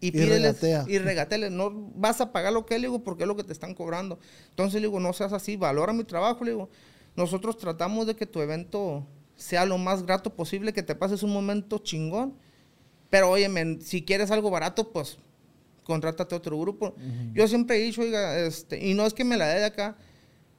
Y, 0.00 0.08
Y 0.08 0.10
pídeles, 0.10 0.60
regatea. 0.60 0.84
y 0.88 0.98
regatele, 0.98 1.50
no 1.50 1.70
vas 1.94 2.20
a 2.20 2.32
pagar 2.32 2.52
lo 2.52 2.66
que 2.66 2.74
le 2.80 2.88
digo 2.88 3.04
porque 3.04 3.22
es 3.22 3.28
lo 3.28 3.36
que 3.36 3.44
te 3.44 3.52
están 3.52 3.72
cobrando. 3.72 4.18
Entonces 4.50 4.80
le 4.80 4.88
digo, 4.88 4.98
no 4.98 5.12
seas 5.12 5.32
así, 5.32 5.56
valora 5.56 5.92
mi 5.92 6.02
trabajo, 6.02 6.44
le 6.44 6.50
digo. 6.50 6.68
Nosotros 7.14 7.56
tratamos 7.58 8.08
de 8.08 8.16
que 8.16 8.26
tu 8.26 8.40
evento 8.40 9.06
sea 9.36 9.64
lo 9.66 9.78
más 9.78 10.04
grato 10.04 10.34
posible, 10.34 10.72
que 10.72 10.82
te 10.82 10.96
pases 10.96 11.22
un 11.22 11.32
momento 11.32 11.78
chingón. 11.78 12.34
Pero 13.08 13.30
oye, 13.30 13.48
si 13.82 14.02
quieres 14.02 14.32
algo 14.32 14.50
barato, 14.50 14.90
pues 14.92 15.16
contrátate 15.86 16.34
a 16.34 16.38
otro 16.38 16.58
grupo. 16.58 16.94
Yo 17.32 17.46
siempre 17.48 17.76
he 17.76 17.80
dicho, 17.82 18.02
oiga, 18.02 18.38
este, 18.40 18.84
y 18.84 18.94
no 18.94 19.06
es 19.06 19.14
que 19.14 19.24
me 19.24 19.36
la 19.36 19.46
dé 19.48 19.60
de 19.60 19.64
acá, 19.66 19.96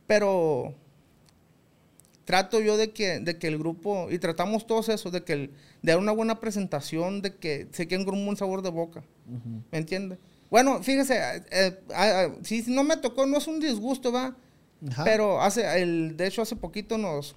pero 0.07 0.73
trato 2.25 2.59
yo 2.59 2.75
de 2.77 2.91
que, 2.91 3.19
de 3.19 3.37
que 3.37 3.47
el 3.47 3.57
grupo, 3.57 4.07
y 4.11 4.19
tratamos 4.19 4.67
todos 4.67 4.89
eso, 4.89 5.11
de 5.11 5.23
que 5.23 5.33
el- 5.33 5.47
de 5.81 5.91
dar 5.93 5.99
una 5.99 6.11
buena 6.11 6.39
presentación, 6.39 7.21
de 7.21 7.35
que 7.35 7.67
se 7.71 7.87
quede 7.87 8.03
un 8.09 8.25
buen 8.25 8.37
sabor 8.37 8.61
de 8.61 8.69
boca. 8.69 9.03
¿Me 9.71 9.77
entiende? 9.77 10.17
Bueno, 10.49 10.81
fíjese, 10.81 11.15
eh, 11.17 11.43
eh, 11.51 11.79
ah, 11.93 12.27
ah, 12.27 12.35
si 12.43 12.63
no 12.67 12.83
me 12.83 12.97
tocó, 12.97 13.25
no 13.25 13.37
es 13.37 13.47
un 13.47 13.59
disgusto, 13.59 14.11
va. 14.11 14.35
Ajá. 14.89 15.03
Pero 15.03 15.41
hace, 15.41 15.81
el, 15.81 16.15
de 16.17 16.27
hecho, 16.27 16.41
hace 16.41 16.55
poquito 16.55 16.97
nos, 16.97 17.35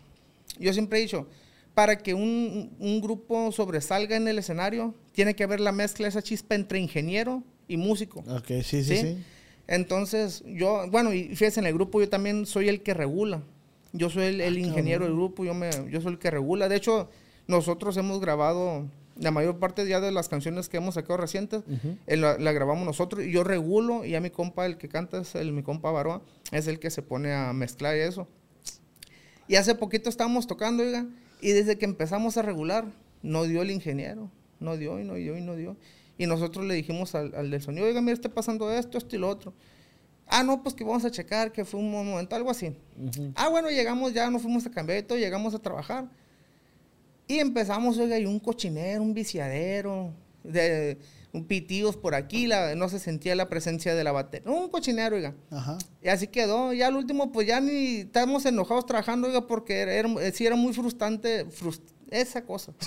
yo 0.58 0.72
siempre 0.72 0.98
he 0.98 1.02
dicho, 1.02 1.26
para 1.74 1.96
que 1.98 2.14
un, 2.14 2.72
un 2.78 3.00
grupo 3.00 3.50
sobresalga 3.52 4.16
en 4.16 4.26
el 4.28 4.38
escenario, 4.38 4.94
tiene 5.12 5.34
que 5.34 5.44
haber 5.44 5.60
la 5.60 5.72
mezcla, 5.72 6.06
esa 6.08 6.22
chispa 6.22 6.54
entre 6.54 6.78
ingeniero 6.80 7.42
y 7.72 7.76
músico. 7.76 8.20
Ok, 8.28 8.46
sí, 8.62 8.62
sí, 8.62 8.84
¿Sí? 8.84 8.96
sí. 8.98 9.24
Entonces, 9.66 10.42
yo, 10.46 10.86
bueno, 10.90 11.12
y 11.14 11.28
fíjense, 11.36 11.60
en 11.60 11.66
el 11.66 11.74
grupo 11.74 12.00
yo 12.00 12.08
también 12.08 12.44
soy 12.46 12.68
el 12.68 12.82
que 12.82 12.92
regula. 12.94 13.42
Yo 13.92 14.10
soy 14.10 14.24
el, 14.26 14.40
el 14.40 14.56
Ah, 14.56 14.58
ingeniero 14.60 15.04
del 15.04 15.14
grupo, 15.14 15.44
yo, 15.44 15.54
me, 15.54 15.70
yo 15.90 16.00
soy 16.00 16.12
el 16.12 16.18
que 16.18 16.30
regula. 16.30 16.68
De 16.68 16.76
hecho, 16.76 17.08
nosotros 17.46 17.96
hemos 17.96 18.20
grabado 18.20 18.86
la 19.16 19.30
mayor 19.30 19.58
parte 19.58 19.86
ya 19.86 20.00
de 20.00 20.12
las 20.12 20.28
canciones 20.28 20.68
que 20.68 20.78
hemos 20.78 20.94
sacado 20.94 21.18
recientes, 21.18 21.62
eh, 22.06 22.16
la, 22.16 22.38
la 22.38 22.52
grabamos 22.52 22.84
nosotros. 22.86 23.24
Y 23.24 23.30
yo 23.30 23.44
regulo 23.44 24.04
y 24.04 24.14
a 24.14 24.20
mi 24.20 24.30
compa, 24.30 24.66
el 24.66 24.76
que 24.78 24.88
canta, 24.88 25.20
es 25.20 25.34
el, 25.34 25.52
mi 25.52 25.62
compa 25.62 25.90
Baroa, 25.90 26.22
es 26.52 26.66
el 26.66 26.78
que 26.78 26.90
se 26.90 27.02
pone 27.02 27.32
a 27.32 27.52
mezclar 27.52 27.94
eso. 27.96 28.26
Y 29.46 29.56
hace 29.56 29.74
poquito 29.74 30.08
estábamos 30.08 30.46
tocando, 30.46 30.82
oiga, 30.82 31.06
y 31.40 31.50
desde 31.50 31.76
que 31.76 31.84
empezamos 31.84 32.36
a 32.36 32.42
regular, 32.42 32.86
no 33.22 33.44
dio 33.44 33.62
el 33.62 33.70
ingeniero, 33.70 34.30
no 34.60 34.76
dio 34.76 34.98
y 35.00 35.04
no 35.04 35.14
dio 35.14 35.36
y 35.36 35.40
no 35.42 35.54
dio. 35.56 35.76
Y 36.20 36.26
nosotros 36.26 36.66
le 36.66 36.74
dijimos 36.74 37.14
al, 37.14 37.34
al 37.34 37.50
del 37.50 37.62
sonido, 37.62 37.86
oiga, 37.86 38.02
mira, 38.02 38.12
está 38.12 38.28
pasando 38.28 38.70
esto, 38.70 38.98
esto 38.98 39.16
y 39.16 39.18
lo 39.18 39.28
otro. 39.30 39.54
Ah, 40.26 40.42
no, 40.42 40.62
pues 40.62 40.74
que 40.74 40.84
vamos 40.84 41.02
a 41.06 41.10
checar, 41.10 41.50
que 41.50 41.64
fue 41.64 41.80
un 41.80 41.90
momento, 41.90 42.36
algo 42.36 42.50
así. 42.50 42.76
Ah, 43.34 43.48
bueno, 43.48 43.70
llegamos 43.70 44.12
ya, 44.12 44.28
nos 44.30 44.42
fuimos 44.42 44.66
a 44.66 44.70
cambiar 44.70 44.98
y 44.98 45.02
todo, 45.02 45.16
llegamos 45.16 45.54
a 45.54 45.58
trabajar. 45.60 46.10
Y 47.26 47.38
empezamos, 47.38 47.96
oiga, 47.96 48.18
y 48.18 48.26
un 48.26 48.38
cochinero, 48.38 49.02
un 49.02 49.14
viciadero, 49.14 50.12
de, 50.44 50.98
un 51.32 51.46
pitidos 51.46 51.96
por 51.96 52.14
aquí, 52.14 52.46
la- 52.46 52.74
no 52.74 52.88
se 52.90 52.98
sentía 52.98 53.34
la 53.34 53.48
presencia 53.48 53.94
de 53.94 54.04
la 54.04 54.12
batería. 54.12 54.50
Un 54.50 54.68
cochinero, 54.68 55.16
oiga. 55.16 55.34
Ajá. 55.50 55.78
Y 56.02 56.08
así 56.08 56.26
quedó. 56.26 56.74
Ya 56.74 56.88
al 56.88 56.96
último, 56.96 57.32
pues 57.32 57.46
ya 57.46 57.60
ni 57.62 58.00
estamos 58.00 58.44
enojados 58.44 58.84
trabajando, 58.84 59.26
oiga, 59.26 59.46
porque 59.46 59.78
era, 59.80 59.94
era- 59.94 60.32
sí 60.32 60.44
era 60.44 60.54
muy 60.56 60.74
frustrante 60.74 61.46
frus- 61.46 61.80
esa 62.10 62.44
cosa. 62.44 62.74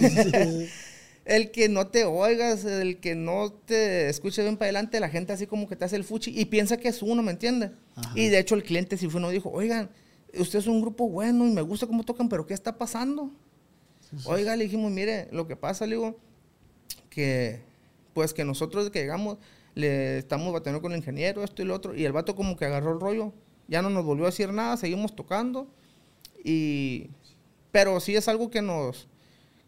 el 1.25 1.51
que 1.51 1.69
no 1.69 1.87
te 1.87 2.03
oigas, 2.05 2.65
el 2.65 2.99
que 2.99 3.15
no 3.15 3.51
te 3.51 4.09
escuche 4.09 4.41
bien 4.41 4.57
para 4.57 4.67
adelante, 4.67 4.99
la 4.99 5.09
gente 5.09 5.33
así 5.33 5.47
como 5.47 5.67
que 5.67 5.75
te 5.75 5.85
hace 5.85 5.95
el 5.95 6.03
fuchi 6.03 6.37
y 6.37 6.45
piensa 6.45 6.77
que 6.77 6.89
es 6.89 7.01
uno, 7.01 7.21
¿me 7.21 7.31
entiendes? 7.31 7.71
Y 8.15 8.27
de 8.27 8.39
hecho 8.39 8.55
el 8.55 8.63
cliente 8.63 8.97
si 8.97 9.09
fue 9.09 9.21
no 9.21 9.29
dijo, 9.29 9.49
oigan, 9.49 9.89
usted 10.37 10.59
es 10.59 10.67
un 10.67 10.81
grupo 10.81 11.07
bueno 11.07 11.47
y 11.47 11.51
me 11.51 11.61
gusta 11.61 11.87
cómo 11.87 12.03
tocan, 12.03 12.27
pero 12.27 12.45
¿qué 12.45 12.53
está 12.53 12.77
pasando? 12.77 13.31
Oiga, 14.25 14.55
le 14.55 14.65
dijimos, 14.65 14.91
mire, 14.91 15.27
lo 15.31 15.47
que 15.47 15.55
pasa, 15.55 15.85
le 15.85 15.95
digo, 15.95 16.17
que 17.09 17.61
pues 18.13 18.33
que 18.33 18.45
nosotros 18.45 18.89
que 18.91 18.99
llegamos 18.99 19.37
le 19.75 20.19
estamos 20.19 20.53
batallando 20.53 20.81
con 20.81 20.91
el 20.91 20.99
ingeniero, 20.99 21.43
esto 21.43 21.61
y 21.61 21.65
lo 21.65 21.73
otro, 21.73 21.95
y 21.95 22.05
el 22.05 22.11
vato 22.11 22.35
como 22.35 22.55
que 22.55 22.65
agarró 22.65 22.93
el 22.93 22.99
rollo, 22.99 23.33
ya 23.67 23.81
no 23.81 23.89
nos 23.89 24.05
volvió 24.05 24.25
a 24.25 24.29
decir 24.29 24.51
nada, 24.51 24.77
seguimos 24.77 25.15
tocando, 25.15 25.67
y 26.43 27.09
pero 27.71 27.99
sí 27.99 28.15
es 28.15 28.27
algo 28.27 28.51
que 28.51 28.61
nos, 28.61 29.07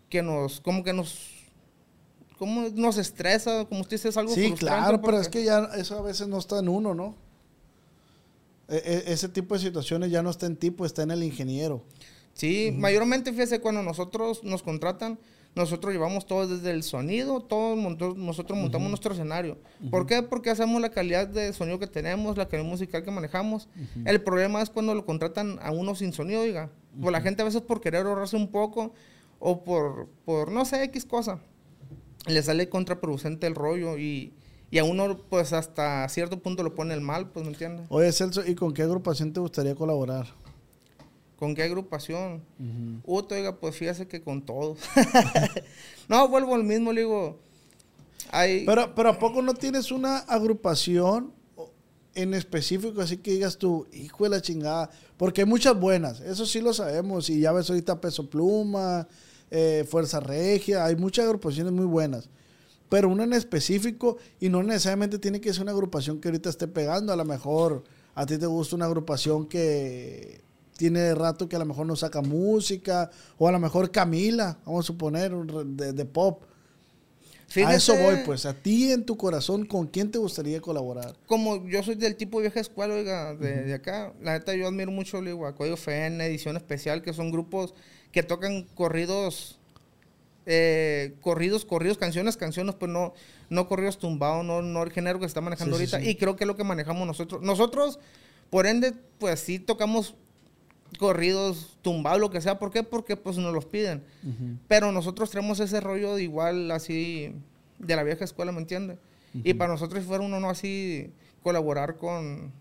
que 0.10 0.22
nos, 0.22 0.62
como 0.62 0.84
que 0.84 0.94
nos, 0.94 1.35
como 2.38 2.70
nos 2.70 2.98
estresa, 2.98 3.66
como 3.66 3.82
usted 3.82 3.98
dice, 3.98 4.10
es 4.10 4.18
algo 4.18 4.34
Sí, 4.34 4.52
claro, 4.54 5.02
pero 5.02 5.20
es 5.20 5.30
que 5.30 5.44
ya 5.44 5.70
eso 5.78 5.98
a 5.98 6.02
veces 6.02 6.28
no 6.28 6.38
está 6.38 6.60
en 6.60 6.70
uno, 6.70 6.94
¿no? 6.94 7.16
E- 8.68 9.04
e- 9.08 9.14
ese 9.14 9.30
tipo 9.30 9.54
de 9.56 9.62
situaciones 9.62 10.12
ya 10.12 10.24
no 10.24 10.30
está 10.32 10.46
en 10.48 10.56
ti, 10.56 10.72
pues 10.72 10.90
está 10.90 11.04
en 11.04 11.12
el 11.12 11.24
ingeniero. 11.24 11.84
Sí, 12.34 12.74
mayormente, 12.76 13.32
fíjese, 13.32 13.62
cuando 13.62 13.82
nosotros 13.84 14.44
nos 14.44 14.64
contratan, 14.64 15.20
nosotros 15.56 15.94
llevamos 15.94 16.26
todo 16.26 16.46
desde 16.48 16.72
el 16.72 16.84
sonido, 16.84 17.40
todo 17.42 17.78
monto- 17.78 18.14
nosotros 18.16 18.60
montamos 18.60 18.90
nuestro 18.90 19.14
escenario. 19.14 19.58
¿Por 19.90 20.06
qué? 20.06 20.22
Porque 20.22 20.50
hacemos 20.50 20.82
la 20.82 20.90
calidad 20.90 21.28
de 21.28 21.54
sonido 21.54 21.80
que 21.80 21.88
tenemos, 21.88 22.36
la 22.38 22.50
calidad 22.50 22.68
musical 22.68 23.04
que 23.04 23.12
manejamos. 23.12 23.70
El 24.04 24.22
problema 24.22 24.62
es 24.62 24.70
cuando 24.70 24.94
lo 24.94 25.06
contratan 25.06 25.60
a 25.62 25.72
uno 25.72 25.96
sin 25.96 26.12
sonido, 26.12 26.42
oiga. 26.42 26.70
Pues 27.00 27.12
la 27.14 27.22
gente 27.22 27.42
a 27.42 27.46
veces 27.46 27.62
por 27.62 27.80
querer 27.80 28.06
ahorrarse 28.06 28.36
un 28.36 28.50
poco 28.52 28.94
o 29.40 29.64
por, 29.64 30.10
por 30.26 30.52
no 30.52 30.66
sé, 30.66 30.84
X 30.84 31.06
cosa, 31.06 31.40
le 32.28 32.44
sale 32.44 32.70
contraproducente 32.70 33.48
el 33.48 33.56
rollo 33.56 33.98
y, 33.98 34.34
y 34.72 34.78
a 34.80 34.84
uno 34.84 35.18
pues 35.30 35.54
hasta 35.54 36.08
cierto 36.10 36.40
punto 36.40 36.64
lo 36.64 36.76
pone 36.76 36.94
el 36.94 37.02
mal, 37.02 37.30
pues, 37.30 37.46
¿me 37.46 37.52
entiendes? 37.52 37.86
Oye, 37.90 38.12
Celso, 38.12 38.46
¿y 38.46 38.56
con 38.56 38.74
qué 38.74 38.84
agrupación 38.84 39.34
te 39.34 39.40
gustaría 39.40 39.76
colaborar? 39.76 40.28
¿Con 41.38 41.54
qué 41.54 41.64
agrupación? 41.64 42.44
Uto, 43.04 43.36
oiga, 43.36 43.58
pues 43.58 43.76
fíjese 43.76 44.08
que 44.08 44.22
con 44.22 44.42
todos. 44.42 44.80
no, 46.08 46.28
vuelvo 46.30 46.56
al 46.56 46.64
mismo, 46.64 46.94
le 46.94 47.02
digo. 47.02 47.40
Hay, 48.32 48.66
Pero, 48.66 48.96
pero 48.96 49.10
¿a 49.10 49.20
poco 49.20 49.42
no 49.42 49.54
tienes 49.54 49.92
una 49.92 50.18
agrupación 50.20 51.34
en 52.16 52.34
específico 52.34 53.02
así 53.02 53.18
que 53.18 53.32
digas 53.32 53.58
tú, 53.58 53.86
hijo 53.92 54.24
de 54.24 54.30
la 54.30 54.42
chingada? 54.42 54.90
Porque 55.18 55.42
hay 55.42 55.48
muchas 55.48 55.78
buenas, 55.80 56.22
eso 56.22 56.46
sí 56.46 56.62
lo 56.62 56.74
sabemos. 56.74 57.30
Y 57.30 57.42
ya 57.42 57.52
ves 57.52 57.70
ahorita 57.70 58.00
Peso 58.00 58.30
Pluma, 58.30 59.08
eh, 59.52 59.86
Fuerza 59.90 60.20
Regia, 60.20 60.86
hay 60.86 60.96
muchas 60.96 61.26
agrupaciones 61.26 61.72
muy 61.74 61.86
buenas. 61.86 62.30
Pero 62.90 63.10
una 63.10 63.24
en 63.24 63.34
específico, 63.34 64.18
y 64.40 64.50
no 64.50 64.62
necesariamente 64.64 65.20
tiene 65.20 65.42
que 65.42 65.54
ser 65.54 65.64
una 65.64 65.72
agrupación 65.72 66.20
que 66.20 66.28
ahorita 66.28 66.50
esté 66.50 66.68
pegando, 66.68 67.12
a 67.12 67.16
lo 67.16 67.26
mejor 67.26 67.84
a 68.14 68.26
ti 68.26 68.38
te 68.38 68.46
gusta 68.46 68.76
una 68.76 68.86
agrupación 68.86 69.48
que 69.48 70.42
tiene 70.78 71.16
rato 71.16 71.48
que 71.50 71.56
a 71.56 71.60
lo 71.60 71.66
mejor 71.66 71.86
no 71.86 71.96
saca 71.96 72.22
música, 72.22 73.10
o 73.38 73.48
a 73.48 73.52
lo 73.52 73.60
mejor 73.60 73.92
Camila, 73.92 74.60
vamos 74.66 74.86
a 74.86 74.88
suponer, 74.88 75.32
de, 75.34 75.94
de 75.94 76.06
pop. 76.06 76.44
A 77.64 77.76
eso 77.76 77.96
voy, 77.96 78.18
pues, 78.26 78.46
a 78.46 78.54
ti 78.54 78.92
en 78.92 79.06
tu 79.06 79.16
corazón, 79.16 79.66
¿con 79.66 79.88
quién 79.88 80.12
te 80.12 80.18
gustaría 80.18 80.60
colaborar? 80.60 81.16
Como 81.28 81.66
yo 81.68 81.84
soy 81.84 81.96
del 81.96 82.16
tipo 82.16 82.40
vieja 82.40 82.60
escuela, 82.60 82.96
oiga, 82.96 83.34
de, 83.36 83.64
de 83.64 83.74
acá, 83.74 84.14
la 84.22 84.34
neta 84.34 84.54
yo 84.56 84.68
admiro 84.68 84.92
mucho, 84.92 85.22
digo, 85.22 85.46
a 85.46 85.56
Código 85.56 85.78
FEN, 85.78 86.20
Edición 86.22 86.58
Especial, 86.58 87.02
que 87.02 87.14
son 87.14 87.32
grupos 87.32 87.74
que 88.16 88.24
tocan 88.24 88.64
corridos, 88.76 89.60
eh, 90.46 91.16
corridos, 91.20 91.66
corridos, 91.66 91.98
canciones, 91.98 92.38
canciones, 92.38 92.74
pues 92.74 92.90
no, 92.90 93.14
no 93.50 93.68
corridos 93.68 94.00
tumbados, 94.00 94.46
no, 94.46 94.62
no 94.62 94.84
el 94.84 94.92
género 94.94 95.20
que 95.20 95.26
se 95.26 95.28
está 95.28 95.42
manejando 95.42 95.76
ahorita, 95.76 96.02
y 96.02 96.16
creo 96.16 96.38
que 96.38 96.46
es 96.46 96.48
lo 96.48 96.56
que 96.56 96.64
manejamos 96.64 97.06
nosotros. 97.06 97.42
Nosotros, 97.42 98.00
por 98.50 98.68
ende, 98.68 98.94
pues 99.20 99.42
sí 99.42 99.60
tocamos 99.60 100.16
corridos 100.98 101.78
tumbados, 101.82 102.22
lo 102.22 102.30
que 102.30 102.40
sea. 102.40 102.58
¿Por 102.58 102.72
qué? 102.72 102.84
Porque 102.84 103.18
pues 103.18 103.38
nos 103.38 103.54
los 103.54 103.66
piden. 103.66 104.02
Pero 104.70 104.94
nosotros 104.94 105.30
tenemos 105.30 105.60
ese 105.60 105.82
rollo 105.82 106.16
de 106.16 106.24
igual 106.24 106.72
así 106.72 107.36
de 107.80 107.98
la 107.98 108.04
vieja 108.04 108.24
escuela, 108.24 108.54
¿me 108.54 108.60
entiendes? 108.60 108.98
Y 109.34 109.56
para 109.56 109.74
nosotros 109.74 110.06
fuera 110.06 110.24
uno 110.24 110.40
no 110.40 110.50
así 110.50 111.12
colaborar 111.44 111.98
con, 111.98 112.54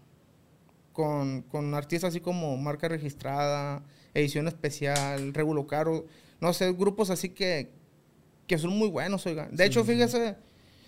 con, 0.93 1.43
con, 1.43 1.75
artistas 1.75 2.09
así 2.09 2.19
como 2.19 2.57
Marca 2.57 2.89
Registrada, 2.89 3.85
Edición 4.15 4.49
Especial, 4.49 5.35
Regulo 5.35 5.67
Caro, 5.67 6.07
no 6.41 6.53
sé, 6.53 6.73
grupos 6.73 7.11
así 7.11 7.31
que, 7.31 7.71
que 8.47 8.59
son 8.59 8.71
muy 8.71 8.89
buenos, 8.89 9.27
oiga. 9.27 9.49
De 9.51 9.65
hecho, 9.67 9.85
fíjese, 9.85 10.37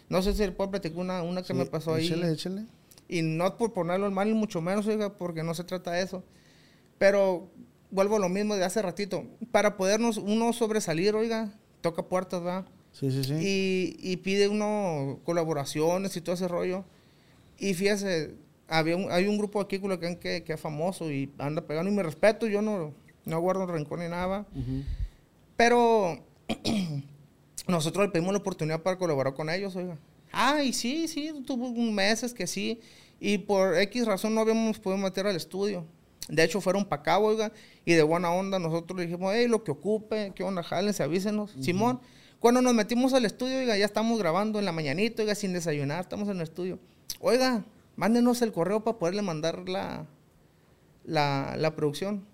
no 0.08 0.22
sé 0.22 0.32
si 0.32 0.40
le 0.40 0.52
puedo 0.52 0.70
platicar 0.70 0.98
una, 0.98 1.22
una 1.22 1.42
que 1.42 1.54
me 1.54 1.66
pasó 1.66 1.94
ahí. 1.94 2.06
Échale, 2.06 2.32
échale. 2.32 2.66
Y 3.08 3.22
no 3.22 3.56
por 3.56 3.72
ponerlo 3.72 4.10
mal, 4.10 4.28
ni 4.28 4.34
mucho 4.34 4.60
menos, 4.60 4.86
oiga, 4.86 5.16
porque 5.16 5.42
no 5.42 5.54
se 5.54 5.64
trata 5.64 5.92
de 5.92 6.02
eso. 6.02 6.24
Pero 6.98 7.50
vuelvo 7.90 8.16
a 8.16 8.18
lo 8.18 8.28
mismo 8.28 8.56
de 8.56 8.64
hace 8.64 8.82
ratito. 8.82 9.24
Para 9.50 9.76
podernos 9.76 10.16
uno 10.16 10.52
sobresalir, 10.52 11.14
oiga, 11.14 11.52
toca 11.80 12.02
puertas, 12.02 12.44
¿va? 12.44 12.66
Sí, 12.92 13.10
sí, 13.10 13.24
sí. 13.24 13.34
Y, 13.40 13.96
y 14.12 14.16
pide 14.18 14.48
uno 14.48 15.20
colaboraciones 15.24 16.16
y 16.16 16.20
todo 16.20 16.34
ese 16.34 16.48
rollo. 16.48 16.84
Y 17.58 17.74
fíjese, 17.74 18.34
había 18.68 18.96
hay 19.10 19.26
un 19.26 19.38
grupo 19.38 19.60
aquí 19.60 19.80
que, 20.20 20.42
que 20.44 20.52
es 20.52 20.60
famoso 20.60 21.10
y 21.10 21.30
anda 21.38 21.62
pegando 21.62 21.90
y 21.90 21.94
me 21.94 22.02
respeto, 22.02 22.46
yo 22.46 22.62
no, 22.62 22.92
no 23.26 23.40
guardo 23.40 23.66
rencor 23.66 23.98
ni 23.98 24.08
nada. 24.08 24.46
Pero 25.56 26.18
nosotros 27.68 28.06
le 28.06 28.10
pedimos 28.10 28.32
la 28.32 28.38
oportunidad 28.38 28.82
para 28.82 28.96
colaborar 28.96 29.34
con 29.34 29.50
ellos, 29.50 29.76
oiga. 29.76 29.98
Ah, 30.32 30.62
y 30.62 30.72
sí, 30.72 31.08
sí, 31.08 31.32
tuvo 31.46 31.70
meses 31.92 32.32
que 32.32 32.46
sí. 32.46 32.80
Y 33.20 33.38
por 33.38 33.76
X 33.76 34.06
razón 34.06 34.34
no 34.34 34.40
habíamos 34.40 34.78
podido 34.78 35.02
meter 35.02 35.26
al 35.26 35.36
estudio. 35.36 35.84
De 36.28 36.42
hecho, 36.42 36.60
fueron 36.60 36.84
para 36.84 37.02
acá, 37.02 37.18
oiga, 37.18 37.52
y 37.84 37.92
de 37.92 38.02
buena 38.02 38.30
onda 38.32 38.58
nosotros 38.58 38.98
le 38.98 39.06
dijimos, 39.06 39.32
hey, 39.34 39.46
lo 39.46 39.62
que 39.62 39.70
ocupe, 39.70 40.32
qué 40.34 40.42
onda, 40.42 40.62
jálense, 40.62 41.02
avísenos. 41.02 41.54
Simón, 41.60 42.00
cuando 42.40 42.60
nos 42.60 42.74
metimos 42.74 43.14
al 43.14 43.24
estudio, 43.24 43.58
oiga, 43.58 43.76
ya 43.76 43.84
estamos 43.84 44.18
grabando 44.18 44.58
en 44.58 44.64
la 44.64 44.72
mañanita, 44.72 45.22
oiga, 45.22 45.34
sin 45.34 45.52
desayunar, 45.52 46.00
estamos 46.00 46.28
en 46.28 46.36
el 46.36 46.42
estudio. 46.42 46.78
Oiga, 47.20 47.64
mándenos 47.94 48.42
el 48.42 48.52
correo 48.52 48.82
para 48.82 48.98
poderle 48.98 49.22
mandar 49.22 49.68
la, 49.68 50.06
la, 51.04 51.74
producción. 51.76 52.26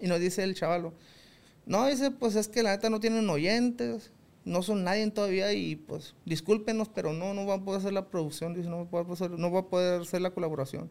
Y 0.00 0.06
nos 0.06 0.20
dice 0.20 0.42
el 0.42 0.54
chavalo, 0.54 0.92
no, 1.66 1.86
dice, 1.86 2.10
pues 2.10 2.36
es 2.36 2.48
que 2.48 2.62
la 2.62 2.72
neta 2.72 2.90
no 2.90 3.00
tienen 3.00 3.28
oyentes, 3.30 4.10
no 4.44 4.62
son 4.62 4.84
nadie 4.84 5.10
todavía 5.10 5.52
y 5.52 5.76
pues 5.76 6.14
discúlpenos, 6.26 6.88
pero 6.88 7.12
no, 7.12 7.32
no 7.32 7.46
va 7.46 7.54
a 7.54 7.64
poder 7.64 7.80
hacer 7.80 7.92
la 7.92 8.08
producción, 8.08 8.54
dice, 8.54 8.68
no 8.68 8.78
va 8.78 9.00
a 9.00 9.04
poder 9.04 9.12
hacer, 9.12 9.30
no 9.30 9.50
va 9.50 9.60
a 9.60 9.66
poder 9.66 10.02
hacer 10.02 10.20
la 10.20 10.30
colaboración. 10.30 10.90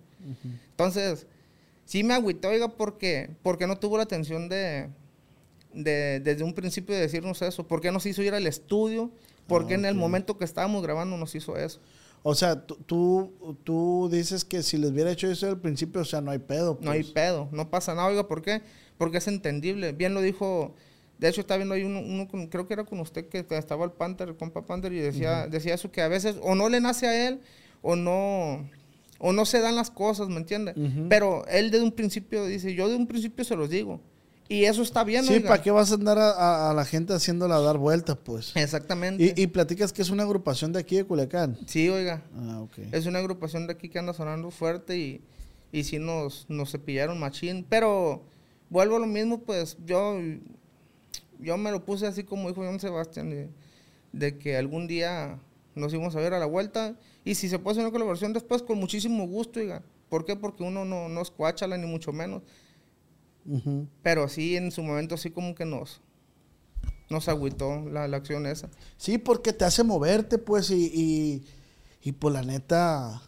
Entonces, 0.71 1.27
sí 1.85 2.03
me 2.03 2.15
agüité, 2.15 2.47
oiga, 2.47 2.69
porque, 2.69 3.29
porque 3.43 3.67
no 3.67 3.77
tuvo 3.77 3.97
la 3.97 4.03
atención 4.03 4.49
de, 4.49 4.89
de, 5.73 6.19
desde 6.19 6.43
un 6.43 6.53
principio 6.53 6.95
de 6.95 7.01
decirnos 7.01 7.41
eso. 7.41 7.67
¿Por 7.67 7.81
qué 7.81 7.91
nos 7.91 8.05
hizo 8.05 8.23
ir 8.23 8.33
al 8.33 8.47
estudio? 8.47 9.11
¿Por 9.47 9.67
qué 9.67 9.75
en 9.75 9.85
el 9.85 9.95
momento 9.95 10.37
que 10.37 10.45
estábamos 10.45 10.81
grabando 10.81 11.17
nos 11.17 11.35
hizo 11.35 11.57
eso? 11.57 11.79
O 12.26 12.36
sea, 12.36 12.65
tú, 12.65 13.34
tú 13.65 14.09
dices 14.09 14.45
que 14.45 14.63
si 14.63 14.78
les 14.78 14.91
hubiera 14.91 15.11
hecho 15.11 15.30
eso 15.30 15.49
al 15.49 15.59
principio, 15.59 16.01
o 16.01 16.05
sea, 16.05 16.21
no 16.21 16.32
hay 16.32 16.39
pedo. 16.39 16.80
No 16.82 16.91
hay 16.91 17.01
pues. 17.01 17.13
pedo, 17.13 17.49
no 17.51 17.69
pasa 17.69 17.93
nada. 17.93 18.07
Oiga, 18.07 18.28
¿por 18.28 18.41
qué? 18.41 18.61
Porque 18.97 19.17
es 19.17 19.28
entendible. 19.28 19.91
Bien 19.91 20.13
lo 20.13 20.21
dijo, 20.21 20.74
de 21.19 21.28
hecho 21.28 21.41
está 21.41 21.57
viendo 21.57 21.76
ahí 21.76 21.84
uno, 21.84 22.28
creo 22.49 22.65
que 22.65 22.74
era 22.74 22.86
con 22.86 23.01
usted 23.01 23.28
que 23.28 23.45
estaba 23.49 23.84
el 23.84 23.91
Panther, 23.91 24.30
el 24.30 24.38
compa 24.38 24.65
Panther, 24.65 24.93
y 24.93 24.99
decía, 24.99 25.47
decía 25.47 25.74
eso, 25.74 25.91
que 25.91 26.01
a 26.01 26.07
veces 26.07 26.38
o 26.41 26.55
no 26.55 26.69
le 26.69 26.80
nace 26.80 27.07
a 27.07 27.28
él 27.28 27.41
o 27.82 27.97
no, 27.97 28.69
o 29.19 29.34
no 29.34 29.45
se 29.45 29.59
dan 29.59 29.76
las 29.76 29.91
cosas, 29.91 30.30
¿me 30.30 30.38
entiendes? 30.38 30.76
Pero 31.09 31.45
él 31.47 31.71
desde 31.71 31.84
un 31.84 31.91
principio 31.91 32.45
dice, 32.45 32.74
yo 32.74 32.88
de 32.88 32.95
un 32.95 33.05
principio 33.05 33.43
se 33.43 33.57
los 33.57 33.69
digo. 33.69 33.99
Y 34.53 34.65
eso 34.65 34.83
está 34.83 35.03
bien, 35.03 35.25
Sí, 35.25 35.39
¿para 35.39 35.63
qué 35.63 35.71
vas 35.71 35.91
a 35.91 35.95
andar 35.95 36.19
a, 36.19 36.71
la 36.75 36.85
gente 36.85 37.11
haciéndola 37.11 37.59
dar 37.59 37.79
vueltas, 37.79 38.19
pues? 38.23 38.55
Exactamente. 38.55 39.33
Y, 39.35 39.47
platicas 39.47 39.91
que 39.91 40.03
es 40.03 40.11
una 40.11 40.21
agrupación 40.21 40.71
de 40.71 40.79
aquí 40.79 40.95
de 40.95 41.05
Culiacán. 41.05 41.57
Sí, 41.65 41.89
oiga. 41.89 42.21
Ah, 42.35 42.61
ok. 42.61 42.77
Es 42.91 43.07
una 43.07 43.17
agrupación 43.17 43.65
de 43.65 43.73
aquí 43.73 43.89
que 43.89 43.97
anda 43.97 44.13
sonando 44.13 44.51
fuerte 44.51 44.95
y, 44.95 45.21
y 45.71 45.83
sí 45.85 45.97
nos, 45.97 46.45
nos 46.49 46.69
cepillaron 46.69 47.19
machín. 47.19 47.65
Pero 47.67 48.25
vuelvo 48.69 48.97
a 48.97 48.99
lo 48.99 49.07
mismo, 49.07 49.39
pues 49.39 49.75
yo, 49.87 50.19
yo 51.39 51.57
me 51.57 51.71
lo 51.71 51.83
puse 51.83 52.05
así 52.05 52.23
como 52.23 52.47
dijo 52.47 52.63
John 52.63 52.79
Sebastián, 52.79 53.31
de, 53.31 53.49
de 54.11 54.37
que 54.37 54.55
algún 54.55 54.85
día 54.85 55.39
nos 55.73 55.91
íbamos 55.95 56.15
a 56.15 56.19
ver 56.19 56.35
a 56.35 56.37
la 56.37 56.45
vuelta 56.45 56.95
y 57.25 57.33
si 57.33 57.49
se 57.49 57.57
puede 57.57 57.71
hacer 57.73 57.85
una 57.85 57.91
colaboración 57.91 58.33
después, 58.33 58.61
con 58.61 58.77
muchísimo 58.77 59.25
gusto, 59.25 59.59
oiga. 59.59 59.81
¿Por 60.09 60.25
qué? 60.25 60.35
Porque 60.35 60.61
uno 60.61 60.85
no, 60.85 61.09
no 61.09 61.21
es 61.21 61.31
cuáchala, 61.31 61.75
ni 61.75 61.87
mucho 61.87 62.13
menos. 62.13 62.43
Pero 64.01 64.27
sí, 64.29 64.55
en 64.55 64.71
su 64.71 64.83
momento, 64.83 65.17
sí 65.17 65.31
como 65.31 65.53
que 65.55 65.65
nos, 65.65 66.01
nos 67.09 67.27
agüitó 67.27 67.81
la, 67.89 68.07
la 68.07 68.17
acción 68.17 68.45
esa. 68.45 68.69
Sí, 68.97 69.17
porque 69.17 69.53
te 69.53 69.65
hace 69.65 69.83
moverte, 69.83 70.37
pues, 70.37 70.71
y, 70.71 70.85
y, 70.85 71.45
y 72.01 72.11
por 72.13 72.31
la 72.31 72.41
neta, 72.41 73.21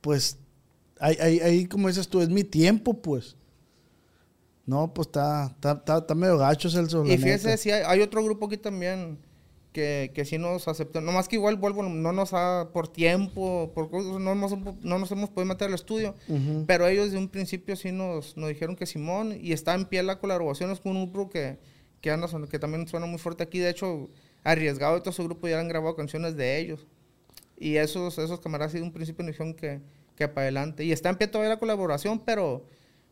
pues, 0.00 0.38
ahí, 0.98 1.16
ahí, 1.20 1.40
ahí, 1.40 1.66
como 1.66 1.88
dices 1.88 2.08
tú, 2.08 2.20
es 2.20 2.28
mi 2.28 2.44
tiempo, 2.44 2.94
pues. 2.94 3.36
No, 4.66 4.92
pues 4.94 5.08
está, 5.08 5.46
está, 5.46 5.98
está, 5.98 6.14
medio 6.14 6.38
gacho 6.38 6.68
el 6.68 7.10
Y 7.10 7.18
fíjese, 7.18 7.56
sí, 7.56 7.70
hay, 7.72 7.82
hay, 7.84 8.00
otro 8.02 8.22
grupo 8.22 8.46
aquí 8.46 8.56
también 8.56 9.18
que, 9.72 10.10
que 10.14 10.24
sí 10.24 10.38
nos 10.38 10.68
aceptó. 10.68 11.00
Nomás 11.00 11.28
que 11.28 11.36
igual 11.36 11.56
vuelvo, 11.56 11.82
no 11.82 12.12
nos 12.12 12.32
ha, 12.32 12.68
por 12.72 12.88
tiempo, 12.88 13.70
por 13.74 13.92
no, 13.92 14.34
nos, 14.34 14.58
no 14.58 14.98
nos 14.98 15.10
hemos 15.12 15.30
podido 15.30 15.46
meter 15.46 15.68
al 15.68 15.74
estudio, 15.74 16.14
pero 16.66 16.86
ellos 16.86 17.12
de 17.12 17.18
un 17.18 17.28
principio 17.28 17.76
sí 17.76 17.92
nos, 17.92 18.36
nos 18.36 18.48
dijeron 18.48 18.76
que 18.76 18.86
Simón, 18.86 19.36
y 19.40 19.52
está 19.52 19.74
en 19.74 19.84
pie 19.84 20.02
la 20.02 20.18
colaboración, 20.18 20.70
es 20.70 20.80
con 20.80 20.96
un 20.96 21.12
grupo 21.12 21.30
que, 21.30 21.58
que, 22.00 22.10
anda, 22.10 22.28
que 22.50 22.58
también 22.58 22.88
suena 22.88 23.06
muy 23.06 23.18
fuerte 23.18 23.42
aquí, 23.42 23.58
de 23.58 23.70
hecho, 23.70 24.08
arriesgado 24.42 24.94
de 24.94 25.00
todo 25.00 25.12
su 25.12 25.24
grupo 25.24 25.46
ya 25.48 25.60
han 25.60 25.68
grabado 25.68 25.94
canciones 25.94 26.36
de 26.36 26.58
ellos. 26.58 26.86
Y 27.58 27.76
esos, 27.76 28.16
esos 28.18 28.40
camaradas 28.40 28.72
de 28.72 28.82
un 28.82 28.90
principio 28.90 29.22
nos 29.22 29.34
dijeron 29.34 29.54
que, 29.54 29.80
que 30.16 30.26
para 30.28 30.44
adelante. 30.44 30.82
Y 30.82 30.92
está 30.92 31.10
en 31.10 31.16
pie 31.16 31.28
todavía 31.28 31.50
la 31.50 31.60
colaboración, 31.60 32.18
pero 32.18 32.64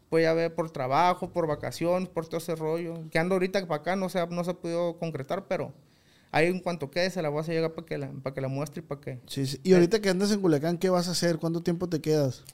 pues 0.08 0.24
ya 0.24 0.32
ve 0.32 0.48
por 0.48 0.70
trabajo, 0.70 1.30
por 1.30 1.46
vacaciones, 1.46 2.08
por 2.08 2.26
todo 2.26 2.38
ese 2.38 2.56
rollo. 2.56 3.04
Que 3.10 3.18
ando 3.18 3.34
ahorita 3.34 3.60
para 3.66 3.82
acá, 3.82 3.94
no 3.94 4.08
se, 4.08 4.26
no 4.26 4.42
se 4.42 4.52
ha 4.52 4.54
podido 4.54 4.96
concretar, 4.98 5.46
pero 5.46 5.74
Ahí 6.30 6.46
en 6.46 6.60
cuanto 6.60 6.90
quede 6.90 7.10
se 7.10 7.22
la 7.22 7.28
voy 7.28 7.42
a 7.42 7.46
llegar 7.46 7.72
para 7.72 7.86
que 7.86 7.98
la, 7.98 8.10
para 8.22 8.34
que 8.34 8.40
la 8.40 8.48
muestre 8.48 8.80
y 8.80 8.82
para 8.82 9.00
que... 9.00 9.18
Sí, 9.26 9.46
sí. 9.46 9.60
Y 9.62 9.72
ahorita 9.72 10.00
que 10.00 10.10
andas 10.10 10.30
en 10.30 10.40
Culiacán, 10.40 10.78
¿qué 10.78 10.90
vas 10.90 11.08
a 11.08 11.12
hacer? 11.12 11.38
¿Cuánto 11.38 11.62
tiempo 11.62 11.88
te 11.88 12.00
quedas? 12.00 12.44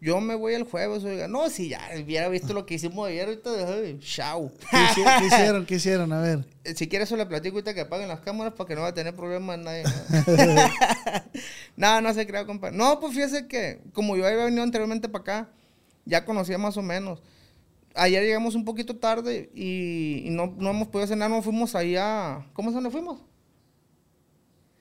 Yo 0.00 0.20
me 0.20 0.34
voy 0.34 0.54
el 0.54 0.64
jueves, 0.64 1.02
oiga. 1.04 1.26
No, 1.26 1.48
si 1.48 1.70
ya 1.70 1.80
hubiera 2.02 2.28
visto 2.28 2.52
lo 2.52 2.66
que 2.66 2.74
hicimos 2.74 3.08
ayer, 3.08 3.26
ahorita 3.26 3.50
de 3.52 3.98
chao. 3.98 4.52
¿Qué, 4.70 5.26
hicieron? 5.26 5.64
¿Qué 5.64 5.74
hicieron? 5.76 6.12
A 6.12 6.20
ver. 6.20 6.44
Eh, 6.64 6.74
si 6.74 6.86
quieres, 6.86 7.08
se 7.08 7.16
le 7.16 7.24
platico 7.24 7.56
ahorita 7.56 7.72
que 7.72 7.80
apaguen 7.80 8.08
las 8.08 8.20
cámaras 8.20 8.52
para 8.52 8.68
que 8.68 8.74
no 8.74 8.82
va 8.82 8.88
a 8.88 8.94
tener 8.94 9.16
problemas 9.16 9.58
nadie. 9.58 9.84
no, 11.76 12.00
no 12.02 12.12
se 12.12 12.26
crea, 12.26 12.44
compa. 12.44 12.70
No, 12.70 13.00
pues 13.00 13.14
fíjese 13.14 13.48
que 13.48 13.80
como 13.94 14.16
yo 14.16 14.26
había 14.26 14.44
venido 14.44 14.62
anteriormente 14.62 15.08
para 15.08 15.22
acá, 15.22 15.48
ya 16.04 16.26
conocía 16.26 16.58
más 16.58 16.76
o 16.76 16.82
menos 16.82 17.22
ayer 17.96 18.22
llegamos 18.22 18.54
un 18.54 18.64
poquito 18.64 18.96
tarde 18.96 19.50
y, 19.54 20.28
no, 20.30 20.54
no, 20.58 20.70
hemos 20.70 20.88
podido 20.88 21.08
cenar, 21.08 21.30
no 21.30 21.42
fuimos 21.42 21.74
allá. 21.74 22.46
¿Cómo 22.52 22.68
es 22.68 22.74
donde 22.74 22.90
fuimos? 22.90 23.20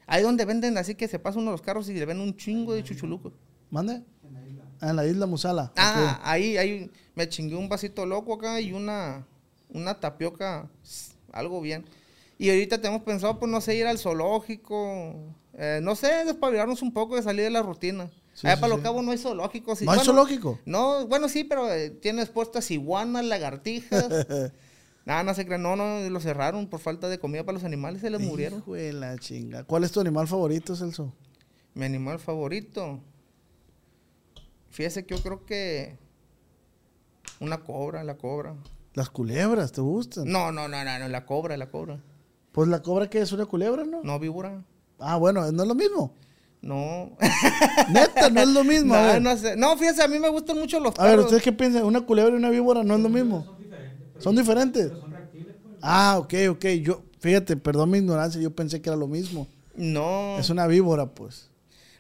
Ahí 0.05 0.21
donde 0.21 0.45
venden, 0.45 0.77
así 0.77 0.95
que 0.95 1.07
se 1.07 1.17
pasan 1.17 1.41
uno 1.41 1.51
de 1.51 1.55
los 1.55 1.61
carros 1.61 1.89
y 1.89 1.93
le 1.93 2.05
ven 2.05 2.19
un 2.19 2.35
chingo 2.35 2.73
de 2.73 2.83
chuchulucos. 2.83 3.33
¿Mande? 3.71 4.03
En 4.23 4.33
la 4.33 4.45
isla. 4.45 4.63
Ah, 4.79 4.89
en 4.89 4.95
la 4.95 5.07
isla 5.07 5.25
Musala. 5.25 5.73
Ah, 5.77 6.21
ahí, 6.23 6.57
ahí 6.57 6.91
me 7.15 7.27
chingué 7.27 7.55
un 7.55 7.67
vasito 7.67 8.05
loco 8.05 8.35
acá 8.35 8.61
y 8.61 8.71
una, 8.71 9.25
una 9.69 9.99
tapioca, 9.99 10.69
algo 11.31 11.61
bien. 11.61 11.85
Y 12.37 12.49
ahorita 12.49 12.81
tenemos 12.81 13.03
pensado, 13.03 13.39
pues 13.39 13.51
no 13.51 13.61
sé, 13.61 13.75
ir 13.75 13.87
al 13.87 13.97
zoológico, 13.97 15.15
eh, 15.53 15.79
no 15.81 15.95
sé, 15.95 16.25
despabilarnos 16.25 16.81
un 16.81 16.91
poco 16.91 17.15
de 17.15 17.23
salir 17.23 17.43
de 17.43 17.49
la 17.49 17.61
rutina. 17.61 18.11
Allá 18.43 18.59
para 18.59 18.67
los 18.67 18.81
cabos 18.81 19.03
no 19.03 19.11
hay 19.11 19.17
zoológico. 19.17 19.73
¿No 19.81 19.91
hay 19.91 19.99
zoológico? 19.99 20.59
No, 20.65 21.07
bueno, 21.07 21.29
sí, 21.29 21.43
pero 21.43 21.71
eh, 21.71 21.89
tienes 21.89 22.29
puestas 22.29 22.69
iguanas, 22.71 23.23
lagartijas. 23.23 24.07
Nada, 25.05 25.23
no 25.23 25.33
se 25.33 25.45
crean. 25.45 25.61
No, 25.61 25.75
no, 25.75 26.09
lo 26.09 26.19
cerraron 26.19 26.67
por 26.67 26.79
falta 26.79 27.07
de 27.07 27.19
comida 27.19 27.43
para 27.43 27.53
los 27.53 27.63
animales. 27.63 28.01
Se 28.01 28.09
les 28.09 28.19
murieron. 28.19 28.63
De 28.65 28.91
la 28.91 29.17
chinga. 29.17 29.63
¿Cuál 29.63 29.83
es 29.83 29.91
tu 29.91 30.01
animal 30.01 30.27
favorito, 30.27 30.75
Celso? 30.75 31.13
Mi 31.75 31.85
animal 31.85 32.19
favorito. 32.19 32.99
Fíjese 34.69 35.05
que 35.05 35.15
yo 35.15 35.23
creo 35.23 35.45
que. 35.45 35.97
Una 37.39 37.63
cobra, 37.63 38.03
la 38.03 38.17
cobra. 38.17 38.55
Las 38.93 39.09
culebras, 39.09 39.71
¿te 39.71 39.81
gustan? 39.81 40.25
No, 40.25 40.51
no, 40.51 40.67
no, 40.67 40.83
no, 40.83 40.99
no, 40.99 41.07
la 41.07 41.25
cobra, 41.25 41.55
la 41.57 41.69
cobra. 41.69 42.01
Pues 42.51 42.67
la 42.69 42.81
cobra 42.81 43.09
que 43.09 43.19
es 43.19 43.31
una 43.31 43.45
culebra, 43.45 43.83
¿no? 43.83 44.01
No, 44.03 44.19
víbora. 44.19 44.63
Ah, 44.99 45.17
bueno, 45.17 45.51
no 45.51 45.63
es 45.63 45.67
lo 45.67 45.75
mismo. 45.75 46.13
No. 46.65 47.11
Neta, 47.89 48.31
no 48.31 48.41
es 48.41 48.47
lo 48.47 48.63
mismo. 48.63 48.95
a 48.95 49.01
no, 49.01 49.07
ver. 49.07 49.21
no 49.21 49.37
sé. 49.37 49.55
No, 49.55 49.77
fíjese, 49.77 50.01
a 50.01 50.07
mí 50.07 50.17
me 50.17 50.29
gustan 50.29 50.57
mucho 50.57 50.79
los 50.79 50.97
A 50.97 51.03
ver, 51.03 51.11
perros. 51.11 51.25
¿ustedes 51.25 51.43
qué 51.43 51.51
piensan? 51.51 51.83
¿Una 51.83 52.01
culebra 52.01 52.33
y 52.33 52.37
una 52.37 52.49
víbora 52.49 52.83
no 52.83 52.95
es 52.95 53.01
lo 53.01 53.09
mismo? 53.09 53.45
Son 54.17 54.35
diferentes. 54.35 54.91
Ah, 55.79 56.17
ok, 56.17 56.33
ok. 56.49 56.65
Yo, 56.81 57.03
fíjate, 57.19 57.55
perdón 57.55 57.91
mi 57.91 57.99
ignorancia, 57.99 58.41
yo 58.41 58.49
pensé 58.49 58.81
que 58.81 58.89
era 58.89 58.97
lo 58.97 59.05
mismo. 59.05 59.47
No. 59.75 60.39
Es 60.39 60.49
una 60.49 60.65
víbora, 60.65 61.05
pues. 61.05 61.51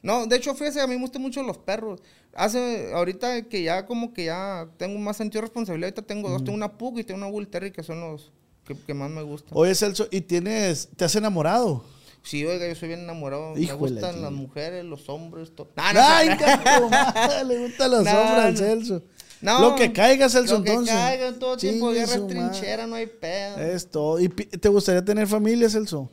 No, 0.01 0.25
de 0.25 0.35
hecho, 0.35 0.55
fíjese, 0.55 0.81
a 0.81 0.87
mí 0.87 0.95
me 0.95 1.01
gustan 1.01 1.21
mucho 1.21 1.43
los 1.43 1.59
perros. 1.59 2.01
Hace, 2.33 2.91
ahorita 2.91 3.43
que 3.43 3.61
ya 3.61 3.85
como 3.85 4.13
que 4.13 4.25
ya 4.25 4.67
tengo 4.77 4.97
más 4.97 5.17
sentido 5.17 5.41
de 5.41 5.47
responsabilidad, 5.47 5.89
ahorita 5.89 6.01
tengo 6.01 6.29
dos, 6.29 6.43
tengo 6.43 6.55
una 6.55 6.71
Pug 6.75 6.97
y 6.97 7.03
tengo 7.03 7.19
una 7.19 7.27
Bull 7.27 7.47
que 7.47 7.83
son 7.83 8.01
los 8.01 8.31
que, 8.65 8.75
que 8.75 8.95
más 8.95 9.11
me 9.11 9.21
gustan. 9.21 9.51
Oye, 9.53 9.75
Celso, 9.75 10.07
¿y 10.09 10.21
tienes, 10.21 10.89
te 10.97 11.05
has 11.05 11.15
enamorado? 11.15 11.83
Sí, 12.25 12.43
oiga, 12.45 12.67
yo 12.67 12.75
soy 12.75 12.87
bien 12.89 13.01
enamorado. 13.01 13.57
Hijo 13.57 13.85
de 13.85 13.91
me 13.91 14.01
gustan 14.01 14.21
las 14.21 14.31
mujeres, 14.33 14.83
los 14.83 15.07
hombres, 15.09 15.53
todo. 15.55 15.69
No, 15.75 15.93
no, 15.93 15.99
¡Ay, 16.01 16.29
no. 16.29 17.43
Le 17.47 17.59
gustan 17.67 17.91
No, 17.91 17.97
hombres 17.97 18.13
al. 18.13 18.57
Celso. 18.57 19.03
No, 19.41 19.61
Lo 19.61 19.75
que 19.75 19.93
caiga, 19.93 20.27
Celso, 20.29 20.57
Lo 20.57 20.63
que 20.63 20.71
entonces. 20.71 20.95
caiga 20.95 21.27
en 21.27 21.39
todo 21.39 21.55
tiempo 21.57 21.91
de 21.91 21.99
guerra 21.99 22.27
trinchera, 22.27 22.87
no 22.87 22.95
hay 22.95 23.05
pedo. 23.05 23.57
Es 23.59 23.87
todo. 23.91 24.19
¿Y 24.19 24.29
te 24.29 24.69
gustaría 24.69 25.05
tener 25.05 25.27
familia, 25.27 25.69
Celso? 25.69 26.09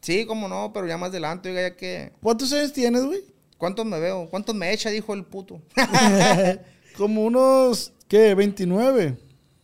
Sí, 0.00 0.24
como 0.24 0.46
no, 0.48 0.72
pero 0.72 0.86
ya 0.86 0.96
más 0.96 1.10
adelante, 1.10 1.48
oiga, 1.50 1.62
ya 1.62 1.76
que... 1.76 2.12
¿Cuántos 2.22 2.52
años 2.52 2.72
tienes, 2.72 3.04
güey? 3.04 3.20
¿Cuántos 3.58 3.84
me 3.84 3.98
veo? 3.98 4.28
¿Cuántos 4.30 4.54
me 4.54 4.72
echa? 4.72 4.88
Dijo 4.90 5.12
el 5.14 5.24
puto. 5.24 5.60
Como 6.96 7.24
unos, 7.24 7.92
¿qué? 8.08 8.34
29. 8.34 9.18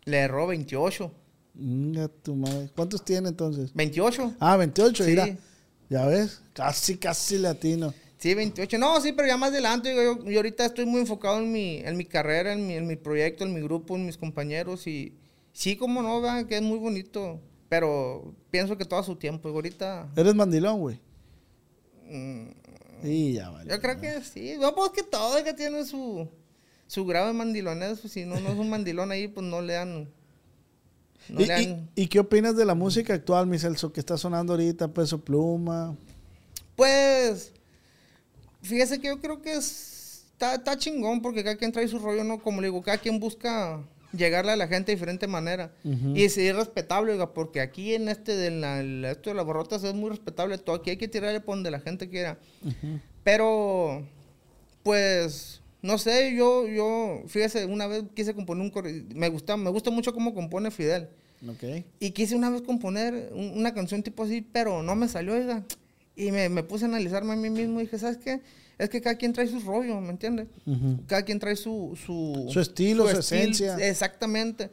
Le 0.05 0.19
erró 0.19 0.47
28. 0.49 1.13
Venga, 1.55 2.09
tu 2.09 2.35
madre. 2.35 2.71
¿Cuántos 2.75 3.05
tiene 3.05 3.29
entonces? 3.29 3.73
28. 3.75 4.35
Ah, 4.41 4.57
28, 4.57 5.05
Sí. 5.05 5.11
mira. 5.11 5.37
Ya 5.89 6.07
ves, 6.07 6.43
casi, 6.53 6.97
casi 6.97 7.39
latino. 7.39 7.95
Sí, 8.19 8.35
28. 8.35 8.79
No, 8.79 9.01
sí, 9.01 9.13
pero 9.13 9.29
ya 9.29 9.37
más 9.37 9.51
adelante. 9.51 9.95
Yo, 9.95 10.03
yo- 10.19 10.25
yo 10.31 10.39
ahorita 10.39 10.65
estoy 10.67 10.87
muy 10.87 11.01
enfocado 11.03 11.39
en 11.39 11.53
mi, 11.53 11.77
en 11.79 11.97
mi 11.97 12.05
carrera, 12.05 12.53
en 12.55 12.67
mi, 12.67 12.75
en 12.75 12.87
mi 12.87 12.97
proyecto, 12.97 13.45
en 13.45 13.55
mi 13.55 13.61
grupo, 13.61 13.95
en 13.95 14.07
mis 14.07 14.17
compañeros. 14.17 14.87
Y 14.87 15.15
sí, 15.53 15.77
como 15.77 16.03
no, 16.03 16.21
vean 16.21 16.47
que 16.47 16.57
es 16.57 16.63
muy 16.63 16.79
bonito. 16.79 17.41
Pero 17.69 18.35
pienso 18.51 18.77
que 18.79 18.85
todo 18.85 19.01
a 19.01 19.05
su 19.05 19.17
tiempo. 19.17 19.49
Y 19.49 19.53
ahorita, 19.53 20.09
Eres 20.17 20.35
mandilón, 20.35 20.81
güey. 20.81 21.01
mm, 22.09 22.47
Y 23.05 23.35
ya 23.35 23.51
vale. 23.51 23.71
yo 23.71 23.81
creo 23.81 24.01
que 24.01 24.23
sí. 24.23 24.55
No, 24.59 24.75
pues 24.75 24.91
que 24.91 25.03
todo 25.03 25.43
que 25.45 25.53
tiene 25.53 25.85
su, 25.85 26.29
su 26.87 27.05
grado 27.05 27.29
de 27.29 27.33
mandilonés. 27.35 28.01
Si 28.01 28.25
no, 28.25 28.41
no 28.41 28.51
es 28.51 28.57
un 28.59 28.71
mandilón 28.71 29.11
ahí, 29.13 29.29
pues 29.29 29.45
no 29.47 29.61
le 29.61 29.75
dan. 29.75 30.09
No 31.29 31.41
¿Y, 31.41 31.45
y- 31.45 31.89
y 31.95 32.07
qué 32.09 32.21
opinas 32.21 32.57
de 32.57 32.65
la 32.65 32.75
música 32.75 33.15
actual, 33.15 33.47
mi 33.47 33.59
Celso, 33.59 33.93
que 33.93 34.01
está 34.01 34.17
sonando 34.17 34.53
ahorita, 34.53 34.89
Peso 34.89 35.21
Pluma? 35.21 35.97
Pues, 36.77 37.53
fíjese 38.63 39.01
que 39.01 39.09
yo 39.09 39.21
creo 39.21 39.41
que 39.43 39.55
es, 39.55 40.25
está, 40.33 40.55
está 40.55 40.77
chingón 40.77 41.23
porque 41.23 41.43
cada 41.43 41.57
quien 41.57 41.73
trae 41.73 41.89
su 41.89 41.99
rollo, 41.99 42.23
¿no? 42.25 42.39
Como 42.41 42.61
le 42.61 42.69
digo, 42.69 42.83
cada 42.83 42.99
quien 42.99 43.19
busca 43.19 43.81
llegarle 44.13 44.53
a 44.53 44.57
la 44.57 44.69
gente 44.69 44.93
de 44.93 44.97
diferente 44.97 45.27
manera. 45.27 45.73
Y 46.15 46.29
sí, 46.29 46.47
es 46.47 46.55
respetable, 46.57 47.13
oiga, 47.13 47.33
porque 47.35 47.61
aquí 47.61 47.95
en 47.95 48.09
este 48.09 48.35
de 48.37 48.51
la, 48.51 48.81
esto 49.11 49.31
de 49.31 49.37
las 49.37 49.45
borrotas 49.45 49.83
es 49.85 49.95
muy 49.95 50.11
respetable 50.11 50.57
todo. 50.59 50.77
Aquí 50.77 50.91
hay 50.91 50.97
que 50.97 51.09
tirarle 51.09 51.41
por 51.41 51.57
donde 51.57 51.71
la 51.71 51.81
gente 51.81 52.09
quiera. 52.09 52.39
Pero, 53.25 54.07
pues, 54.83 55.61
no 55.87 55.99
sé, 55.99 56.35
yo, 56.37 56.67
yo, 56.69 57.23
fíjese, 57.27 57.65
una 57.67 57.87
vez 57.87 58.05
quise 58.15 58.35
componer 58.35 58.63
un 58.63 58.71
corrido, 58.71 59.05
me 59.15 59.29
gusta, 59.29 59.57
me 59.57 59.71
gusta 59.71 59.91
mucho 59.91 60.13
cómo 60.13 60.35
compone 60.35 60.71
Fidel. 60.71 61.09
Ok. 61.49 61.85
Y 62.01 62.11
quise 62.11 62.35
una 62.35 62.51
vez 62.51 62.63
componer 62.63 63.31
un- 63.35 63.53
una 63.59 63.73
canción 63.75 64.03
tipo 64.03 64.23
así, 64.25 64.41
pero 64.41 64.83
no 64.83 64.95
me 64.97 65.09
salió, 65.09 65.35
oiga. 65.35 65.65
Y 66.17 66.33
me, 66.33 66.49
me 66.49 66.63
puse 66.63 66.87
a 66.87 66.89
analizarme 66.89 67.35
a 67.35 67.37
mí 67.37 67.51
mismo 67.51 67.79
y 67.81 67.85
dije, 67.85 67.99
¿sabes 67.99 68.17
qué? 68.17 68.41
Es 68.79 68.89
que 68.89 69.01
cada 69.01 69.17
quien 69.17 69.33
trae 69.33 69.47
su 69.47 69.61
rollo, 69.61 70.01
¿me 70.01 70.11
entiendes? 70.11 70.49
Cada 71.07 71.23
quien 71.23 71.39
trae 71.39 71.57
su... 71.57 71.97
Su, 72.05 72.49
Su 72.51 72.61
estilo, 72.61 73.05
su 73.09 73.17
estil- 73.17 73.19
esencia. 73.19 73.77
Exactamente. 73.89 74.71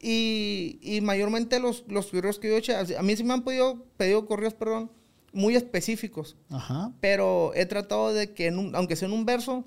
Y, 0.00 0.78
y 0.82 1.00
mayormente 1.00 1.58
los, 1.58 1.84
los 1.88 2.06
correos 2.08 2.38
que 2.38 2.48
yo 2.48 2.54
he 2.54 2.58
hecho, 2.58 2.72
a 2.76 3.02
mí 3.02 3.16
sí 3.16 3.24
me 3.24 3.32
han 3.34 3.44
pedido, 3.44 3.84
pedido 3.96 4.26
correos, 4.26 4.54
perdón, 4.54 4.90
muy 5.32 5.56
específicos. 5.56 6.36
Ajá. 6.50 6.92
Pero 7.00 7.52
he 7.54 7.66
tratado 7.66 8.12
de 8.12 8.32
que, 8.32 8.46
en 8.46 8.58
un- 8.58 8.74
aunque 8.76 8.96
sea 8.96 9.08
en 9.08 9.14
un 9.14 9.24
verso, 9.24 9.64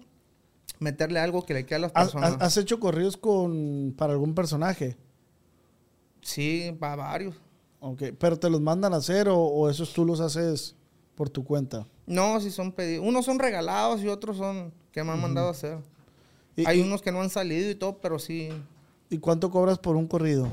meterle 0.80 1.20
algo 1.20 1.46
que 1.46 1.54
le 1.54 1.66
quede 1.66 1.76
a 1.78 1.80
las 1.80 1.92
¿Has, 1.96 2.06
personas. 2.12 2.34
has- 2.34 2.42
has 2.42 2.58
hecho 2.58 2.80
corridos 2.80 3.18
con, 3.18 3.94
para 3.98 4.14
algún 4.14 4.36
personaje? 4.36 4.98
Sí, 6.22 6.76
para 6.80 6.96
varios. 6.98 7.36
Ok. 7.80 8.04
¿Pero 8.20 8.38
te 8.38 8.50
los 8.50 8.62
mandan 8.62 8.94
a 8.94 8.98
hacer 8.98 9.30
o, 9.30 9.38
o 9.40 9.70
esos 9.70 9.94
tú 9.94 10.06
los 10.06 10.20
haces 10.20 10.76
por 11.16 11.30
tu 11.30 11.44
cuenta? 11.44 11.88
No, 12.06 12.40
sí 12.42 12.52
son 12.52 12.72
pedidos. 12.72 13.06
Unos 13.06 13.26
son 13.26 13.40
regalados 13.40 14.02
y 14.02 14.08
otros 14.08 14.38
son 14.38 14.74
que 14.92 15.04
me 15.04 15.12
han 15.12 15.22
mandado 15.22 15.48
a 15.48 15.52
hacer. 15.52 15.78
¿Y, 16.56 16.66
Hay 16.68 16.80
y- 16.80 16.84
unos 16.84 17.02
que 17.02 17.12
no 17.12 17.22
han 17.22 17.30
salido 17.30 17.70
y 17.70 17.76
todo, 17.76 17.98
pero 18.00 18.20
sí. 18.20 18.50
¿y 19.10 19.18
cuánto 19.18 19.50
cobras 19.50 19.80
por 19.80 19.96
un 19.96 20.08
corrido? 20.08 20.48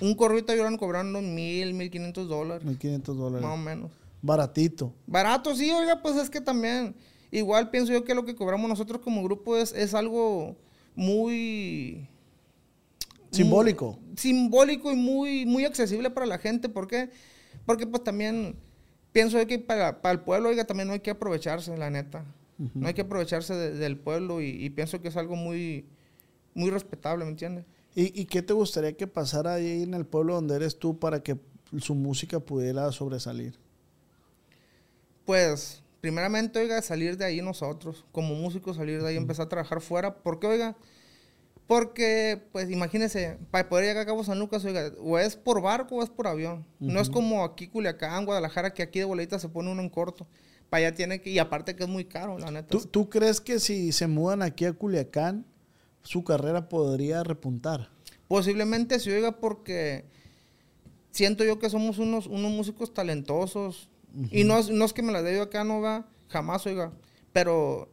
Un 0.00 0.14
corrito 0.14 0.52
yo 0.54 0.64
cobrando 0.78 1.20
mil, 1.22 1.74
mil 1.74 1.88
quinientos 1.90 2.28
dólares, 2.28 2.64
1500 2.64 3.16
dólares. 3.16 3.46
más 3.46 3.54
o 3.54 3.62
menos. 3.62 3.90
Baratito. 4.20 4.92
Barato, 5.06 5.54
sí, 5.54 5.70
oiga, 5.70 6.00
pues 6.02 6.16
es 6.16 6.28
que 6.30 6.40
también, 6.40 6.96
igual 7.32 7.70
pienso 7.70 7.92
yo 7.92 8.04
que 8.04 8.14
lo 8.14 8.24
que 8.24 8.36
cobramos 8.36 8.68
nosotros 8.68 9.00
como 9.02 9.22
grupo 9.24 9.56
es, 9.56 9.72
es 9.72 9.92
algo 9.94 10.56
muy... 10.94 12.08
Simbólico. 13.32 13.98
muy- 14.00 14.16
simbólico 14.16 14.92
y 14.92 14.96
muy, 14.96 15.46
muy 15.46 15.64
accesible 15.64 16.10
para 16.10 16.26
la 16.26 16.38
gente. 16.38 16.68
¿Por 16.68 16.86
qué? 16.86 17.10
Porque 17.64 17.86
pues 17.86 18.04
también 18.04 18.56
pienso 19.12 19.38
yo 19.38 19.46
que 19.46 19.58
para, 19.58 20.02
para 20.02 20.12
el 20.12 20.20
pueblo, 20.20 20.50
oiga, 20.50 20.64
también 20.66 20.86
no 20.88 20.92
hay 20.94 21.00
que 21.00 21.10
aprovecharse, 21.10 21.76
la 21.76 21.90
neta. 21.90 22.24
No 22.74 22.86
hay 22.86 22.94
que 22.94 23.00
aprovecharse 23.00 23.54
de- 23.54 23.72
del 23.72 23.96
pueblo 23.98 24.40
y, 24.40 24.50
y 24.50 24.70
pienso 24.70 25.00
que 25.00 25.08
es 25.08 25.16
algo 25.16 25.34
muy, 25.34 25.86
muy 26.54 26.70
respetable, 26.70 27.24
¿me 27.24 27.30
entiendes? 27.32 27.64
¿Y, 27.94 28.20
¿Y 28.20 28.26
qué 28.26 28.40
te 28.42 28.52
gustaría 28.52 28.92
que 28.96 29.06
pasara 29.06 29.54
ahí 29.54 29.82
en 29.82 29.94
el 29.94 30.06
pueblo 30.06 30.34
donde 30.34 30.54
eres 30.54 30.78
tú 30.78 30.98
para 30.98 31.22
que 31.22 31.36
su 31.78 31.94
música 31.94 32.38
pudiera 32.38 32.92
sobresalir? 32.92 33.58
Pues, 35.24 35.82
primeramente, 36.02 36.58
oiga, 36.58 36.82
salir 36.82 37.16
de 37.16 37.24
ahí 37.24 37.40
nosotros, 37.40 38.04
como 38.10 38.34
músicos, 38.34 38.76
salir 38.76 39.00
de 39.00 39.08
ahí, 39.08 39.16
empezar 39.16 39.46
a 39.46 39.48
trabajar 39.48 39.80
fuera. 39.80 40.16
¿Por 40.16 40.40
qué, 40.40 40.48
oiga? 40.48 40.76
Porque, 41.68 42.42
pues, 42.50 42.68
imagínese, 42.70 43.38
para 43.52 43.68
poder 43.68 43.86
llegar 43.86 44.02
a 44.02 44.06
Cabo 44.06 44.24
San 44.24 44.40
Lucas, 44.40 44.64
oiga, 44.64 44.92
o 45.00 45.16
es 45.16 45.36
por 45.36 45.62
barco 45.62 45.94
o 45.94 46.02
es 46.02 46.10
por 46.10 46.26
avión. 46.26 46.66
No 46.80 47.00
es 47.00 47.08
como 47.08 47.44
aquí 47.44 47.68
Culiacán, 47.68 48.26
Guadalajara, 48.26 48.74
que 48.74 48.82
aquí 48.82 48.98
de 48.98 49.04
bolita 49.04 49.38
se 49.38 49.48
pone 49.48 49.70
uno 49.70 49.80
en 49.80 49.88
corto. 49.88 50.26
Para 50.68 50.88
allá 50.88 50.96
tiene 50.96 51.20
que, 51.20 51.30
y 51.30 51.38
aparte 51.38 51.76
que 51.76 51.84
es 51.84 51.88
muy 51.88 52.04
caro, 52.04 52.36
la 52.36 52.50
neta. 52.50 52.66
¿Tú, 52.66 52.80
tú 52.80 53.08
crees 53.08 53.40
que 53.40 53.60
si 53.60 53.92
se 53.92 54.08
mudan 54.08 54.42
aquí 54.42 54.64
a 54.64 54.72
Culiacán, 54.72 55.46
su 56.02 56.24
carrera 56.24 56.68
podría 56.68 57.22
repuntar? 57.22 57.90
Posiblemente 58.26 58.98
sí, 58.98 59.10
oiga, 59.10 59.38
porque 59.38 60.04
siento 61.12 61.44
yo 61.44 61.60
que 61.60 61.70
somos 61.70 61.98
unos, 61.98 62.26
unos 62.26 62.50
músicos 62.50 62.92
talentosos. 62.92 63.88
Y 64.30 64.44
no 64.44 64.58
es, 64.58 64.70
no 64.70 64.84
es 64.84 64.92
que 64.92 65.02
me 65.02 65.12
la 65.12 65.22
dé 65.22 65.40
acá, 65.40 65.64
no 65.64 65.80
va, 65.80 66.06
jamás, 66.28 66.66
oiga. 66.66 66.92
Pero 67.32 67.88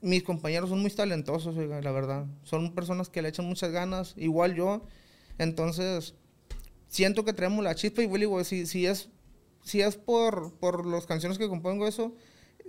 mis 0.00 0.22
compañeros 0.22 0.70
son 0.70 0.80
muy 0.80 0.90
talentosos, 0.90 1.56
oiga, 1.56 1.80
la 1.82 1.92
verdad. 1.92 2.26
Son 2.44 2.74
personas 2.74 3.08
que 3.08 3.22
le 3.22 3.28
echan 3.28 3.46
muchas 3.46 3.70
ganas, 3.70 4.14
igual 4.16 4.54
yo. 4.54 4.82
Entonces, 5.38 6.14
siento 6.88 7.24
que 7.24 7.32
traemos 7.32 7.62
la 7.64 7.74
chispa 7.74 8.02
y 8.02 8.06
Willy, 8.06 8.26
si, 8.44 8.66
si 8.66 8.86
es, 8.86 9.08
si 9.62 9.80
es 9.80 9.96
por, 9.96 10.54
por 10.54 10.86
las 10.86 11.06
canciones 11.06 11.38
que 11.38 11.48
compongo 11.48 11.86
eso, 11.86 12.14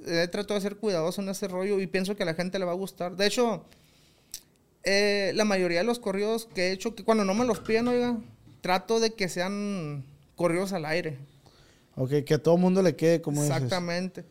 eh, 0.05 0.27
trato 0.31 0.53
de 0.53 0.61
ser 0.61 0.77
cuidadoso 0.77 1.21
en 1.21 1.29
ese 1.29 1.47
rollo 1.47 1.79
y 1.79 1.87
pienso 1.87 2.15
que 2.15 2.23
a 2.23 2.25
la 2.25 2.33
gente 2.33 2.59
le 2.59 2.65
va 2.65 2.71
a 2.71 2.75
gustar. 2.75 3.15
De 3.15 3.27
hecho, 3.27 3.65
eh, 4.83 5.31
la 5.35 5.45
mayoría 5.45 5.79
de 5.79 5.83
los 5.85 5.99
corridos 5.99 6.47
que 6.53 6.67
he 6.67 6.71
hecho, 6.71 6.95
que 6.95 7.03
cuando 7.03 7.23
no 7.23 7.33
me 7.33 7.45
los 7.45 7.59
piden, 7.59 7.87
oiga, 7.87 8.17
trato 8.61 8.99
de 8.99 9.13
que 9.13 9.29
sean 9.29 10.05
corridos 10.35 10.73
al 10.73 10.85
aire. 10.85 11.19
Ok, 11.95 12.11
que 12.25 12.33
a 12.35 12.41
todo 12.43 12.57
mundo 12.57 12.81
le 12.81 12.95
quede 12.95 13.21
como 13.21 13.41
dices. 13.41 13.55
Exactamente. 13.57 14.25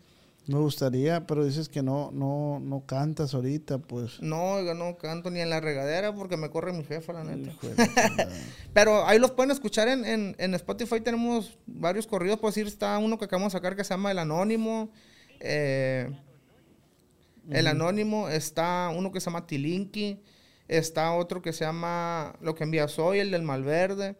Me 0.46 0.58
gustaría, 0.58 1.26
pero 1.26 1.44
dices 1.44 1.68
que 1.68 1.82
no, 1.82 2.10
no, 2.12 2.58
no 2.60 2.84
cantas 2.86 3.34
ahorita, 3.34 3.78
pues. 3.78 4.20
No, 4.20 4.54
oiga, 4.54 4.74
no 4.74 4.96
canto 4.96 5.30
ni 5.30 5.38
en 5.40 5.50
la 5.50 5.60
regadera 5.60 6.12
porque 6.14 6.36
me 6.36 6.50
corre 6.50 6.72
mi 6.72 6.82
jefa, 6.82 7.12
la 7.12 7.22
neta. 7.22 7.52
Pero 8.72 9.06
ahí 9.06 9.18
los 9.20 9.30
pueden 9.30 9.50
escuchar 9.52 9.86
en, 9.88 10.04
en, 10.04 10.34
en 10.38 10.54
Spotify. 10.54 11.00
Tenemos 11.02 11.56
varios 11.66 12.06
corridos. 12.06 12.38
Por 12.40 12.50
decir, 12.50 12.66
está 12.66 12.98
uno 12.98 13.18
que 13.18 13.26
acabamos 13.26 13.52
de 13.52 13.58
sacar 13.58 13.76
que 13.76 13.84
se 13.84 13.90
llama 13.90 14.10
El 14.10 14.18
Anónimo. 14.18 14.90
eh, 15.38 16.10
el 17.50 17.66
Anónimo. 17.66 18.28
Está 18.28 18.90
uno 18.96 19.12
que 19.12 19.20
se 19.20 19.26
llama 19.26 19.46
Tilinki. 19.46 20.20
Está 20.68 21.12
otro 21.12 21.42
que 21.42 21.52
se 21.52 21.64
llama 21.64 22.34
Lo 22.40 22.54
que 22.54 22.64
envía 22.64 22.88
soy, 22.88 23.18
el 23.18 23.30
del 23.30 23.42
Malverde. 23.42 24.16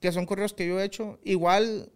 que 0.00 0.12
son 0.12 0.24
corridos 0.24 0.54
que 0.54 0.66
yo 0.66 0.80
he 0.80 0.84
hecho. 0.84 1.18
Igual 1.24 1.90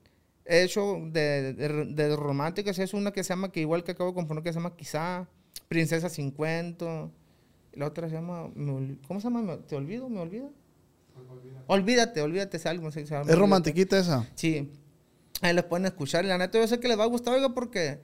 he 0.48 0.62
hecho 0.62 0.96
de, 1.12 1.52
de, 1.52 1.84
de 1.86 2.16
románticas, 2.16 2.78
es 2.78 2.94
una 2.94 3.12
que 3.12 3.22
se 3.22 3.28
llama, 3.28 3.52
que 3.52 3.60
igual 3.60 3.84
que 3.84 3.92
acabo 3.92 4.10
de 4.10 4.14
componer, 4.14 4.42
que 4.42 4.52
se 4.52 4.58
llama 4.58 4.74
Quizá, 4.74 5.28
Princesa 5.68 6.08
50. 6.08 7.10
La 7.74 7.86
otra 7.86 8.08
se 8.08 8.14
llama, 8.14 8.50
¿cómo 9.06 9.20
se 9.20 9.24
llama? 9.30 9.58
¿Te 9.66 9.76
olvido? 9.76 10.08
¿Me 10.08 10.18
olvido? 10.20 10.50
Olvídate, 11.66 12.22
olvídate, 12.22 12.56
es 12.56 12.66
algo. 12.66 12.90
se 12.90 13.00
llama 13.04 13.20
Es 13.20 13.26
Olvídate. 13.26 13.40
romantiquita 13.40 13.98
esa. 13.98 14.26
Sí. 14.34 14.72
Ahí 15.42 15.54
les 15.54 15.64
pueden 15.64 15.86
escuchar. 15.86 16.24
La 16.24 16.38
neta, 16.38 16.58
yo 16.58 16.66
sé 16.66 16.80
que 16.80 16.88
les 16.88 16.98
va 16.98 17.04
a 17.04 17.08
gustar, 17.08 17.34
oiga, 17.34 17.50
porque 17.54 18.00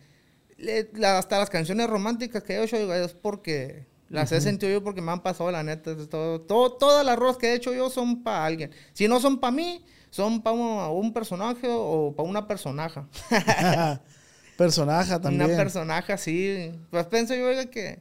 le- 0.58 0.90
la- 0.94 1.18
hasta 1.18 1.38
las 1.38 1.50
canciones 1.50 1.88
románticas 1.88 2.42
que 2.42 2.54
he 2.54 2.62
hecho, 2.62 2.76
oiga, 2.76 2.98
es 3.02 3.14
porque 3.14 3.86
las 4.08 4.32
he 4.32 4.40
sentido 4.40 4.72
yo 4.72 4.82
porque 4.84 5.00
me 5.00 5.12
han 5.12 5.22
pasado, 5.22 5.50
la 5.50 5.62
neta. 5.62 5.96
todo, 6.08 6.40
todo, 6.40 6.72
todas 6.72 7.04
las 7.04 7.18
rolas 7.18 7.36
que 7.36 7.48
he 7.48 7.54
hecho 7.54 7.72
yo 7.74 7.90
son 7.90 8.22
para 8.22 8.44
alguien. 8.44 8.70
Si 8.92 9.08
no 9.08 9.20
son 9.20 9.38
para 9.40 9.50
mí, 9.52 9.84
son 10.10 10.42
para 10.42 10.54
un, 10.54 11.04
un 11.04 11.12
personaje 11.12 11.66
o 11.70 12.14
para 12.16 12.28
una 12.28 12.46
personaja. 12.46 13.08
Personaje 14.56 15.18
también. 15.18 15.46
Una 15.46 15.56
personaje 15.56 16.12
así. 16.12 16.70
Pues 16.90 17.06
pienso 17.06 17.34
yo, 17.34 17.46
oiga, 17.48 17.66
que, 17.66 17.98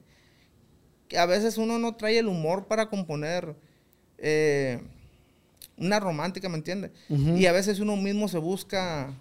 que 1.07 1.17
a 1.17 1.25
veces 1.25 1.57
uno 1.57 1.79
no 1.79 1.95
trae 1.95 2.19
el 2.19 2.27
humor 2.27 2.67
para 2.67 2.89
componer 2.89 3.55
eh, 4.19 4.79
una 5.77 5.99
romántica, 5.99 6.49
¿me 6.49 6.57
entiende? 6.57 6.91
Ujú. 7.09 7.35
Y 7.37 7.47
a 7.47 7.51
veces 7.51 7.79
uno 7.79 7.95
mismo 7.95 8.27
se 8.27 8.37
busca 8.37 9.11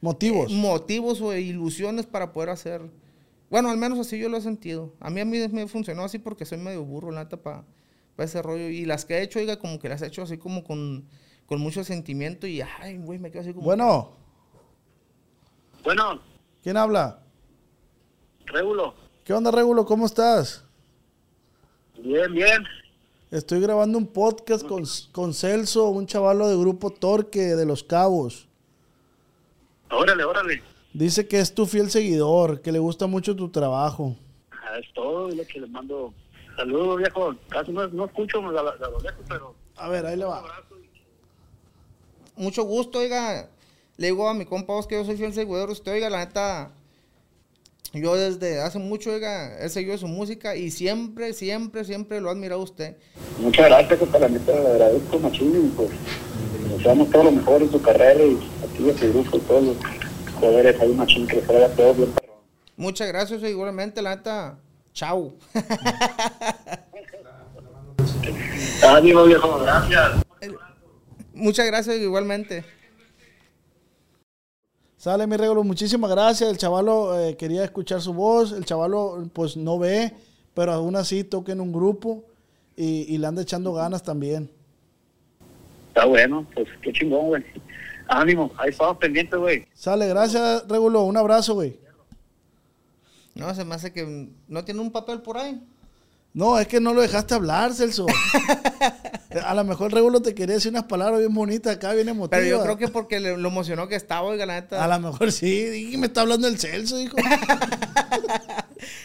Motivos. 0.00 0.50
eh, 0.50 0.54
motivos 0.54 1.20
o 1.20 1.32
ilusiones 1.36 2.06
para 2.06 2.32
poder 2.32 2.50
hacer. 2.50 2.82
Bueno, 3.50 3.68
al 3.68 3.76
menos 3.76 3.98
así 3.98 4.18
yo 4.18 4.28
lo 4.28 4.36
he 4.36 4.40
sentido. 4.40 4.94
A 5.00 5.10
mí 5.10 5.20
a 5.20 5.24
mí 5.24 5.46
me 5.48 5.66
funcionó 5.66 6.04
así 6.04 6.18
porque 6.20 6.46
soy 6.46 6.58
medio 6.58 6.84
burro, 6.84 7.10
la 7.10 7.24
neta, 7.24 7.36
para 7.36 7.64
ese 8.16 8.40
rollo. 8.40 8.68
Y 8.68 8.84
las 8.84 9.04
que 9.04 9.18
he 9.18 9.22
hecho, 9.22 9.40
oiga, 9.40 9.58
como 9.58 9.80
que 9.80 9.88
las 9.88 10.00
he 10.02 10.06
hecho 10.06 10.22
así 10.22 10.38
como 10.38 10.62
con, 10.62 11.08
con 11.46 11.60
mucho 11.60 11.82
sentimiento 11.82 12.46
y, 12.46 12.60
ay, 12.60 12.98
güey, 12.98 13.18
me 13.18 13.30
quedo 13.30 13.42
así 13.42 13.52
como... 13.52 13.64
bueno, 13.64 14.12
Bueno, 15.82 16.20
¿quién 16.62 16.76
habla? 16.76 17.22
Régulo. 18.46 18.94
¿Qué 19.24 19.32
onda, 19.34 19.50
Regulo? 19.50 19.84
¿Cómo 19.84 20.06
estás? 20.06 20.64
Bien, 21.98 22.32
bien. 22.32 22.64
Estoy 23.32 23.60
grabando 23.60 23.98
un 23.98 24.06
podcast 24.06 24.64
con, 24.66 24.84
con 25.12 25.34
Celso, 25.34 25.88
un 25.88 26.06
chavalo 26.06 26.48
de 26.48 26.56
grupo 26.56 26.90
Torque 26.90 27.56
de 27.56 27.66
Los 27.66 27.82
Cabos. 27.82 28.48
Órale, 29.90 30.24
órale. 30.24 30.62
Dice 30.92 31.28
que 31.28 31.38
es 31.40 31.54
tu 31.54 31.66
fiel 31.66 31.90
seguidor, 31.90 32.60
que 32.62 32.72
le 32.72 32.78
gusta 32.78 33.06
mucho 33.06 33.36
tu 33.36 33.48
trabajo. 33.48 34.16
Ah, 34.52 34.78
Es 34.82 34.92
todo 34.92 35.28
lo 35.30 35.44
que 35.46 35.60
les 35.60 35.70
mando. 35.70 36.12
Saludos, 36.56 36.98
viejo. 36.98 37.34
Casi 37.48 37.70
no, 37.72 37.86
no 37.88 38.06
escucho 38.06 38.38
a, 38.38 38.50
lo- 38.52 38.58
a 38.70 38.90
lo 38.90 39.00
lejos, 39.00 39.24
pero... 39.28 39.54
A 39.76 39.88
ver, 39.88 40.04
ahí 40.04 40.16
le 40.16 40.24
va. 40.24 40.42
mucho 42.36 42.64
gusto, 42.64 42.98
oiga. 42.98 43.48
Le 43.96 44.06
digo 44.08 44.28
a 44.28 44.34
mi 44.34 44.44
compa 44.46 44.72
Os 44.74 44.86
que 44.86 44.94
yo 44.96 45.04
soy 45.04 45.16
fiel 45.16 45.32
seguidor 45.32 45.66
de 45.68 45.72
usted, 45.72 45.92
oiga, 45.92 46.10
la 46.10 46.18
neta. 46.24 46.72
Yo 47.92 48.14
desde 48.14 48.60
hace 48.60 48.78
mucho, 48.78 49.10
oiga, 49.10 49.58
he 49.64 49.68
seguido 49.68 49.98
su 49.98 50.06
música 50.06 50.54
y 50.56 50.70
siempre, 50.70 51.32
siempre, 51.32 51.84
siempre 51.84 52.20
lo 52.20 52.28
he 52.28 52.32
admirado 52.32 52.60
a 52.60 52.64
usted. 52.64 52.96
Muchas 53.40 53.66
gracias, 53.66 53.98
compa, 53.98 54.18
la 54.18 54.28
neta, 54.28 54.52
le 54.52 54.68
agradezco 54.68 55.18
machín 55.18 55.72
pues 55.76 55.90
le 56.68 56.76
deseamos 56.76 57.10
todo 57.10 57.24
lo 57.24 57.32
mejor 57.32 57.62
en 57.62 57.70
su 57.70 57.82
carrera 57.82 58.22
y 58.22 58.38
a 58.62 59.08
grupo 59.08 59.36
y 59.36 59.40
todos 59.40 59.64
los 59.64 59.76
poderes 60.40 60.80
ahí 60.80 60.92
machín 60.94 61.26
que 61.26 61.36
todo 61.76 61.94
bien. 61.94 62.12
Muchas 62.76 63.08
gracias, 63.08 63.42
igualmente, 63.42 64.00
la 64.00 64.16
neta. 64.16 64.58
Chau. 64.92 65.34
Ánimo, 68.82 69.24
viejo, 69.26 69.58
gracias. 69.60 70.24
Muchas 71.34 71.66
gracias, 71.66 71.96
igualmente. 71.96 72.64
Sale 74.96 75.26
mi 75.26 75.36
Regulo, 75.36 75.62
muchísimas 75.62 76.10
gracias. 76.10 76.50
El 76.50 76.58
chavalo 76.58 77.18
eh, 77.18 77.36
quería 77.36 77.64
escuchar 77.64 78.00
su 78.00 78.12
voz. 78.12 78.52
El 78.52 78.64
chavalo, 78.64 79.28
pues 79.32 79.56
no 79.56 79.78
ve, 79.78 80.12
pero 80.54 80.72
aún 80.72 80.96
así 80.96 81.24
toca 81.24 81.52
en 81.52 81.60
un 81.60 81.72
grupo 81.72 82.24
y, 82.76 83.06
y 83.14 83.18
le 83.18 83.26
anda 83.26 83.42
echando 83.42 83.72
ganas 83.72 84.02
también. 84.02 84.50
Está 85.88 86.04
bueno, 86.04 86.46
pues 86.54 86.68
qué 86.82 86.92
chingón, 86.92 87.28
güey. 87.28 87.44
Ánimo, 88.10 88.52
ahí 88.58 88.70
estamos 88.70 88.96
pendientes, 88.98 89.38
güey. 89.38 89.66
Sale, 89.74 90.08
gracias, 90.08 90.66
Regulo. 90.68 91.04
Un 91.04 91.16
abrazo, 91.16 91.54
güey. 91.54 91.78
No, 93.34 93.54
se 93.54 93.64
me 93.64 93.74
hace 93.76 93.92
que 93.92 94.28
no 94.48 94.64
tiene 94.64 94.80
un 94.80 94.90
papel 94.90 95.20
por 95.22 95.38
ahí. 95.38 95.62
No, 96.32 96.58
es 96.58 96.66
que 96.68 96.78
no 96.80 96.92
lo 96.94 97.00
dejaste 97.02 97.34
hablar, 97.34 97.72
Celso. 97.72 98.06
A 99.44 99.54
lo 99.54 99.64
mejor 99.64 99.92
Regulo 99.92 100.20
te 100.22 100.34
quería 100.34 100.56
decir 100.56 100.70
unas 100.72 100.84
palabras 100.84 101.20
bien 101.20 101.32
bonitas 101.34 101.76
acá, 101.76 101.92
bien 101.92 102.08
emotivas. 102.08 102.40
Pero 102.42 102.56
yo 102.56 102.62
creo 102.64 102.76
que 102.76 102.88
porque 102.88 103.20
le- 103.20 103.36
lo 103.36 103.48
emocionó 103.48 103.86
que 103.88 103.94
estaba, 103.96 104.22
oiga, 104.26 104.44
la 104.46 104.60
neta. 104.60 104.82
A 104.84 104.88
lo 104.88 104.98
mejor 105.10 105.30
sí. 105.32 105.64
Dije, 105.66 105.96
me 105.98 106.06
está 106.08 106.22
hablando 106.22 106.46
el 106.48 106.58
Celso, 106.58 107.00
hijo. 107.00 107.16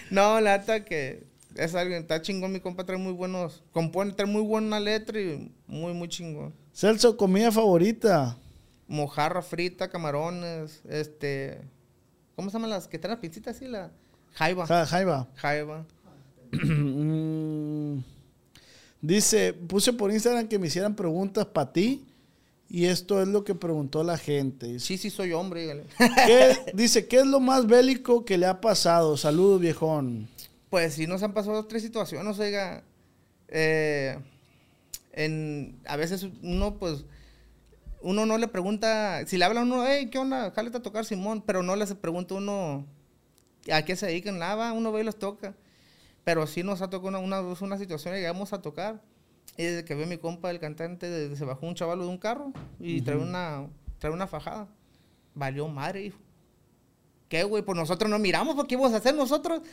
No, 0.10 0.40
la 0.40 0.58
neta 0.58 0.86
que 0.86 1.24
es 1.56 1.76
alguien, 1.76 2.02
está 2.02 2.22
chingón, 2.22 2.52
mi 2.52 2.60
compa 2.60 2.86
trae 2.86 2.98
muy 2.98 3.12
buenos, 3.14 3.64
compone, 3.72 4.14
trae 4.14 4.28
muy 4.28 4.42
buena 4.42 4.80
letra 4.80 5.20
y 5.20 5.52
muy, 5.68 5.94
muy 5.94 6.08
chingón. 6.08 6.54
Celso, 6.74 7.18
comida 7.18 7.52
favorita. 7.52 8.38
Mojarra 8.88 9.42
frita, 9.42 9.90
camarones, 9.90 10.82
este, 10.88 11.60
¿cómo 12.36 12.50
se 12.50 12.54
llaman 12.58 12.70
las 12.70 12.88
que 12.88 13.00
traen 13.00 13.14
las 13.14 13.20
pincitas 13.22 13.56
así? 13.56 13.68
La 13.68 13.92
jaiba. 14.34 14.68
Ja- 14.68 14.86
Jaiba. 14.86 15.28
Jaiba. 15.36 15.86
Mm, 16.52 18.00
Dice, 19.02 19.54
puse 19.54 19.94
por 19.94 20.12
Instagram 20.12 20.48
que 20.48 20.58
me 20.58 20.68
hicieran 20.68 20.96
preguntas 20.96 21.46
para 21.46 21.72
ti. 21.72 22.06
Y 22.68 22.86
esto 22.86 23.22
es 23.22 23.28
lo 23.28 23.44
que 23.44 23.54
preguntó 23.54 24.04
la 24.04 24.18
gente. 24.18 24.66
Dice, 24.68 24.80
Sí, 24.86 24.98
sí 24.98 25.10
soy 25.12 25.34
hombre, 25.34 25.62
dígale. 25.62 25.84
¿qué, 26.26 26.58
dice, 26.74 27.08
¿qué 27.08 27.18
es 27.20 27.26
lo 27.28 27.40
más 27.40 27.68
bélico 27.68 28.26
que 28.26 28.38
le 28.40 28.48
ha 28.48 28.60
pasado? 28.60 29.16
Saludos, 29.18 29.62
viejón. 29.62 30.28
Pues 30.72 30.96
sí 30.96 31.06
nos 31.06 31.22
han 31.22 31.34
pasado 31.34 31.66
tres 31.66 31.84
situaciones, 31.84 32.40
oiga. 32.40 32.84
Eh, 33.50 34.18
en, 35.14 35.78
a 35.86 35.96
veces 35.96 36.26
uno, 36.42 36.76
pues, 36.80 37.06
uno 38.06 38.28
no 38.28 38.38
le 38.38 38.48
pregunta, 38.48 39.26
si 39.26 39.36
le 39.36 39.46
habla 39.46 39.62
a 39.62 39.64
uno, 39.64 39.84
hey, 39.84 40.12
¿qué 40.12 40.20
onda? 40.20 40.52
Jálate 40.52 40.78
a 40.78 40.82
tocar 40.84 41.06
Simón, 41.06 41.42
pero 41.42 41.64
no 41.64 41.76
le 41.76 41.88
se 41.88 41.96
pregunta 41.96 42.36
uno 42.36 42.86
a 43.74 43.82
qué 43.82 43.96
se 43.96 44.06
dedican, 44.06 44.38
nada, 44.38 44.74
uno 44.74 44.92
ve 44.92 45.02
y 45.02 45.04
los 45.04 45.18
toca. 45.18 45.56
Pero 46.24 46.46
sí 46.46 46.62
nos 46.62 46.84
ha 46.84 46.90
tocado 46.92 47.08
una, 47.08 47.18
una, 47.18 47.42
una 47.42 47.78
situación 47.80 48.14
llegamos 48.14 48.54
a 48.54 48.62
tocar. 48.62 49.02
Y 49.58 49.64
desde 49.64 49.86
que 49.86 49.96
ve 49.96 50.06
mi 50.06 50.20
compa, 50.20 50.52
el 50.52 50.60
cantante, 50.60 51.36
se 51.36 51.46
bajó 51.46 51.66
un 51.66 51.74
chavalo 51.74 52.04
de 52.04 52.10
un 52.12 52.20
carro 52.20 52.54
y 52.80 53.02
trae, 53.02 53.18
una, 53.18 53.66
trae 53.98 54.14
una 54.14 54.28
fajada. 54.28 54.68
Valió 55.34 55.68
madre, 55.68 56.06
hijo. 56.06 56.20
¿Qué, 57.28 57.44
güey? 57.44 57.64
Pues 57.64 57.76
nosotros 57.76 58.08
no 58.08 58.20
miramos, 58.20 58.54
¿por 58.54 58.68
qué 58.68 58.76
íbamos 58.76 58.94
a 58.94 58.98
hacer 58.98 59.16
nosotros? 59.16 59.64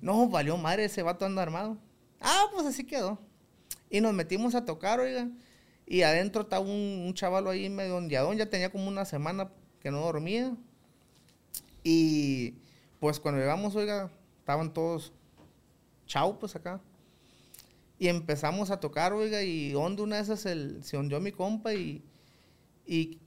No, 0.00 0.28
valió 0.28 0.56
madre, 0.56 0.86
ese 0.86 1.04
vato 1.04 1.24
anda 1.24 1.40
armado. 1.40 1.76
Ah, 2.20 2.46
pues 2.52 2.66
así 2.66 2.82
quedó. 2.82 3.16
Y 3.88 4.00
nos 4.00 4.12
metimos 4.12 4.56
a 4.56 4.64
tocar, 4.64 4.98
oiga. 4.98 5.28
Y 5.90 6.02
adentro 6.02 6.42
estaba 6.42 6.64
un, 6.64 7.02
un 7.04 7.14
chavalo 7.14 7.50
ahí 7.50 7.68
medio 7.68 7.96
ondeadón, 7.96 8.36
ya 8.38 8.48
tenía 8.48 8.70
como 8.70 8.86
una 8.86 9.04
semana 9.04 9.50
que 9.80 9.90
no 9.90 9.98
dormía. 10.00 10.56
Y 11.82 12.54
pues 13.00 13.18
cuando 13.18 13.40
llegamos, 13.40 13.74
oiga, 13.74 14.08
estaban 14.38 14.72
todos 14.72 15.12
chau, 16.06 16.38
pues 16.38 16.54
acá. 16.54 16.80
Y 17.98 18.06
empezamos 18.06 18.70
a 18.70 18.78
tocar, 18.78 19.12
oiga, 19.12 19.42
y 19.42 19.74
hondo 19.74 20.04
una 20.04 20.16
de 20.16 20.22
esas 20.22 20.46
el, 20.46 20.84
se 20.84 20.96
hundió 20.96 21.20
mi 21.20 21.32
compa 21.32 21.74
y, 21.74 22.04
y- 22.86 23.18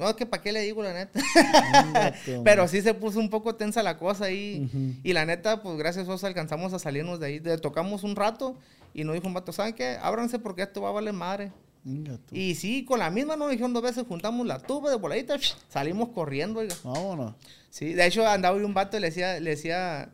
No, 0.00 0.08
es 0.08 0.16
que 0.16 0.26
para 0.26 0.42
qué 0.42 0.50
le 0.52 0.62
digo 0.62 0.82
la 0.82 0.92
neta. 0.94 1.20
Pero 2.44 2.66
sí 2.68 2.80
se 2.82 2.94
puso 2.94 3.18
un 3.20 3.28
poco 3.30 3.54
tensa 3.54 3.82
la 3.82 3.98
cosa 3.98 4.24
ahí. 4.24 4.98
Y 5.04 5.12
la 5.12 5.26
neta, 5.26 5.62
pues 5.62 5.76
gracias 5.76 6.04
a 6.04 6.08
Dios 6.08 6.24
alcanzamos 6.24 6.72
a 6.72 6.78
salirnos 6.78 7.20
de 7.20 7.26
ahí. 7.26 7.38
De- 7.38 7.58
tocamos 7.58 8.02
un 8.02 8.16
rato 8.16 8.56
y 8.94 9.04
nos 9.04 9.14
dijo 9.14 9.26
un 9.28 9.34
vato, 9.34 9.52
¿saben 9.52 9.74
qué? 9.74 9.98
Ábranse 10.02 10.38
porque 10.38 10.62
esto 10.62 10.80
va 10.82 10.88
a 10.88 10.92
valer 10.92 11.12
madre. 11.12 11.52
Tú. 11.84 12.34
Y 12.36 12.54
sí, 12.56 12.84
con 12.84 12.98
la 12.98 13.10
misma 13.10 13.36
nos 13.36 13.50
dijeron 13.50 13.72
dos 13.72 13.82
veces, 13.82 14.04
juntamos 14.06 14.46
la 14.46 14.58
tuba 14.58 14.90
de 14.90 14.96
voladita, 14.96 15.36
salimos 15.68 16.10
corriendo, 16.10 16.60
oiga. 16.60 16.74
Vámonos. 16.84 17.34
Sí, 17.70 17.92
de 17.94 18.06
hecho 18.06 18.26
andaba 18.26 18.58
y 18.58 18.64
un 18.64 18.74
vato 18.74 18.96
y 18.96 19.00
le 19.00 19.06
decía, 19.08 19.40
le 19.40 19.50
decía, 19.50 20.10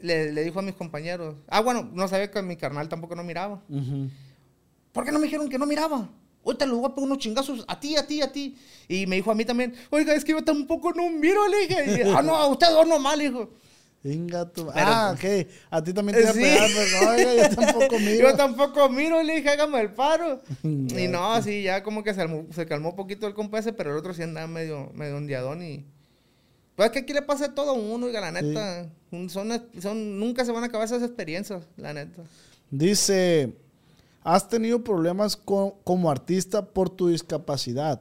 le, 0.00 0.32
le 0.32 0.42
dijo 0.42 0.58
a 0.58 0.62
mis 0.62 0.74
compañeros, 0.74 1.36
ah, 1.48 1.60
bueno, 1.60 1.88
no 1.92 2.08
sabía 2.08 2.30
que 2.30 2.42
mi 2.42 2.56
carnal 2.56 2.88
tampoco 2.88 3.14
no 3.14 3.22
miraba. 3.22 3.60
¿Por 4.92 5.04
qué 5.04 5.12
no 5.12 5.18
me 5.18 5.26
dijeron 5.26 5.48
que 5.48 5.58
no 5.58 5.66
miraba? 5.66 6.08
Ahorita 6.48 6.66
le 6.66 6.72
voy 6.72 6.86
a 6.86 6.94
pegar 6.94 7.04
unos 7.06 7.18
chingazos 7.18 7.64
a 7.68 7.78
ti, 7.78 7.96
a 7.96 8.06
ti, 8.06 8.22
a 8.22 8.32
ti. 8.32 8.56
Y 8.88 9.06
me 9.06 9.16
dijo 9.16 9.30
a 9.30 9.34
mí 9.34 9.44
también, 9.44 9.74
oiga, 9.90 10.14
es 10.14 10.24
que 10.24 10.32
yo 10.32 10.42
tampoco 10.42 10.92
no 10.92 11.08
miro, 11.10 11.46
le 11.48 11.66
dije. 11.66 11.84
Y, 12.06 12.10
ah, 12.14 12.22
no, 12.22 12.34
a 12.36 12.46
usted 12.48 12.68
dos 12.70 12.86
nomás, 12.88 13.16
le 13.18 13.24
dijo. 13.30 13.50
Venga 14.02 14.48
tú. 14.48 14.66
Pero, 14.72 14.86
ah, 14.90 15.16
pues, 15.20 15.42
ok. 15.44 15.50
A 15.70 15.82
ti 15.84 15.92
también 15.92 16.14
te 16.16 16.20
iba 16.22 16.30
a 16.30 16.32
Sí. 16.32 16.40
pegar, 16.40 16.68
pero 16.74 17.02
no, 17.02 17.10
oiga, 17.10 17.34
yo 17.50 17.56
tampoco 17.56 17.98
miro. 18.00 18.30
Yo 18.30 18.36
tampoco 18.36 18.88
miro, 18.88 19.22
le 19.22 19.34
dije, 19.36 19.48
hágame 19.50 19.80
el 19.80 19.92
paro. 19.92 20.40
Y 20.62 21.08
no, 21.08 21.42
sí, 21.42 21.62
ya 21.64 21.82
como 21.82 22.02
que 22.02 22.14
se, 22.14 22.22
almó- 22.22 22.46
se 22.52 22.64
calmó 22.66 22.90
un 22.90 22.96
poquito 22.96 23.26
el 23.26 23.34
compa 23.34 23.58
ese, 23.58 23.72
pero 23.72 23.90
el 23.90 23.96
otro 23.98 24.14
sí 24.14 24.22
andaba 24.22 24.46
medio, 24.46 24.90
medio 24.94 25.16
ondeadón 25.16 25.62
y... 25.62 25.84
Pues 26.76 26.86
es 26.86 26.92
que 26.92 26.98
aquí 27.00 27.12
le 27.12 27.22
pasa 27.22 27.52
todo 27.56 27.70
a 27.70 27.74
uno, 27.74 28.06
oiga, 28.06 28.20
la 28.20 28.30
neta. 28.30 28.88
Son, 29.28 29.50
son, 29.82 30.18
nunca 30.20 30.44
se 30.44 30.52
van 30.52 30.62
a 30.62 30.66
acabar 30.66 30.86
esas 30.86 31.02
experiencias, 31.02 31.64
la 31.76 31.92
neta. 31.92 32.22
Dice, 32.70 33.52
¿Has 34.22 34.48
tenido 34.48 34.82
problemas 34.84 35.36
co- 35.36 35.78
como 35.84 36.10
artista 36.10 36.66
por 36.66 36.90
tu 36.90 37.08
discapacidad? 37.08 38.00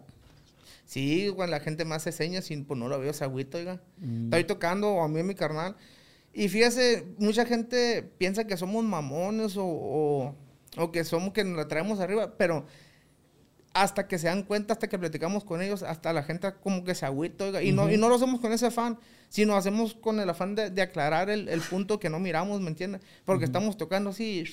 Sí, 0.85 1.31
cuando 1.35 1.51
la 1.51 1.59
gente 1.59 1.83
me 1.85 1.95
hace 1.95 2.11
señas 2.11 2.49
y 2.51 2.57
pues 2.57 2.79
no 2.79 2.87
lo 2.87 2.99
veo, 2.99 3.13
se 3.13 3.23
agüita, 3.23 3.57
oiga. 3.57 3.81
Mm. 3.97 4.25
Estoy 4.25 4.43
tocando, 4.45 5.01
a 5.01 5.07
mí 5.07 5.21
mi 5.23 5.35
carnal. 5.35 5.75
Y 6.33 6.49
fíjese, 6.49 7.05
mucha 7.17 7.45
gente 7.45 8.03
piensa 8.17 8.45
que 8.45 8.57
somos 8.57 8.83
mamones 8.83 9.57
o, 9.57 9.65
o, 9.65 10.35
o 10.77 10.91
que 10.91 11.03
somos 11.03 11.33
que 11.33 11.43
nos 11.43 11.57
la 11.57 11.67
traemos 11.67 11.99
arriba, 11.99 12.35
pero 12.37 12.65
hasta 13.81 14.07
que 14.07 14.17
se 14.19 14.27
dan 14.27 14.43
cuenta, 14.43 14.73
hasta 14.73 14.87
que 14.87 14.97
platicamos 14.99 15.43
con 15.43 15.61
ellos, 15.61 15.83
hasta 15.83 16.13
la 16.13 16.23
gente 16.23 16.51
como 16.63 16.83
que 16.83 16.95
se 16.95 17.05
agüita, 17.05 17.45
oiga. 17.45 17.61
Y, 17.61 17.71
no, 17.71 17.91
y 17.91 17.97
no 17.97 18.09
lo 18.09 18.15
hacemos 18.15 18.39
con 18.39 18.51
ese 18.51 18.65
afán, 18.67 18.97
sino 19.29 19.55
hacemos 19.55 19.93
con 19.93 20.19
el 20.19 20.29
afán 20.29 20.55
de, 20.55 20.69
de 20.69 20.81
aclarar 20.81 21.29
el, 21.29 21.47
el 21.49 21.61
punto 21.61 21.99
que 21.99 22.09
no 22.09 22.19
miramos, 22.19 22.61
¿me 22.61 22.69
entiendes? 22.69 23.01
Porque 23.25 23.45
estamos 23.45 23.77
tocando 23.77 24.09
así, 24.11 24.43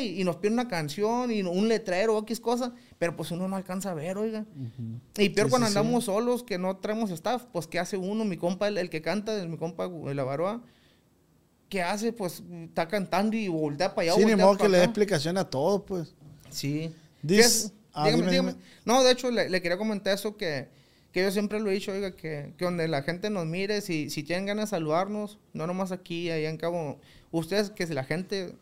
y 0.00 0.24
nos 0.24 0.36
piden 0.36 0.54
una 0.54 0.68
canción 0.68 1.30
y 1.30 1.42
un 1.42 1.68
letrero 1.68 2.16
o 2.16 2.22
X 2.22 2.40
cosa, 2.40 2.72
pero 2.98 3.14
pues 3.16 3.30
uno 3.30 3.46
no 3.48 3.56
alcanza 3.56 3.90
a 3.90 3.94
ver, 3.94 4.16
oiga. 4.18 4.44
Y 5.18 5.28
peor 5.30 5.46
Sí, 5.46 5.50
cuando 5.50 5.66
sí, 5.68 5.72
sí. 5.72 5.78
andamos 5.78 6.04
solos, 6.04 6.42
que 6.42 6.58
no 6.58 6.76
traemos 6.78 7.10
staff, 7.10 7.44
pues 7.52 7.66
¿qué 7.66 7.78
hace 7.78 7.96
uno? 7.96 8.24
Mi 8.24 8.36
compa, 8.36 8.68
el, 8.68 8.78
el 8.78 8.90
que 8.90 9.02
canta, 9.02 9.34
el- 9.40 9.48
mi 9.48 9.56
compa, 9.58 9.84
el 10.08 10.18
Avaroa, 10.18 10.60
¿qué 11.68 11.82
hace? 11.82 12.12
Pues 12.12 12.42
está 12.64 12.88
cantando 12.88 13.36
y 13.36 13.48
voltea 13.48 13.94
para 13.94 14.12
allá. 14.12 14.20
Voltea 14.20 14.36
modo 14.44 14.56
que 14.56 14.68
le 14.68 14.78
dé 14.78 14.84
explicación 14.84 15.38
a 15.38 15.48
todo, 15.48 15.84
pues. 15.84 16.14
Sí. 16.50 16.92
Dis- 17.22 17.36
¿Qué 17.36 17.40
es? 17.40 17.72
Ah, 17.92 18.04
dígame, 18.06 18.22
dime, 18.22 18.30
dígame. 18.30 18.52
dime. 18.52 18.64
No, 18.84 19.02
de 19.02 19.12
hecho, 19.12 19.30
le, 19.30 19.48
le 19.48 19.62
quería 19.62 19.78
comentar 19.78 20.14
eso 20.14 20.36
que, 20.36 20.68
que 21.12 21.22
yo 21.22 21.30
siempre 21.30 21.60
lo 21.60 21.70
he 21.70 21.74
dicho, 21.74 21.92
oiga, 21.92 22.14
que, 22.16 22.54
que 22.56 22.64
donde 22.64 22.88
la 22.88 23.02
gente 23.02 23.30
nos 23.30 23.46
mire, 23.46 23.80
si, 23.80 24.10
si 24.10 24.22
tienen 24.22 24.46
ganas 24.46 24.70
de 24.70 24.76
saludarnos, 24.76 25.38
no 25.52 25.66
nomás 25.66 25.92
aquí, 25.92 26.30
allá 26.30 26.48
en 26.50 26.56
Cabo, 26.56 27.00
ustedes, 27.30 27.70
que 27.70 27.86
si 27.86 27.94
la 27.94 28.04
gente 28.04 28.54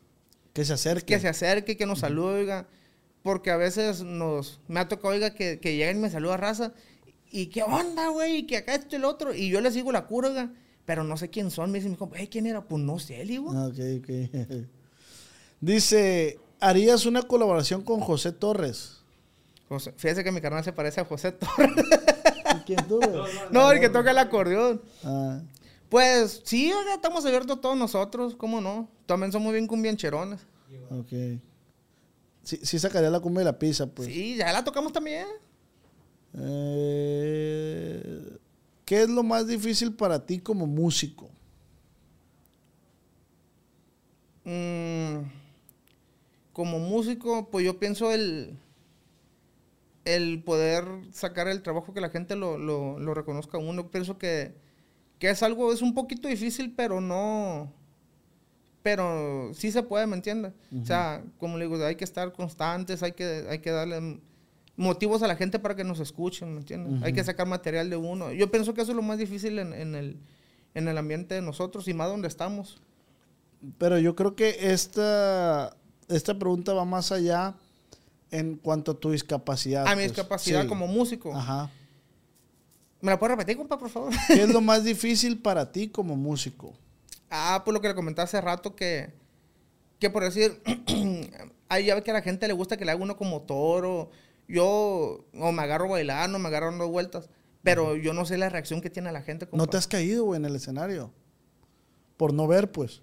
Que 0.53 0.65
se 0.65 0.73
acerque. 0.75 1.15
que 1.15 1.21
se 1.21 1.29
acerque, 1.29 1.77
que 1.77 1.87
nos 1.87 2.01
salude, 2.01 2.41
oiga. 2.41 2.67
Porque 3.23 3.51
a 3.51 3.57
veces 3.57 4.03
nos, 4.03 4.61
me 4.67 4.81
ha 4.81 4.89
tocado, 4.89 5.15
oiga, 5.15 5.35
que, 5.35 5.61
que 5.61 5.77
lleguen 5.77 5.99
y 5.99 6.01
me 6.01 6.11
saluda 6.11 6.37
raza. 6.39 6.73
Y 7.31 7.47
qué 7.47 7.63
onda, 7.63 8.09
güey, 8.09 8.39
y 8.39 8.47
que 8.47 8.57
acá 8.57 8.75
esto 8.75 8.89
y 8.93 8.97
el 8.97 9.05
otro. 9.05 9.35
Y 9.35 9.51
yo 9.51 9.61
les 9.61 9.75
digo 9.75 9.93
la 9.93 10.07
cura, 10.07 10.29
oiga. 10.31 10.53
Pero 10.87 11.05
no 11.05 11.17
sé 11.17 11.29
quién 11.29 11.51
son. 11.51 11.71
Me 11.71 11.79
dicen, 11.81 11.97
hey, 12.15 12.29
¿quién 12.29 12.47
era? 12.47 12.63
Pues 12.67 12.83
no 12.83 12.99
sé, 12.99 13.19
le 13.19 13.25
digo. 13.33 13.53
Ah, 13.55 13.67
ok, 13.67 13.79
ok. 14.01 14.67
Dice, 15.61 16.39
¿harías 16.59 17.05
una 17.07 17.23
colaboración 17.23 17.83
con 17.83 18.01
José 18.01 18.33
Torres? 18.33 19.00
José- 19.71 19.95
fíjese 19.97 20.23
que 20.25 20.33
mi 20.33 20.41
carnal 20.43 20.63
se 20.65 20.73
parece 20.73 21.01
a 21.01 21.05
José 21.07 21.33
Torres. 21.41 21.85
¿Y 22.57 22.59
quién 22.67 22.87
tú, 22.89 23.01
no, 23.53 23.71
el 23.71 23.81
que 23.81 23.89
toca 23.89 24.11
el 24.11 24.19
acordeón. 24.19 24.83
Ah, 25.05 25.41
Pues 25.89 26.43
sí, 26.45 26.73
oiga, 26.73 26.95
estamos 26.95 27.25
abiertos 27.25 27.61
todos 27.61 27.77
nosotros, 27.79 28.35
¿cómo 28.37 28.61
no? 28.61 28.89
También 29.07 29.33
somos 29.33 29.53
bien 29.53 29.67
cumbiancherones. 29.67 30.41
ok. 30.91 31.41
Sí, 32.43 32.59
sí 32.63 32.79
sacaría 32.79 33.11
la 33.11 33.21
cumbia 33.21 33.41
de 33.41 33.45
la 33.45 33.59
pizza, 33.59 33.87
pues. 33.87 34.09
Sí, 34.09 34.37
ya 34.37 34.53
la 34.53 34.65
tocamos 34.65 34.93
también. 34.93 35.27
Eh, 36.35 38.39
¿Qué 38.85 39.03
es 39.03 39.09
lo 39.09 39.23
más 39.23 39.47
difícil 39.47 39.95
para 39.95 40.27
ti 40.27 40.41
como 40.41 40.67
músico? 40.67 41.31
Mm, 44.45 45.19
como 46.53 46.79
músico, 46.79 47.49
pues 47.51 47.65
yo 47.65 47.79
pienso 47.79 48.11
el, 48.11 48.57
el 50.05 50.43
poder 50.43 50.85
sacar 51.13 51.49
el 51.49 51.63
trabajo 51.63 51.93
que 51.93 52.01
la 52.01 52.11
gente 52.11 52.37
lo, 52.37 52.59
lo, 52.59 52.99
lo 52.99 53.15
reconozca 53.15 53.59
a 53.59 53.61
uno. 53.61 53.91
Pienso 53.91 54.19
que, 54.19 54.55
que 55.19 55.31
es 55.31 55.43
algo, 55.43 55.73
es 55.73 55.83
un 55.83 55.95
poquito 55.95 56.29
difícil, 56.29 56.75
pero 56.75 57.01
no, 57.01 57.73
pero 58.83 59.53
sí 59.55 59.71
se 59.71 59.83
puede, 59.83 60.07
¿me 60.07 60.17
entiendes? 60.17 60.53
O 60.81 60.85
sea, 60.85 61.23
como 61.39 61.59
le 61.59 61.67
digo, 61.67 61.85
hay 61.85 61.97
que 61.97 62.05
estar 62.05 62.33
constantes, 62.33 63.03
hay 63.03 63.13
que, 63.13 63.47
hay 63.49 63.59
que 63.59 63.71
darle 63.71 64.21
motivos 64.77 65.23
a 65.23 65.29
la 65.29 65.37
gente 65.37 65.59
para 65.59 65.77
que 65.77 65.85
nos 65.85 66.01
escuchen, 66.01 66.55
¿me 66.55 66.61
entiendes? 66.61 67.03
Hay 67.03 67.13
que 67.13 67.23
sacar 67.23 67.47
material 67.47 67.91
de 67.91 67.97
uno. 67.97 68.33
Yo 68.33 68.51
pienso 68.51 68.73
que 68.73 68.81
eso 68.81 68.93
es 68.93 68.97
lo 68.97 69.03
más 69.03 69.19
difícil 69.19 69.59
en, 69.59 69.75
en 69.75 69.95
el, 69.95 70.19
en 70.73 70.89
el 70.89 70.97
ambiente 70.97 71.35
de 71.35 71.43
nosotros 71.43 71.87
y 71.89 71.95
más 71.95 72.09
donde 72.09 72.29
estamos. 72.29 72.81
Pero 73.77 73.99
yo 73.99 74.17
creo 74.17 74.35
que 74.35 74.57
esta, 74.73 75.77
esta 76.09 76.39
pregunta 76.39 76.73
va 76.73 76.87
más 76.87 77.13
allá 77.13 77.57
en 78.31 78.57
cuanto 78.57 78.93
a 78.93 79.01
tu 79.01 79.11
discapacidad. 79.11 79.87
A 79.87 79.91
mi 79.91 80.03
pues. 80.03 80.09
discapacidad 80.13 80.63
Sí. 80.63 80.69
como 80.69 80.87
músico. 80.87 81.35
Ajá. 81.35 81.71
¿Me 83.01 83.11
la 83.11 83.19
puedes 83.19 83.37
repetir, 83.37 83.57
compa, 83.57 83.79
por 83.79 83.89
favor? 83.91 84.13
¿Qué 84.27 84.43
es 84.43 84.49
lo 84.51 84.61
más 84.61 84.85
difícil 84.85 85.39
para 85.41 85.73
ti 85.73 85.89
como 85.89 86.17
músico? 86.17 86.75
ah, 87.31 87.63
pues 87.65 87.73
lo 87.73 87.81
que 87.81 87.89
le 87.89 87.95
comentaba 87.95 88.25
hace 88.25 88.41
rato 88.41 88.75
que, 88.75 89.13
que 90.01 90.11
por 90.11 90.25
decir, 90.25 90.61
ahí 91.69 91.87
ya 91.87 91.95
ve 91.95 92.03
que 92.03 92.11
a 92.11 92.15
la 92.15 92.23
gente 92.23 92.47
le 92.49 92.53
gusta 92.55 92.77
que 92.77 92.85
le 92.85 92.91
haga 92.91 93.03
uno 93.03 93.17
como 93.17 93.43
toro. 93.43 94.11
Yo, 94.49 95.25
o 95.33 95.53
me 95.53 95.63
agarro 95.63 95.89
bailando, 95.89 96.39
me 96.41 96.49
agarro 96.49 96.67
dando 96.71 96.89
vueltas. 96.89 97.31
Pero 97.63 97.95
yo 97.97 98.13
no 98.15 98.25
sé 98.27 98.37
la 98.39 98.49
reacción 98.49 98.81
que 98.81 98.91
tiene 98.91 99.13
la 99.13 99.23
gente. 99.23 99.45
¿No 99.47 99.51
compa. 99.51 99.67
te 99.71 99.77
has 99.77 99.87
caído, 99.87 100.25
güey, 100.25 100.39
en 100.39 100.45
el 100.47 100.57
escenario? 100.57 101.13
Por 102.17 102.33
no 102.35 102.47
ver, 102.49 102.73
pues. 102.73 103.03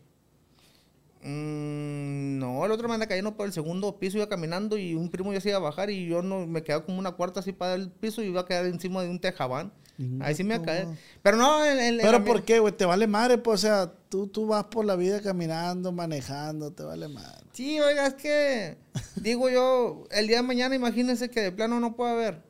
Mm, 1.24 2.40
no, 2.40 2.66
el 2.66 2.72
otro 2.72 2.88
me 2.88 2.94
anda 2.94 3.08
cayendo 3.08 3.36
por 3.36 3.46
el 3.48 3.54
segundo 3.54 3.98
piso, 4.00 4.18
iba 4.18 4.28
caminando 4.30 4.78
y 4.78 4.94
un 4.96 5.10
primo 5.10 5.34
ya 5.34 5.42
se 5.42 5.50
iba 5.50 5.58
a 5.58 5.62
bajar 5.62 5.90
y 5.90 6.08
yo 6.08 6.22
no 6.22 6.46
me 6.48 6.64
quedaba 6.64 6.86
como 6.86 7.00
una 7.00 7.12
cuarta 7.14 7.40
así 7.40 7.52
para 7.54 7.76
el 7.76 7.90
piso 7.90 8.22
y 8.24 8.28
iba 8.28 8.42
a 8.42 8.46
quedar 8.46 8.66
encima 8.66 9.04
de 9.04 9.10
un 9.10 9.20
tejabán. 9.20 9.72
Ahí 10.20 10.36
sí 10.36 10.44
me 10.44 10.54
iba 10.54 10.64
a 10.64 10.66
caer. 10.66 10.88
Pero 11.24 11.38
no, 11.38 11.66
en- 11.66 11.80
en 11.80 11.98
¿Pero 11.98 12.20
la- 12.20 12.24
por 12.24 12.44
qué, 12.44 12.60
güey? 12.60 12.72
Te 12.78 12.86
vale 12.86 13.08
madre, 13.08 13.40
pues. 13.40 13.64
O 13.64 13.68
sea, 13.68 13.92
tú, 14.10 14.28
tú 14.28 14.46
vas 14.46 14.66
por 14.66 14.86
la 14.86 14.96
vida 14.96 15.22
caminando, 15.22 15.92
manejando, 15.92 16.72
te 16.72 16.84
vale 16.84 17.08
madre. 17.08 17.48
Sí, 17.54 17.80
oiga, 17.80 18.06
es 18.06 18.14
que 18.14 18.78
digo 19.16 19.50
yo, 19.50 20.04
el 20.12 20.28
día 20.28 20.38
de 20.38 20.44
mañana 20.44 20.76
imagínense 20.76 21.30
que 21.32 21.42
de 21.42 21.52
plano 21.52 21.80
no 21.80 21.96
puede 21.96 22.12
haber, 22.12 22.44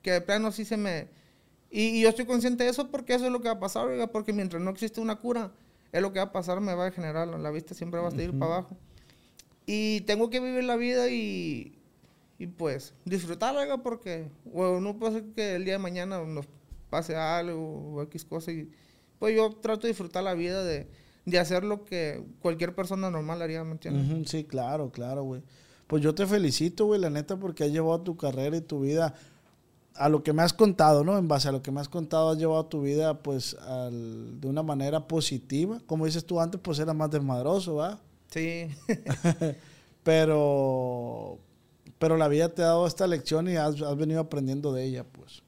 que 0.00 0.12
de 0.12 0.20
plano 0.20 0.52
sí 0.52 0.64
se 0.64 0.76
me... 0.76 1.08
Y, 1.72 1.86
y 1.98 2.02
yo 2.02 2.10
estoy 2.10 2.24
consciente 2.26 2.62
de 2.62 2.70
eso 2.70 2.88
porque 2.88 3.14
eso 3.14 3.26
es 3.26 3.32
lo 3.32 3.40
que 3.40 3.48
va 3.48 3.54
a 3.54 3.60
pasar, 3.60 3.88
oiga, 3.88 4.06
porque 4.06 4.32
mientras 4.32 4.62
no 4.62 4.70
existe 4.70 5.00
una 5.00 5.16
cura, 5.16 5.50
es 5.92 6.02
lo 6.02 6.12
que 6.12 6.18
va 6.18 6.26
a 6.26 6.32
pasar, 6.32 6.60
me 6.60 6.74
va 6.74 6.86
a 6.86 6.90
generar, 6.90 7.28
la 7.28 7.50
vista 7.50 7.74
siempre 7.74 8.00
va 8.00 8.08
a 8.08 8.10
seguir 8.10 8.36
para 8.38 8.54
abajo. 8.54 8.76
Y 9.66 10.00
tengo 10.02 10.30
que 10.30 10.40
vivir 10.40 10.64
la 10.64 10.76
vida 10.76 11.08
y, 11.10 11.78
y 12.38 12.46
pues 12.46 12.94
disfrutarla, 13.04 13.78
porque 13.78 14.28
o 14.52 14.80
no 14.80 14.98
puede 14.98 15.12
ser 15.12 15.24
que 15.34 15.54
el 15.56 15.64
día 15.64 15.74
de 15.74 15.78
mañana 15.78 16.24
nos 16.24 16.46
pase 16.90 17.14
algo 17.14 17.94
o 17.94 18.02
X 18.02 18.24
cosa 18.24 18.52
y 18.52 18.70
pues 19.18 19.36
yo 19.36 19.50
trato 19.52 19.82
de 19.82 19.88
disfrutar 19.88 20.24
la 20.24 20.34
vida 20.34 20.64
de, 20.64 20.88
de 21.26 21.38
hacer 21.38 21.62
lo 21.62 21.84
que 21.84 22.24
cualquier 22.40 22.74
persona 22.74 23.10
normal 23.10 23.40
haría, 23.40 23.62
¿me 23.62 23.72
entiendes? 23.72 24.10
Ujú, 24.10 24.24
sí, 24.24 24.44
claro, 24.44 24.90
claro, 24.90 25.22
güey. 25.22 25.42
Pues 25.86 26.02
yo 26.02 26.14
te 26.14 26.26
felicito, 26.26 26.86
güey, 26.86 27.00
la 27.00 27.10
neta, 27.10 27.38
porque 27.38 27.64
has 27.64 27.70
llevado 27.70 28.00
tu 28.00 28.16
carrera 28.16 28.56
y 28.56 28.62
tu 28.62 28.80
vida 28.80 29.14
a 29.94 30.08
lo 30.08 30.22
que 30.22 30.32
me 30.32 30.42
has 30.42 30.52
contado, 30.52 31.04
¿no? 31.04 31.18
En 31.18 31.28
base 31.28 31.48
a 31.48 31.52
lo 31.52 31.62
que 31.62 31.70
me 31.70 31.80
has 31.80 31.88
contado, 31.88 32.30
has 32.30 32.38
llevado 32.38 32.64
tu 32.66 32.82
vida, 32.82 33.22
pues, 33.22 33.54
al- 33.54 34.40
de 34.40 34.48
una 34.48 34.62
manera 34.62 35.06
positiva. 35.06 35.80
Como 35.86 36.06
dices 36.06 36.24
tú 36.24 36.40
antes, 36.40 36.60
pues 36.62 36.78
era 36.78 36.94
más 36.94 37.10
desmadroso, 37.10 37.74
¿va? 37.76 37.98
Sí. 38.30 38.68
Pero, 40.04 41.38
pero 41.98 42.16
la 42.16 42.26
vida 42.28 42.48
te 42.48 42.62
ha 42.62 42.66
dado 42.66 42.86
esta 42.86 43.06
lección 43.06 43.48
y 43.48 43.56
has, 43.56 43.80
has 43.80 43.96
venido 43.96 44.20
aprendiendo 44.20 44.72
de 44.72 44.84
ella, 44.84 45.04
pues. 45.04 45.42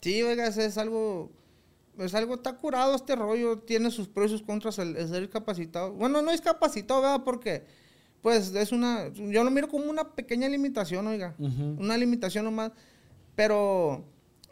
Sí, 0.00 0.22
oiga, 0.22 0.48
es, 0.48 0.78
algo. 0.78 1.30
Es 1.98 2.14
algo, 2.14 2.34
está 2.34 2.56
curado 2.56 2.94
este 2.96 3.14
rollo. 3.16 3.58
Tiene 3.60 3.90
sus 3.90 4.08
pros 4.08 4.26
y 4.30 4.34
sus 4.38 4.42
contras 4.42 4.78
el, 4.78 4.96
el 4.96 5.08
ser 5.08 5.20
discapacitado. 5.22 5.92
Bueno, 5.92 6.20
no 6.22 6.30
es 6.32 6.40
capacitado, 6.40 7.00
¿verdad? 7.00 7.22
Porque, 7.24 7.64
pues, 8.22 8.52
es 8.54 8.72
una. 8.72 9.08
Yo 9.12 9.44
lo 9.44 9.50
miro 9.50 9.68
como 9.68 9.88
una 9.88 10.14
pequeña 10.14 10.48
limitación, 10.48 11.06
oiga. 11.06 11.34
Una 11.38 11.96
limitación 11.96 12.44
nomás. 12.44 12.72
Pero 13.36 14.04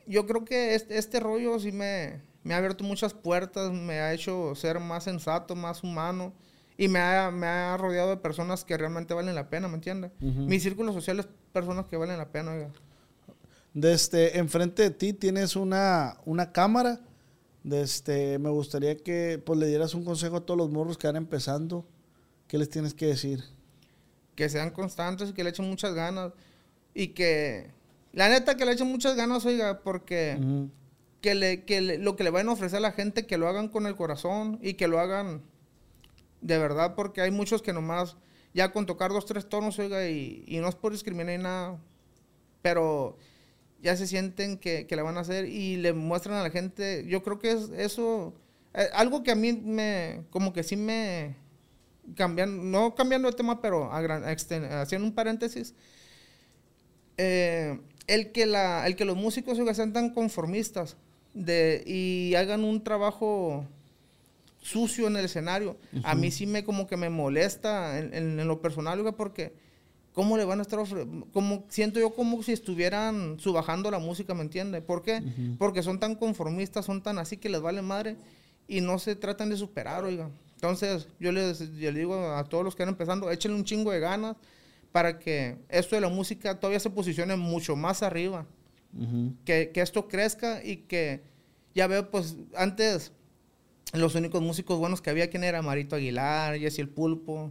yo 0.07 0.27
creo 0.27 0.45
que 0.45 0.75
este, 0.75 0.99
este 0.99 1.19
rollo 1.19 1.59
sí 1.59 1.73
me, 1.73 2.21
me 2.45 2.55
ha 2.55 2.59
abierto 2.59 2.85
muchas 2.85 3.13
puertas. 3.13 3.73
Me 3.73 3.95
ha 3.95 4.13
hecho 4.13 4.55
ser 4.55 4.79
más 4.79 5.05
sensato, 5.05 5.57
más 5.57 5.83
humano. 5.83 6.33
Y 6.77 6.89
me 6.89 7.01
ha, 7.01 7.31
me 7.31 7.47
ha 7.47 7.77
rodeado 7.77 8.11
de 8.11 8.17
personas 8.17 8.65
que 8.65 8.77
realmente 8.77 9.15
valen 9.15 9.35
la 9.35 9.49
pena, 9.49 9.69
¿me 9.69 9.75
entiendes? 9.75 10.11
Mi 10.21 10.59
círculo 10.59 10.93
social 10.93 11.21
es 11.21 11.29
personas 11.53 11.87
que 11.87 11.97
valen 11.97 12.19
la 12.19 12.31
pena, 12.31 12.53
oiga. 12.53 12.71
Desde 13.73 14.39
enfrente 14.39 14.83
de 14.83 14.91
ti 14.91 15.13
tienes 15.13 15.57
una, 15.57 16.19
una 16.25 16.53
cámara. 16.53 17.01
Desde, 17.63 18.39
me 18.39 18.51
gustaría 18.51 18.97
que 18.97 19.41
pues, 19.45 19.59
le 19.59 19.67
dieras 19.69 19.95
un 19.95 20.05
consejo 20.05 20.37
a 20.37 20.41
todos 20.41 20.59
los 20.59 20.71
morros 20.71 20.99
que 20.99 21.07
van 21.07 21.17
empezando. 21.17 21.87
¿Qué 22.49 22.59
les 22.59 22.69
tienes 22.69 22.93
que 22.93 23.07
decir? 23.07 23.43
que 24.35 24.49
sean 24.49 24.71
constantes 24.71 25.31
y 25.31 25.33
que 25.33 25.45
le 25.45 25.51
echen 25.51 25.69
muchas 25.69 25.95
ganas. 25.95 26.33
Y 26.93 27.09
que, 27.09 27.71
la 28.15 28.29
neta, 28.29 28.57
que 28.57 28.65
le 28.65 28.73
echen 28.73 28.87
muchas 28.91 29.17
ganas, 29.17 29.45
oiga, 29.45 29.81
porque 29.81 30.37
que, 31.21 31.35
le, 31.35 31.65
que 31.65 31.81
le- 31.81 31.99
lo 31.99 32.17
que 32.17 32.25
le 32.25 32.31
van 32.31 32.49
a 32.49 32.53
ofrecer 32.53 32.79
a 32.79 32.81
la 32.81 32.93
gente, 32.93 33.27
que 33.27 33.39
lo 33.39 33.49
hagan 33.49 33.69
con 33.69 33.87
el 33.87 33.97
corazón 33.97 34.59
y 34.63 34.75
que 34.75 34.89
lo 34.89 35.01
hagan 35.01 35.43
de 36.41 36.59
verdad, 36.59 36.95
porque 36.95 37.21
hay 37.23 37.31
muchos 37.31 37.63
que 37.63 37.73
nomás, 37.73 38.17
ya 38.53 38.73
con 38.73 38.87
tocar 38.87 39.11
dos, 39.11 39.25
tres 39.27 39.49
tonos, 39.49 39.79
oiga, 39.79 40.07
y, 40.09 40.45
y 40.47 40.59
no 40.59 40.69
es 40.69 40.75
por 40.75 40.93
discriminar 40.93 41.37
ni 41.39 41.43
nada, 41.43 41.79
pero 42.63 43.17
ya 43.83 43.97
se 43.97 44.07
sienten 44.07 44.59
que, 44.59 44.87
que 44.87 44.97
le 44.97 45.03
van 45.03 45.17
a 45.17 45.21
hacer 45.21 45.47
y 45.47 45.77
le 45.77 45.93
muestran 45.93 46.37
a 46.37 46.43
la 46.43 46.51
gente, 46.51 47.05
yo 47.09 47.23
creo 47.23 47.39
que 47.39 47.51
es 47.53 47.71
eso, 47.77 48.35
eh, 48.75 48.89
algo 48.95 49.23
que 49.23 49.31
a 49.31 49.35
mí 49.35 49.53
me, 49.53 50.25
como 50.31 50.53
que 50.53 50.63
sí 50.63 50.77
me, 50.77 51.37
cambiando, 52.15 52.63
no 52.63 52.95
cambiando 52.95 53.31
de 53.31 53.37
tema, 53.37 53.61
pero 53.63 53.91
haciendo 53.93 55.07
un 55.07 55.15
paréntesis, 55.15 55.75
eh, 57.17 57.79
el, 58.07 58.33
que 58.33 58.47
la, 58.47 58.87
el 58.87 58.97
que 58.97 59.05
los 59.05 59.17
músicos 59.17 59.59
oiga, 59.59 59.75
sean 59.75 59.93
tan 59.93 60.11
conformistas 60.11 60.97
de, 61.33 61.83
y 61.87 62.35
hagan 62.37 62.65
un 62.65 62.83
trabajo 62.85 63.65
sucio 64.63 65.07
en 65.09 65.17
el 65.17 65.27
escenario, 65.27 65.77
a 66.05 66.15
mí 66.15 66.31
sí 66.31 66.47
me 66.47 66.65
como 66.65 66.87
que 66.87 66.97
me 66.97 67.11
molesta 67.11 67.99
en, 67.99 68.15
en- 68.15 68.41
en 68.41 68.49
lo 68.49 68.61
personal, 68.63 68.99
oiga, 68.99 69.13
porque 69.13 69.53
¿cómo 70.15 70.37
le 70.39 70.45
van 70.45 70.61
a 70.61 70.63
estar 70.63 70.79
como 71.33 71.65
Siento 71.69 72.01
yo 72.01 72.15
como 72.15 72.43
si 72.43 72.53
estuvieran 72.53 73.39
subajando 73.41 73.91
la 73.91 73.99
música, 73.99 74.33
¿me 74.33 74.43
entiende? 74.43 74.81
¿Por 74.81 75.03
qué? 75.03 75.23
Porque 75.59 75.83
son 75.83 75.99
tan 76.01 76.15
conformistas, 76.15 76.87
son 76.87 77.03
tan 77.03 77.19
así 77.19 77.37
que 77.37 77.49
les 77.51 77.61
vale 77.61 77.83
madre 77.83 78.17
y 78.67 78.81
no 78.81 78.99
se 78.99 79.17
tratan 79.17 79.51
de 79.51 79.57
superar, 79.59 80.03
oiga. 80.05 80.31
Entonces, 80.55 81.09
yo 81.21 81.31
les, 81.33 81.59
yo 81.59 81.91
les 81.91 81.95
digo 81.97 82.15
a 82.35 82.45
todos 82.45 82.65
los 82.65 82.75
que 82.75 82.83
están 82.85 82.95
empezando, 82.95 83.31
échenle 83.31 83.57
un 83.59 83.65
chingo 83.65 83.91
de 83.91 84.01
ganas 84.01 84.37
para 84.95 85.19
que 85.19 85.57
esto 85.71 85.97
de 85.97 86.01
la 86.01 86.09
música 86.09 86.61
todavía 86.61 86.79
se 86.79 86.89
posicione 86.89 87.35
mucho 87.35 87.75
más 87.75 88.05
arriba. 88.05 88.47
Que, 89.45 89.73
que 89.75 89.81
esto 89.81 90.07
crezca 90.07 90.65
y 90.65 90.77
que, 90.87 91.21
ya 91.75 91.89
veo, 91.89 92.13
pues, 92.13 92.37
antes 92.55 93.11
los 93.93 94.15
únicos 94.15 94.41
músicos 94.41 94.79
buenos 94.79 95.03
que 95.03 95.11
había, 95.11 95.29
¿quién 95.31 95.43
era? 95.43 95.63
Marito 95.63 95.97
Aguilar, 95.97 96.57
Jesse 96.61 96.79
el 96.79 96.89
Pulpo. 96.91 97.51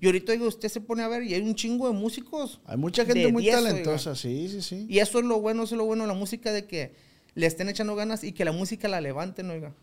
Y 0.00 0.06
ahorita, 0.06 0.30
oiga, 0.30 0.46
usted 0.46 0.68
se 0.68 0.80
pone 0.80 1.02
a 1.02 1.08
ver 1.08 1.24
y 1.24 1.34
hay 1.34 1.42
un 1.42 1.56
chingo 1.56 1.88
de 1.88 1.92
músicos. 1.92 2.60
Hay 2.66 2.76
mucha 2.76 3.04
gente 3.04 3.32
muy 3.32 3.42
10, 3.42 3.56
talentosa, 3.56 4.10
oiga. 4.10 4.20
sí, 4.20 4.48
sí, 4.48 4.62
sí. 4.62 4.86
Y 4.88 5.00
eso 5.00 5.18
es 5.18 5.24
lo 5.24 5.40
bueno, 5.40 5.64
eso 5.64 5.74
es 5.74 5.78
lo 5.78 5.86
bueno 5.86 6.04
de 6.04 6.08
la 6.08 6.14
música, 6.14 6.52
de 6.52 6.68
que 6.68 6.92
le 7.34 7.46
estén 7.46 7.68
echando 7.68 7.96
ganas 7.96 8.22
y 8.22 8.30
que 8.30 8.44
la 8.44 8.52
música 8.52 8.86
la 8.86 9.00
levanten, 9.00 9.50
oiga. 9.50 9.74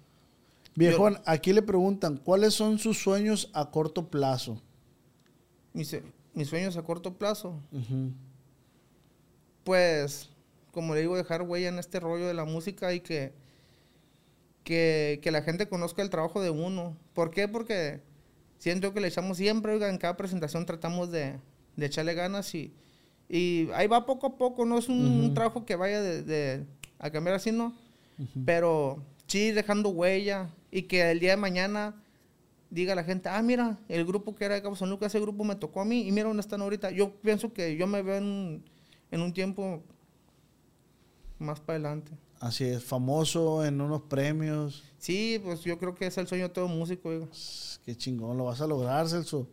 Viejón, 0.75 1.19
aquí 1.25 1.51
le 1.51 1.63
preguntan, 1.63 2.15
¿cuáles 2.15 2.53
son 2.53 2.79
sus 2.79 2.97
sueños 2.97 3.49
a 3.51 3.71
corto 3.71 4.07
plazo? 4.07 4.61
Mis, 5.73 5.93
mis 6.33 6.47
sueños 6.47 6.77
a 6.77 6.81
corto 6.83 7.13
plazo, 7.17 7.59
pues, 9.63 10.29
como 10.71 10.93
le 10.95 11.01
digo, 11.01 11.15
dejar 11.15 11.41
huella 11.43 11.69
en 11.69 11.79
este 11.79 11.99
rollo 11.99 12.27
de 12.27 12.33
la 12.33 12.45
música 12.45 12.93
y 12.93 12.99
que, 12.99 13.33
que, 14.63 15.19
que 15.21 15.31
la 15.31 15.41
gente 15.41 15.67
conozca 15.67 16.01
el 16.01 16.09
trabajo 16.09 16.41
de 16.41 16.49
uno. 16.49 16.97
¿Por 17.13 17.31
qué? 17.31 17.47
Porque 17.47 18.01
siento 18.57 18.93
que 18.93 18.99
le 19.01 19.07
echamos 19.07 19.37
siempre, 19.37 19.73
oiga, 19.73 19.89
en 19.89 19.97
cada 19.97 20.17
presentación 20.17 20.65
tratamos 20.65 21.11
de, 21.11 21.37
de 21.75 21.85
echarle 21.85 22.13
ganas 22.13 22.53
y, 22.55 22.73
y 23.29 23.69
ahí 23.73 23.87
va 23.87 24.05
poco 24.05 24.27
a 24.27 24.37
poco, 24.37 24.65
no 24.65 24.77
es 24.77 24.89
un, 24.89 24.95
un 25.25 25.33
trabajo 25.33 25.65
que 25.65 25.75
vaya 25.75 26.01
de, 26.01 26.23
de- 26.23 26.65
a 26.99 27.09
cambiar 27.11 27.35
así, 27.35 27.51
¿no? 27.51 27.73
Pero 28.45 29.03
sí 29.27 29.51
dejando 29.51 29.89
huella 29.89 30.49
y 30.71 30.83
que 30.83 31.09
el 31.11 31.19
día 31.19 31.31
de 31.31 31.37
mañana 31.37 31.95
diga 32.73 32.95
la 32.95 33.03
gente, 33.03 33.29
ah, 33.29 33.41
mira, 33.41 33.77
el 33.87 34.03
grupo 34.05 34.35
que 34.35 34.45
era 34.45 34.55
de 34.55 34.61
Cabo 34.61 34.75
San 34.75 34.89
Lucas, 34.89 35.13
ese 35.13 35.19
grupo 35.21 35.43
me 35.43 35.55
tocó 35.55 35.81
a 35.81 35.85
mí 35.85 36.07
y 36.07 36.11
mira 36.11 36.27
dónde 36.27 36.41
están 36.41 36.61
ahorita. 36.61 36.91
Yo 36.91 37.11
pienso 37.21 37.53
que 37.53 37.75
yo 37.77 37.85
me 37.87 38.01
veo 38.01 38.15
en, 38.17 38.23
un- 38.23 38.63
en 39.11 39.21
un 39.21 39.31
tiempo 39.33 39.83
más 41.39 41.59
para 41.59 41.75
adelante. 41.77 42.11
Así 42.39 42.65
es, 42.65 42.83
famoso 42.83 43.63
en 43.63 43.79
unos 43.79 44.01
premios. 44.01 44.83
Sí, 44.97 45.39
pues 45.43 45.61
yo 45.61 45.77
creo 45.77 45.95
que 45.95 46.07
es 46.07 46.17
el 46.17 46.27
sueño 46.27 46.45
de 46.47 46.53
todo 46.53 46.67
músico, 46.67 47.09
oiga. 47.09 47.27
Qué 47.85 47.95
chingón, 47.95 48.37
lo 48.37 48.45
vas 48.45 48.59
a 48.61 48.67
lograr, 48.67 49.07
Celso. 49.07 49.47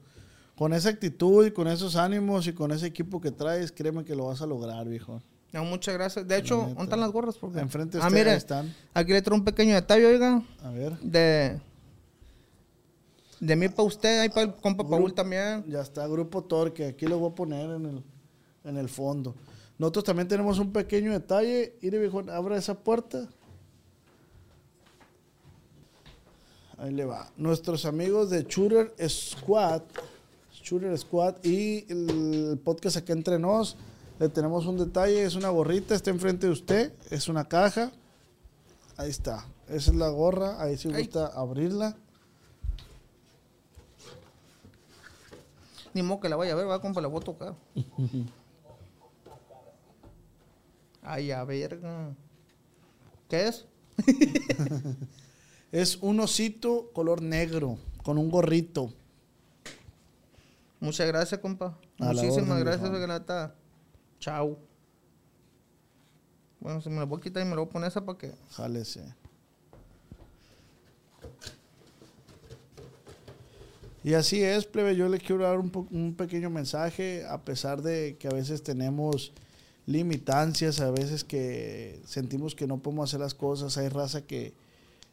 Con 0.56 0.72
esa 0.72 0.88
actitud 0.90 1.46
y 1.46 1.52
con 1.52 1.68
esos 1.68 1.96
ánimos 1.96 2.46
y 2.46 2.52
con 2.52 2.70
ese 2.72 2.86
equipo 2.86 3.20
que 3.20 3.30
traes, 3.30 3.70
créeme 3.72 4.04
que 4.04 4.14
lo 4.14 4.26
vas 4.26 4.42
a 4.42 4.46
lograr, 4.46 4.88
viejo. 4.88 5.22
No, 5.52 5.64
muchas 5.64 5.94
gracias. 5.94 6.26
De 6.28 6.36
hecho, 6.36 6.56
neta. 6.56 6.68
¿dónde 6.68 6.82
están 6.84 7.00
las 7.00 7.10
gorras? 7.10 7.36
Porque... 7.38 7.58
Enfrente 7.60 7.96
de 7.98 8.02
ah, 8.04 8.06
usted, 8.06 8.18
mire, 8.18 8.30
ahí 8.32 8.36
están. 8.36 8.74
aquí 8.94 9.12
le 9.12 9.22
traigo 9.22 9.38
un 9.38 9.44
pequeño 9.44 9.74
detalle, 9.74 10.06
oiga, 10.06 10.42
A 10.62 10.70
ver, 10.70 10.98
de... 11.00 11.60
De 13.40 13.56
mí 13.56 13.68
para 13.70 13.84
usted, 13.84 14.20
ahí 14.20 14.28
para 14.28 14.42
el 14.42 14.54
compa 14.54 14.82
Grupo- 14.84 14.98
Paul 14.98 15.14
también. 15.14 15.64
ya 15.66 15.80
está, 15.80 16.06
Grupo 16.06 16.44
Torque. 16.44 16.86
Aquí 16.86 17.06
lo 17.06 17.18
voy 17.18 17.30
a 17.30 17.34
poner 17.34 17.70
en 17.70 17.86
el, 17.86 18.04
en 18.64 18.76
el 18.76 18.88
fondo. 18.88 19.34
Nosotros 19.78 20.04
también 20.04 20.28
tenemos 20.28 20.58
un 20.58 20.72
pequeño 20.72 21.10
detalle. 21.12 21.74
Mire, 21.80 21.98
viejo, 21.98 22.22
abra 22.30 22.58
esa 22.58 22.74
puerta. 22.78 23.26
Ahí 26.78 26.92
le 26.92 27.04
va. 27.04 27.30
Nuestros 27.36 27.84
amigos 27.84 28.30
de 28.30 28.44
Shooter 28.44 28.94
Squad. 29.08 29.82
Shooter 30.62 30.96
Squad 30.98 31.36
y 31.44 31.84
el 31.90 32.58
podcast 32.62 32.96
acá 32.98 33.12
entre 33.12 33.38
nos. 33.38 33.76
Le 34.18 34.28
tenemos 34.28 34.66
un 34.66 34.76
detalle. 34.78 35.24
Es 35.24 35.34
una 35.34 35.48
gorrita. 35.50 35.94
Está 35.94 36.10
enfrente 36.10 36.46
de 36.46 36.52
usted. 36.52 36.92
Es 37.10 37.28
una 37.28 37.46
caja. 37.48 37.90
Ahí 38.96 39.10
está. 39.10 39.46
Esa 39.68 39.90
es 39.90 39.96
la 39.96 40.08
gorra. 40.08 40.60
Ahí 40.62 40.76
si 40.76 40.88
Ay. 40.88 41.04
gusta 41.04 41.26
abrirla. 41.28 41.96
Ni 45.94 46.02
modo 46.02 46.20
que 46.20 46.28
la 46.28 46.36
vaya 46.36 46.52
a 46.52 46.56
ver, 46.56 46.68
va, 46.68 46.80
compa, 46.80 47.00
la 47.00 47.08
voy 47.08 47.20
a 47.20 47.24
tocar. 47.24 47.54
Ay, 51.02 51.30
a 51.30 51.44
verga. 51.44 52.14
¿Qué 53.28 53.48
es? 53.48 53.66
Es 55.72 55.98
un 56.00 56.18
osito 56.18 56.90
color 56.92 57.22
negro 57.22 57.78
con 58.02 58.18
un 58.18 58.28
gorrito. 58.28 58.92
Muchas 60.80 61.06
gracias, 61.06 61.40
compa. 61.40 61.78
A 62.00 62.06
Muchísimas 62.06 62.50
orden, 62.50 62.64
gracias. 62.64 62.90
Granata. 62.90 63.54
Chao. 64.18 64.58
Bueno, 66.58 66.80
se 66.80 66.90
me 66.90 66.96
la 66.96 67.04
voy 67.04 67.18
a 67.18 67.22
quitar 67.22 67.42
y 67.42 67.44
me 67.44 67.50
la 67.50 67.58
voy 67.58 67.66
a 67.66 67.70
poner 67.70 67.88
esa 67.88 68.04
para 68.04 68.18
que... 68.18 68.34
Jálese. 68.50 69.14
Y 74.02 74.14
así 74.14 74.42
es, 74.42 74.64
plebe. 74.64 74.96
Yo 74.96 75.08
le 75.08 75.18
quiero 75.18 75.44
dar 75.44 75.58
un, 75.58 75.70
un 75.90 76.14
pequeño 76.14 76.48
mensaje, 76.50 77.24
a 77.26 77.44
pesar 77.44 77.82
de 77.82 78.16
que 78.18 78.28
a 78.28 78.32
veces 78.32 78.62
tenemos 78.62 79.32
limitancias, 79.86 80.80
a 80.80 80.90
veces 80.90 81.24
que 81.24 82.00
sentimos 82.06 82.54
que 82.54 82.66
no 82.66 82.78
podemos 82.78 83.10
hacer 83.10 83.20
las 83.20 83.34
cosas. 83.34 83.76
Hay 83.76 83.88
raza 83.88 84.22
que, 84.22 84.54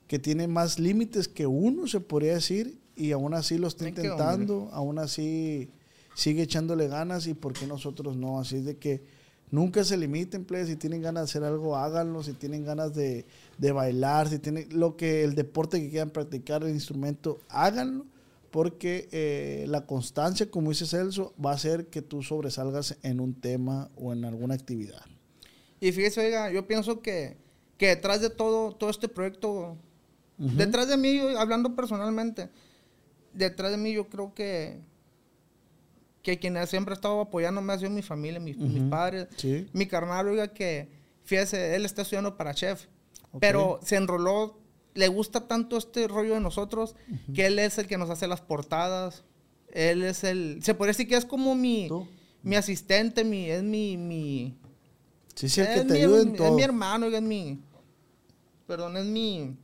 que 0.07 0.19
tiene 0.19 0.47
más 0.47 0.79
límites 0.79 1.27
que 1.27 1.47
uno, 1.47 1.87
se 1.87 1.99
podría 1.99 2.35
decir, 2.35 2.77
y 2.95 3.11
aún 3.11 3.33
así 3.33 3.57
lo 3.57 3.67
está 3.67 3.87
intentando, 3.87 4.69
aún 4.71 4.99
así 4.99 5.69
sigue 6.15 6.43
echándole 6.43 6.87
ganas 6.87 7.27
y 7.27 7.33
por 7.33 7.53
qué 7.53 7.67
nosotros 7.67 8.15
no. 8.15 8.39
Así 8.39 8.57
es 8.57 8.65
de 8.65 8.77
que 8.77 9.03
nunca 9.51 9.83
se 9.83 9.97
limiten, 9.97 10.45
plebe. 10.45 10.65
Si 10.65 10.75
tienen 10.77 11.01
ganas 11.01 11.23
de 11.23 11.25
hacer 11.25 11.43
algo, 11.43 11.75
háganlo. 11.75 12.23
Si 12.23 12.33
tienen 12.33 12.65
ganas 12.65 12.95
de, 12.95 13.25
de 13.57 13.71
bailar, 13.71 14.29
si 14.29 14.39
tienen 14.39 14.67
lo 14.71 14.95
que 14.95 15.23
el 15.23 15.35
deporte 15.35 15.79
que 15.81 15.89
quieran 15.89 16.09
practicar, 16.09 16.63
el 16.63 16.69
instrumento, 16.69 17.39
háganlo. 17.49 18.05
Porque 18.51 19.09
eh, 19.11 19.65
la 19.67 19.85
constancia, 19.85 20.49
como 20.49 20.69
dice 20.69 20.85
Celso, 20.85 21.33
va 21.43 21.51
a 21.51 21.55
hacer 21.55 21.87
que 21.87 22.01
tú 22.01 22.23
sobresalgas 22.23 22.97
en 23.03 23.19
un 23.19 23.33
tema 23.33 23.89
o 23.95 24.13
en 24.13 24.23
alguna 24.25 24.53
actividad. 24.55 25.03
Y 25.79 25.91
fíjese, 25.91 26.21
oiga, 26.25 26.49
yo 26.51 26.65
pienso 26.65 27.01
que, 27.01 27.37
que 27.77 27.87
detrás 27.87 28.21
de 28.21 28.29
todo, 28.29 28.73
todo 28.73 28.89
este 28.89 29.07
proyecto, 29.09 29.77
detrás 30.37 30.87
de 30.87 30.97
mí, 30.97 31.17
yo, 31.17 31.37
hablando 31.39 31.75
personalmente, 31.75 32.49
detrás 33.33 33.71
de 33.71 33.77
mí 33.77 33.93
yo 33.93 34.07
creo 34.07 34.33
que, 34.33 34.79
que 36.23 36.39
quien 36.39 36.55
siempre 36.67 36.93
ha 36.93 36.95
estado 36.95 37.21
apoyándome 37.21 37.73
ha 37.73 37.77
sido 37.77 37.91
mi 37.91 38.01
familia, 38.01 38.39
mis, 38.39 38.57
mis 38.57 38.83
padres. 38.83 39.27
Sí. 39.35 39.67
Mi 39.73 39.85
carnal, 39.85 40.27
oiga, 40.27 40.47
que, 40.47 40.89
fíjese, 41.23 41.75
él 41.75 41.85
está 41.85 42.01
estudiando 42.01 42.35
para 42.37 42.53
chef, 42.53 42.85
Ok. 43.31 43.39
pero 43.41 43.79
se 43.83 43.97
enroló, 43.97 44.57
le 44.97 45.07
gusta 45.07 45.47
tanto 45.47 45.77
este 45.77 46.07
rollo 46.07 46.33
de 46.33 46.39
nosotros, 46.39 46.95
que 47.33 47.45
él 47.45 47.59
es 47.59 47.77
el 47.77 47.87
que 47.87 47.97
nos 47.97 48.09
hace 48.09 48.27
las 48.27 48.41
portadas, 48.41 49.23
él 49.71 50.03
es 50.03 50.23
el, 50.23 50.59
se 50.63 50.73
puede 50.73 50.89
decir 50.91 51.07
que 51.07 51.15
es 51.15 51.25
como 51.25 51.53
mi, 51.55 51.87
¿Tú? 51.87 52.07
mi 52.43 52.55
asistente, 52.55 53.23
mi, 53.23 53.49
es 53.49 53.61
mi, 53.63 53.95
mi, 53.97 54.57
Sí, 55.35 55.49
sí, 55.49 55.61
el 55.61 55.67
que 55.67 55.79
es 55.79 55.87
te 55.87 55.93
mi- 55.93 55.99
ayuda 56.01 56.21
en 56.23 56.29
Es 56.31 56.37
todo. 56.37 56.51
mi 56.53 56.63
hermano, 56.63 57.05
es 57.05 57.21
mi. 57.21 57.61
Perdón, 58.65 58.97
es 58.97 59.05
mi. 59.05 59.55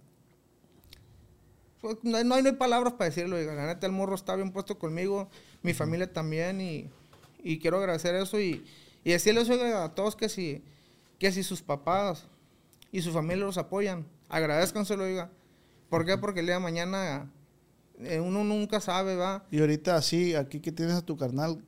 pues, 1.82 1.98
No 2.04 2.18
hay, 2.18 2.24
no 2.24 2.36
hay, 2.36 2.44
no 2.44 2.50
hay 2.50 2.56
palabras 2.56 2.94
para 2.94 3.10
decirlo, 3.10 3.36
oiga. 3.36 3.54
La 3.56 3.66
neta, 3.66 3.86
el 3.88 3.92
morro 3.92 4.16
está 4.16 4.36
bien 4.36 4.52
puesto 4.52 4.78
conmigo, 4.78 5.30
mi 5.62 5.74
familia 5.74 6.12
también, 6.12 6.62
y, 6.62 6.90
y 7.44 7.60
quiero 7.60 7.78
agradecer 7.78 8.16
eso 8.16 8.40
y, 8.40 8.64
y 9.04 9.12
decirles, 9.12 9.50
oiga, 9.50 9.84
a 9.84 9.96
todos 9.96 10.16
que 10.16 10.30
si, 10.30 10.62
que 11.20 11.32
si 11.32 11.44
sus 11.44 11.62
papás 11.62 12.26
y 12.92 13.02
su 13.02 13.12
familia 13.12 13.46
los 13.46 13.58
apoyan, 13.58 14.06
agradezcanselo, 14.36 15.04
oiga. 15.04 15.30
¿Por 15.90 16.06
qué? 16.06 16.18
Porque 16.18 16.40
el 16.42 16.48
día 16.48 16.56
de 16.56 16.62
mañana 16.62 17.32
eh, 18.00 18.20
uno 18.20 18.44
nunca 18.44 18.80
sabe, 18.80 19.16
va. 19.16 19.46
Y 19.52 19.60
ahorita 19.60 19.96
así, 19.96 20.36
aquí 20.36 20.60
que 20.60 20.72
tienes 20.72 20.96
a 20.96 21.02
tu 21.06 21.16
carnal, 21.18 21.64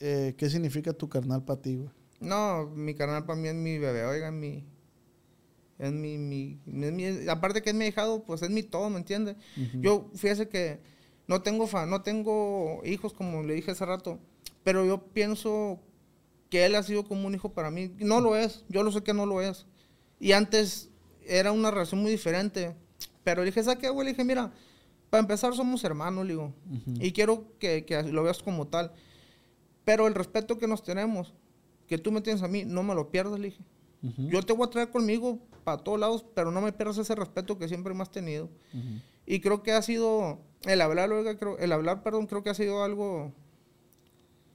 eh, 0.00 0.34
¿qué 0.38 0.48
significa 0.50 0.92
tu 0.92 1.08
carnal 1.08 1.44
para 1.44 1.60
ti, 1.60 1.76
güey? 1.76 1.90
No, 2.20 2.66
mi 2.74 2.94
carnal 2.94 3.24
para 3.26 3.38
mí 3.38 3.48
es 3.48 3.54
mi 3.54 3.78
bebé, 3.78 4.04
oiga, 4.04 4.30
mi... 4.30 4.64
Es 5.76 5.90
mi, 5.92 6.16
mi, 6.18 6.60
es 6.66 6.92
mi- 6.92 7.28
aparte 7.28 7.60
que 7.60 7.70
es 7.70 7.76
mi 7.76 7.86
hijado, 7.86 8.22
pues 8.24 8.42
es 8.42 8.50
mi 8.50 8.62
todo, 8.62 8.88
¿me 8.90 8.98
entiende? 8.98 9.36
Yo, 9.80 10.08
fíjese 10.14 10.48
que 10.48 10.78
no 11.26 11.42
tengo, 11.42 11.66
fa, 11.66 11.84
no 11.84 12.02
tengo 12.02 12.80
hijos, 12.84 13.12
como 13.12 13.42
le 13.42 13.54
dije 13.54 13.72
hace 13.72 13.84
rato, 13.84 14.20
pero 14.62 14.84
yo 14.86 15.02
pienso 15.08 15.80
que 16.48 16.64
él 16.64 16.76
ha 16.76 16.82
sido 16.84 17.04
como 17.04 17.26
un 17.26 17.34
hijo 17.34 17.52
para 17.52 17.72
mí. 17.72 17.92
No 17.98 18.20
lo 18.20 18.36
es, 18.36 18.64
yo 18.68 18.84
lo 18.84 18.92
sé 18.92 19.02
que 19.02 19.12
no 19.14 19.26
lo 19.26 19.42
es. 19.42 19.66
Y 20.20 20.30
antes 20.30 20.90
era 21.26 21.52
una 21.52 21.70
relación 21.70 22.02
muy 22.02 22.10
diferente, 22.10 22.74
pero 23.22 23.42
le 23.42 23.46
dije, 23.46 23.62
¿sabes 23.62 23.78
qué, 23.78 23.88
güey? 23.88 24.06
Le 24.06 24.12
dije, 24.12 24.24
mira, 24.24 24.52
para 25.10 25.20
empezar 25.20 25.54
somos 25.54 25.84
hermanos, 25.84 26.24
le 26.26 26.32
digo. 26.32 26.52
Y 27.00 27.12
quiero 27.12 27.56
que, 27.58 27.84
que 27.84 28.02
lo 28.02 28.22
veas 28.22 28.42
como 28.42 28.66
tal. 28.66 28.92
Pero 29.84 30.06
el 30.06 30.14
respeto 30.14 30.58
que 30.58 30.66
nos 30.66 30.82
tenemos, 30.82 31.34
que 31.86 31.98
tú 31.98 32.10
me 32.10 32.20
tienes 32.20 32.42
a 32.42 32.48
mí, 32.48 32.64
no 32.64 32.82
me 32.82 32.94
lo 32.94 33.10
pierdas, 33.10 33.38
le 33.38 33.48
dije. 33.50 33.62
Yo 34.18 34.42
te 34.42 34.52
voy 34.52 34.66
a 34.66 34.70
traer 34.70 34.90
conmigo 34.90 35.38
para 35.64 35.78
todos 35.78 35.98
lados, 35.98 36.26
pero 36.34 36.50
no 36.50 36.60
me 36.60 36.72
pierdas 36.72 36.98
ese 36.98 37.14
respeto 37.14 37.58
que 37.58 37.68
siempre 37.68 37.94
me 37.94 38.02
has 38.02 38.10
tenido. 38.10 38.50
Y 39.24 39.40
creo 39.40 39.62
que 39.62 39.72
ha 39.72 39.80
sido, 39.80 40.40
el 40.64 40.80
hablar, 40.82 41.10
oiga, 41.10 41.38
creo, 41.38 41.56
el 41.58 41.72
hablar, 41.72 42.02
perdón, 42.02 42.26
creo 42.26 42.42
que 42.42 42.50
ha 42.50 42.54
sido 42.54 42.82
algo 42.82 43.32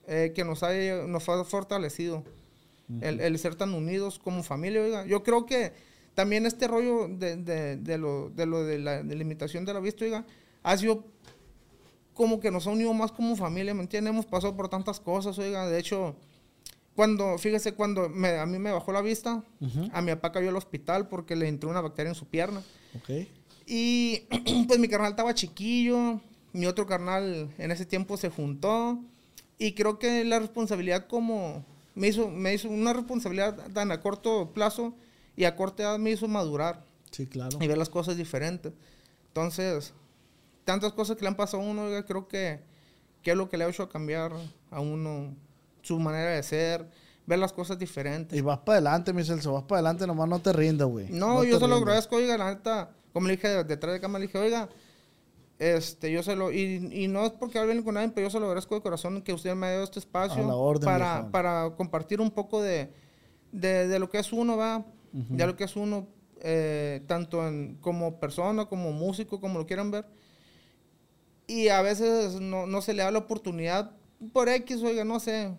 eh, 0.07 0.34
que 0.36 0.43
nos 0.43 0.61
ha, 0.61 0.72
nos 1.07 1.28
ha 1.30 1.43
fortalecido. 1.45 2.24
el, 3.01 3.20
el, 3.22 3.39
ser 3.39 3.55
tan 3.55 3.74
unidos 3.74 4.20
como 4.20 4.43
familia, 4.43 4.82
oiga. 4.84 5.05
Yo 5.05 5.24
creo 5.24 5.45
que 5.45 5.74
también 6.20 6.45
este 6.45 6.67
rollo 6.67 7.07
de, 7.07 7.38
de, 7.38 7.78
de 7.78 7.97
lo, 7.97 8.30
de, 8.32 8.45
lo 8.45 8.65
de, 8.65 8.78
la, 8.78 9.01
limitación 9.03 9.63
de 9.63 9.74
la 9.74 9.80
vista, 9.80 10.03
oiga, 10.03 10.26
ha 10.63 10.76
sido 10.76 11.05
como 12.13 12.41
que 12.41 12.51
nos 12.51 12.67
ha 12.67 12.72
unido 12.72 12.93
más 12.93 13.13
como 13.13 13.38
familia, 13.38 13.74
¿me 13.74 13.84
entiendes? 13.84 14.11
Hemos 14.11 14.26
pasado 14.26 14.53
por 14.53 14.67
tantas 14.67 14.99
cosas, 14.99 15.39
oiga. 15.39 15.65
De 15.70 15.80
hecho, 15.80 16.17
cuando, 16.93 17.38
fíjese, 17.38 17.74
cuando 17.74 18.03
a 18.03 18.45
mí 18.45 18.59
me 18.59 18.70
bajó 18.70 18.91
la 18.91 18.99
vista, 18.99 19.45
a 19.93 20.01
mi 20.01 20.11
papá 20.11 20.34
cayó 20.34 20.49
al 20.49 20.57
hospital 20.57 21.07
porque 21.07 21.38
le 21.38 21.47
entró 21.47 21.70
una 21.70 21.80
bacteria 21.80 22.09
en 22.09 22.15
su 22.15 22.26
pierna. 22.26 22.61
Ok. 22.97 23.26
Y 23.65 24.24
pues 24.67 24.78
mi 24.78 24.89
carnal 24.89 25.11
estaba 25.11 25.34
chiquillo, 25.34 26.20
mi 26.51 26.65
otro 26.65 26.86
carnal 26.86 27.49
en 27.57 27.72
ese 27.72 27.86
tiempo 27.86 28.17
se 28.17 28.30
juntó. 28.30 28.99
Y 29.57 29.72
creo 29.72 29.99
que 29.99 30.26
la 30.26 30.39
responsabilidad 30.39 31.07
como 31.07 31.63
me 31.95 32.09
hizo, 32.09 32.30
me 32.30 32.53
hizo 32.53 32.67
una 32.67 32.91
responsabilidad 32.91 33.72
tan 33.72 33.93
a 33.93 34.01
corto 34.01 34.51
plazo 34.53 34.93
y 35.40 35.46
a 35.46 35.56
corta 35.56 35.84
edad 35.84 35.98
me 35.98 36.12
hizo 36.12 36.28
madurar. 36.28 36.84
Sí, 37.12 37.26
claro. 37.26 37.58
Y 37.62 37.68
ver 37.68 37.78
las 37.78 37.88
cosas 37.88 38.18
diferentes. 38.18 38.74
Entonces, 39.28 39.94
tantas 40.66 40.92
cosas 40.92 41.16
que 41.16 41.22
le 41.22 41.30
han 41.30 41.38
pasado 41.38 41.64
a 41.64 41.66
uno, 41.66 41.86
oiga, 41.86 42.04
creo 42.04 42.28
que, 42.28 42.60
que 43.22 43.32
es 43.32 43.38
lo 43.38 43.48
que 43.48 43.58
le 43.58 43.64
ha 43.64 43.70
hecho 43.70 43.88
cambiar 43.88 44.34
a 44.70 44.82
uno 44.82 45.34
su 45.82 45.98
manera 45.98 46.32
de 46.32 46.44
ser, 46.44 46.90
ver 47.26 47.40
las 47.40 47.54
cosas 47.54 47.80
diferentes. 47.80 48.38
Y 48.38 48.42
vas 48.42 48.58
para 48.58 48.80
adelante, 48.80 49.14
mi 49.14 49.24
Celso, 49.24 49.54
vas 49.54 49.64
para 49.64 49.80
adelante, 49.80 50.06
nomás 50.06 50.28
no 50.28 50.40
te 50.40 50.52
rindas, 50.52 50.90
güey. 50.90 51.08
No, 51.10 51.46
yo 51.46 51.58
se 51.58 51.70
lo 51.70 51.76
agradezco, 51.76 52.18
oiga, 52.18 52.38
la 52.38 52.54
neta, 52.54 52.92
como 53.14 53.28
le 53.28 53.38
dije 53.38 53.64
detrás 53.64 53.94
de 53.94 54.02
cámara, 54.02 54.20
le 54.20 54.28
dije, 54.28 54.40
oiga, 54.40 54.68
este, 55.58 56.12
yo 56.12 56.22
se 56.22 56.36
lo, 56.36 56.52
y, 56.52 56.90
y 56.92 57.08
no 57.08 57.26
es 57.26 57.32
porque 57.32 57.60
hable 57.60 57.82
con 57.82 57.94
nadie, 57.94 58.10
pero 58.10 58.28
yo 58.28 58.32
se 58.32 58.42
lo 58.42 58.48
agradezco 58.48 58.76
de 58.76 58.82
corazón 58.82 59.22
que 59.22 59.32
usted 59.32 59.56
me 59.56 59.68
haya 59.68 59.76
dado 59.76 59.86
este 59.86 60.00
espacio 60.00 60.46
orden, 60.50 60.84
para, 60.84 61.32
para 61.32 61.70
compartir 61.78 62.20
un 62.20 62.30
poco 62.30 62.62
de, 62.62 62.92
de, 63.54 63.88
de 63.88 64.00
lo 64.00 64.10
que 64.10 64.20
es 64.20 64.34
uno, 64.34 64.58
va, 64.58 64.86
de 65.12 65.45
lo 65.47 65.55
que 65.55 65.64
es 65.64 65.76
uno, 65.76 66.07
eh, 66.41 67.01
tanto 67.07 67.47
en, 67.47 67.76
como 67.82 68.20
persona, 68.20 68.66
como 68.66 68.91
músico, 68.91 69.39
como 69.41 69.60
lo 69.60 69.66
quieran 69.66 69.91
ver. 69.91 70.05
Y 71.47 71.70
a 71.70 71.82
veces 71.82 72.39
no, 72.39 72.68
no 72.68 72.82
se 72.82 72.93
le 72.93 73.03
da 73.03 73.12
la 73.12 73.20
oportunidad 73.20 73.91
por 74.34 74.49
X, 74.49 74.82
oiga, 74.84 75.03
no 75.03 75.20
sé, 75.20 75.51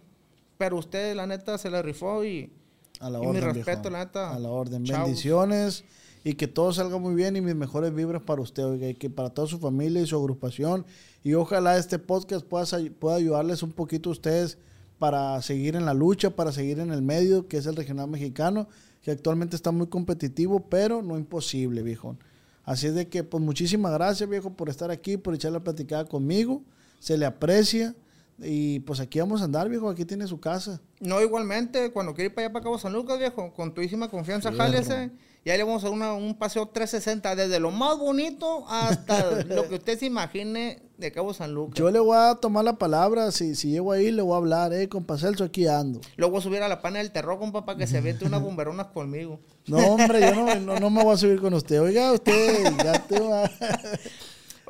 pero 0.59 0.77
usted, 0.77 1.15
la 1.17 1.27
neta, 1.27 1.59
se 1.59 1.71
la 1.71 1.83
rifó 1.83 2.25
y, 2.25 2.53
A 3.01 3.11
la 3.11 3.19
y 3.19 3.27
orden. 3.27 3.33
mi 3.35 3.41
respeto, 3.41 3.83
viejo. 3.83 3.91
la 3.91 4.05
neta. 4.05 4.35
A 4.35 4.39
la 4.39 4.49
orden. 4.51 4.85
Chavos. 4.85 5.07
Bendiciones 5.07 5.85
y 6.23 6.35
que 6.35 6.47
todo 6.47 6.73
salga 6.73 6.99
muy 6.99 7.15
bien 7.15 7.35
y 7.37 7.41
mis 7.41 7.55
mejores 7.55 7.95
vibras 7.95 8.23
para 8.23 8.43
usted, 8.43 8.65
oiga, 8.65 8.89
y 8.89 8.95
que 8.95 9.09
para 9.09 9.31
toda 9.31 9.49
su 9.49 9.59
familia 9.59 10.03
y 10.03 10.07
su 10.07 10.17
agrupación. 10.17 10.85
Y 11.25 11.35
ojalá 11.35 11.77
este 11.79 11.99
podcast 11.99 12.45
pueda, 12.47 12.67
pueda 12.99 13.17
ayudarles 13.17 13.63
un 13.63 13.73
poquito 13.73 14.11
a 14.11 14.13
ustedes 14.13 14.59
para 14.99 15.41
seguir 15.41 15.77
en 15.77 15.87
la 15.87 15.95
lucha, 15.95 16.31
para 16.31 16.53
seguir 16.53 16.79
en 16.79 16.93
el 16.93 17.01
medio, 17.01 17.49
que 17.49 17.57
es 17.57 17.65
el 17.65 17.75
regional 17.75 18.09
mexicano, 18.09 18.69
que 19.03 19.11
actualmente 19.11 19.57
está 19.57 19.71
muy 19.71 19.87
competitivo, 19.89 20.69
pero 20.69 21.03
no 21.03 21.17
imposible, 21.19 21.83
viejo. 21.83 22.17
Así 22.65 22.87
es 22.87 22.95
de 22.95 23.09
que, 23.09 23.25
pues 23.25 23.43
muchísimas 23.43 23.93
gracias, 23.93 24.29
viejo, 24.29 24.51
por 24.55 24.69
estar 24.69 24.91
aquí, 24.91 25.17
por 25.17 25.35
echar 25.35 25.53
la 25.53 25.61
platicada 25.61 26.05
conmigo. 26.05 26.63
Se 26.99 27.17
le 27.19 27.27
aprecia. 27.27 27.95
Y 28.43 28.81
pues 28.81 29.01
aquí 29.01 29.19
vamos 29.21 29.43
a 29.43 29.45
andar, 29.45 29.69
viejo. 29.69 29.89
Aquí 29.91 30.05
tiene 30.07 30.27
su 30.27 30.41
casa. 30.41 30.81
No, 31.01 31.21
igualmente, 31.21 31.91
cuando 31.93 32.15
quiera 32.15 32.27
ir 32.31 32.35
para 32.35 32.47
allá 32.47 32.53
para 32.55 32.63
Cabo 32.63 32.79
San 32.79 32.93
Lucas, 32.93 33.19
viejo, 33.19 33.53
con 33.53 33.75
todísima 33.75 34.09
confianza, 34.09 34.51
Fierro. 34.51 34.65
jálese. 34.65 35.11
Y 35.45 35.51
ahí 35.51 35.59
le 35.59 35.65
vamos 35.65 35.83
a 35.83 35.87
dar 35.89 35.95
una- 35.95 36.13
un 36.15 36.35
paseo 36.39 36.67
360, 36.69 37.35
desde 37.37 37.61
lo 37.61 37.71
más 37.71 37.99
bonito 37.99 38.65
hasta 38.69 39.43
lo 39.45 39.69
que 39.69 39.75
usted 39.77 39.99
se 39.99 40.07
imagine 40.07 40.83
de 41.01 41.13
Cabo 41.13 41.35
San 41.35 41.53
Lucas. 41.53 41.79
Yo 41.79 41.91
le 41.91 41.99
voy 41.99 42.17
a 42.17 42.35
tomar 42.35 42.65
la 42.65 42.75
palabra, 42.75 43.33
si, 43.33 43.55
si 43.55 43.71
llego 43.71 43.93
ahí 43.93 44.11
le 44.11 44.23
voy 44.23 44.35
a 44.35 44.37
hablar, 44.37 44.73
eh, 44.73 44.89
compa 44.89 45.19
Celso, 45.19 45.45
aquí 45.45 45.67
ando. 45.67 46.01
Luego 46.17 46.33
voy 46.33 46.41
a 46.41 46.43
subir 46.43 46.63
a 46.63 46.69
la 46.69 46.81
pana 46.81 46.99
del 46.99 47.11
terror, 47.11 47.39
compa, 47.39 47.65
para 47.65 47.79
que 47.79 47.87
se 47.87 48.01
vete 48.01 48.25
unas 48.25 48.43
bomberonas 48.43 48.89
conmigo. 48.89 49.41
No, 49.67 49.79
hombre, 49.79 50.21
yo 50.21 50.35
no, 50.35 50.55
no, 50.57 50.79
no 50.79 50.91
me 50.91 51.03
voy 51.03 51.15
a 51.15 51.17
subir 51.17 51.41
con 51.41 51.55
usted. 51.55 51.81
Oiga, 51.81 52.13
usted, 52.13 52.73
ya 52.85 52.93
te 53.07 53.19
va. 53.19 53.51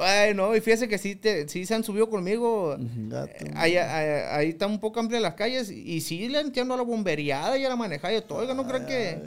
Ay, 0.02 0.32
no, 0.32 0.56
y 0.56 0.60
fíjese 0.62 0.88
que 0.88 0.96
sí, 0.96 1.14
te, 1.14 1.46
sí 1.48 1.66
se 1.66 1.74
han 1.74 1.84
subido 1.84 2.08
conmigo. 2.08 2.74
Gato. 2.78 3.44
Eh, 3.44 3.52
Ahí, 3.54 3.76
ahí, 3.76 4.22
ahí 4.30 4.48
está 4.48 4.66
un 4.66 4.80
poco 4.80 4.98
amplia 4.98 5.20
las 5.20 5.34
calles 5.34 5.70
y 5.70 6.00
sí 6.00 6.26
le 6.28 6.40
entiendo 6.40 6.72
a 6.72 6.78
la 6.78 6.84
bomberiada 6.84 7.58
y 7.58 7.66
a 7.66 7.68
la 7.68 7.76
manejada 7.76 8.14
y 8.16 8.22
todo. 8.22 8.38
Oiga, 8.38 8.54
no 8.54 8.66
creo 8.66 8.86
que... 8.86 9.18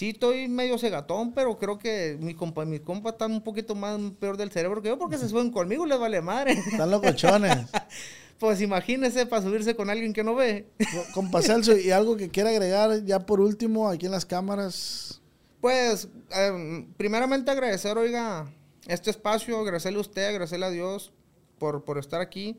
Sí 0.00 0.08
estoy 0.14 0.48
medio 0.48 0.78
cegatón, 0.78 1.34
pero 1.34 1.58
creo 1.58 1.76
que 1.78 2.16
mi 2.18 2.32
compa, 2.32 2.64
mis 2.64 2.80
compas 2.80 3.12
están 3.12 3.32
un 3.32 3.42
poquito 3.42 3.74
más 3.74 4.00
peor 4.18 4.38
del 4.38 4.50
cerebro 4.50 4.80
que 4.80 4.88
yo 4.88 4.98
porque 4.98 5.18
se 5.18 5.28
suben 5.28 5.50
conmigo, 5.50 5.84
les 5.84 5.98
vale 5.98 6.22
madre. 6.22 6.52
Están 6.52 6.90
los 6.90 7.02
cochones. 7.02 7.54
Pues 8.38 8.62
imagínese 8.62 9.26
para 9.26 9.42
subirse 9.42 9.76
con 9.76 9.90
alguien 9.90 10.14
que 10.14 10.24
no 10.24 10.34
ve. 10.34 10.70
Co- 10.78 11.12
Compa 11.12 11.42
Celso, 11.42 11.76
y 11.76 11.90
algo 11.90 12.16
que 12.16 12.30
quiera 12.30 12.48
agregar 12.48 13.04
ya 13.04 13.26
por 13.26 13.42
último 13.42 13.90
aquí 13.90 14.06
en 14.06 14.12
las 14.12 14.24
cámaras. 14.24 15.20
Pues, 15.60 16.08
eh, 16.34 16.86
primeramente 16.96 17.50
agradecer, 17.50 17.98
oiga, 17.98 18.50
este 18.86 19.10
espacio, 19.10 19.60
agradecerle 19.60 19.98
a 19.98 20.00
usted, 20.00 20.26
agradecerle 20.26 20.64
a 20.64 20.70
Dios 20.70 21.12
por, 21.58 21.84
por 21.84 21.98
estar 21.98 22.22
aquí. 22.22 22.58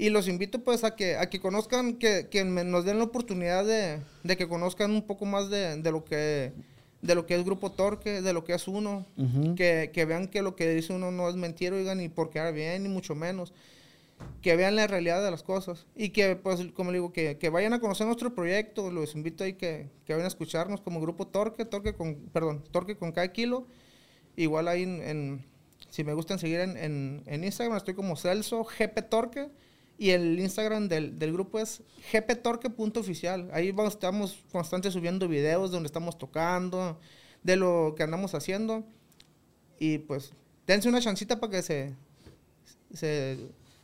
Y 0.00 0.10
los 0.10 0.28
invito 0.28 0.60
pues 0.60 0.84
a 0.84 0.94
que, 0.94 1.16
a 1.16 1.28
que 1.28 1.40
conozcan, 1.40 1.94
que, 1.94 2.28
que 2.30 2.44
nos 2.44 2.84
den 2.84 2.98
la 2.98 3.04
oportunidad 3.04 3.64
de, 3.64 3.98
de 4.22 4.36
que 4.36 4.46
conozcan 4.46 4.92
un 4.92 5.02
poco 5.02 5.24
más 5.26 5.50
de, 5.50 5.76
de 5.82 5.90
lo 5.90 6.04
que 6.04 6.52
de 7.02 7.14
lo 7.14 7.26
que 7.26 7.34
es 7.36 7.44
Grupo 7.44 7.70
Torque, 7.70 8.22
de 8.22 8.32
lo 8.32 8.42
que 8.44 8.54
es 8.54 8.66
uno, 8.68 9.06
que, 9.54 9.90
que 9.92 10.04
vean 10.04 10.26
que 10.28 10.42
lo 10.42 10.56
que 10.56 10.68
dice 10.70 10.92
uno 10.92 11.10
no 11.12 11.28
es 11.28 11.36
mentira, 11.36 11.76
oigan, 11.76 11.98
ni 11.98 12.08
por 12.08 12.28
quedar 12.30 12.52
bien, 12.52 12.82
ni 12.82 12.88
mucho 12.88 13.14
menos. 13.14 13.52
Que 14.42 14.56
vean 14.56 14.74
la 14.74 14.88
realidad 14.88 15.22
de 15.24 15.30
las 15.30 15.44
cosas. 15.44 15.86
Y 15.94 16.08
que, 16.08 16.34
pues, 16.34 16.60
como 16.74 16.90
digo, 16.90 17.12
que, 17.12 17.38
que 17.38 17.50
vayan 17.50 17.72
a 17.72 17.78
conocer 17.80 18.04
nuestro 18.06 18.34
proyecto. 18.34 18.90
Los 18.90 19.14
invito 19.14 19.44
ahí 19.44 19.52
que, 19.52 19.86
que 20.06 20.12
vayan 20.12 20.24
a 20.24 20.28
escucharnos 20.28 20.80
como 20.80 21.00
Grupo 21.00 21.28
Torque, 21.28 21.64
Torque 21.64 21.92
con, 21.94 22.16
perdón, 22.32 22.64
Torque 22.72 22.96
con 22.96 23.12
cada 23.12 23.30
kilo. 23.32 23.68
Igual 24.36 24.66
ahí 24.66 24.82
en, 24.82 25.02
en- 25.02 25.44
si 25.90 26.02
me 26.02 26.14
gustan 26.14 26.40
seguir 26.40 26.58
en, 26.60 26.76
en, 26.76 27.22
en 27.26 27.44
Instagram, 27.44 27.76
estoy 27.76 27.94
como 27.94 28.16
Celso 28.16 28.64
GP 28.64 29.02
Torque. 29.08 29.48
Y 29.98 30.10
el 30.10 30.38
Instagram 30.38 30.86
del, 30.86 31.18
del 31.18 31.32
grupo 31.32 31.58
es 31.58 31.82
gptorque.oficial. 32.12 33.50
Ahí 33.52 33.72
vamos, 33.72 33.94
estamos 33.94 34.38
constantes 34.52 34.92
subiendo 34.92 35.26
videos 35.26 35.72
donde 35.72 35.88
estamos 35.88 36.16
tocando, 36.16 37.00
de 37.42 37.56
lo 37.56 37.94
que 37.96 38.04
andamos 38.04 38.32
haciendo. 38.34 38.84
Y 39.80 39.98
pues, 39.98 40.32
dense 40.66 40.88
una 40.88 41.00
chancita 41.00 41.40
para 41.40 41.50
que 41.50 41.62
se, 41.62 41.94
se 42.94 43.38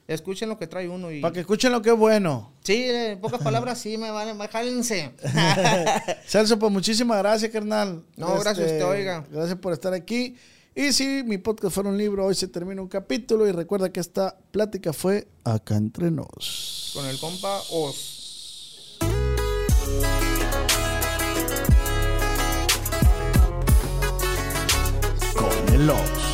escuchen 0.07 0.49
lo 0.49 0.57
que 0.59 0.69
trae 0.69 0.89
uno. 0.89 1.11
Y, 1.11 1.21
Para 1.21 1.33
que 1.33 1.41
escuchen 1.41 1.73
lo 1.73 1.83
que 1.83 1.91
es 1.91 1.97
bueno. 1.97 2.53
Sí, 2.63 2.85
en 2.89 3.21
pocas 3.21 3.43
palabras, 3.43 3.79
sí, 3.81 3.99
me 3.99 4.11
van 4.11 4.41
a 4.41 4.49
jálense. 4.49 5.13
Celso, 6.27 6.59
pues 6.59 6.71
muchísimas 6.71 7.19
gracias, 7.19 7.51
carnal. 7.51 8.05
Este, 8.11 8.21
No, 8.21 8.39
gracias 8.39 8.59
a 8.59 8.73
usted, 8.73 8.87
oiga. 8.87 9.27
Gracias 9.31 9.59
por 9.59 9.73
estar 9.73 9.93
aquí. 9.93 10.37
Y 10.77 10.93
si 10.93 11.23
mi 11.23 11.39
podcast 11.39 11.73
fuera 11.73 11.89
un 11.89 11.97
libro, 11.97 12.27
hoy 12.27 12.35
se 12.35 12.49
termina 12.49 12.83
un 12.83 12.89
capítulo. 12.89 13.47
Y 13.47 13.53
recuerda 13.53 13.93
que 13.93 14.01
esta 14.01 14.37
plática 14.51 14.93
fue 14.93 15.29
acá 15.45 15.77
entre 15.77 16.11
nos. 16.11 16.91
Con 16.95 17.07
el 17.07 17.17
compa 17.19 17.61
Os. 17.71 18.99
Con 25.37 25.75
el 25.75 25.91
Oz. 25.91 26.34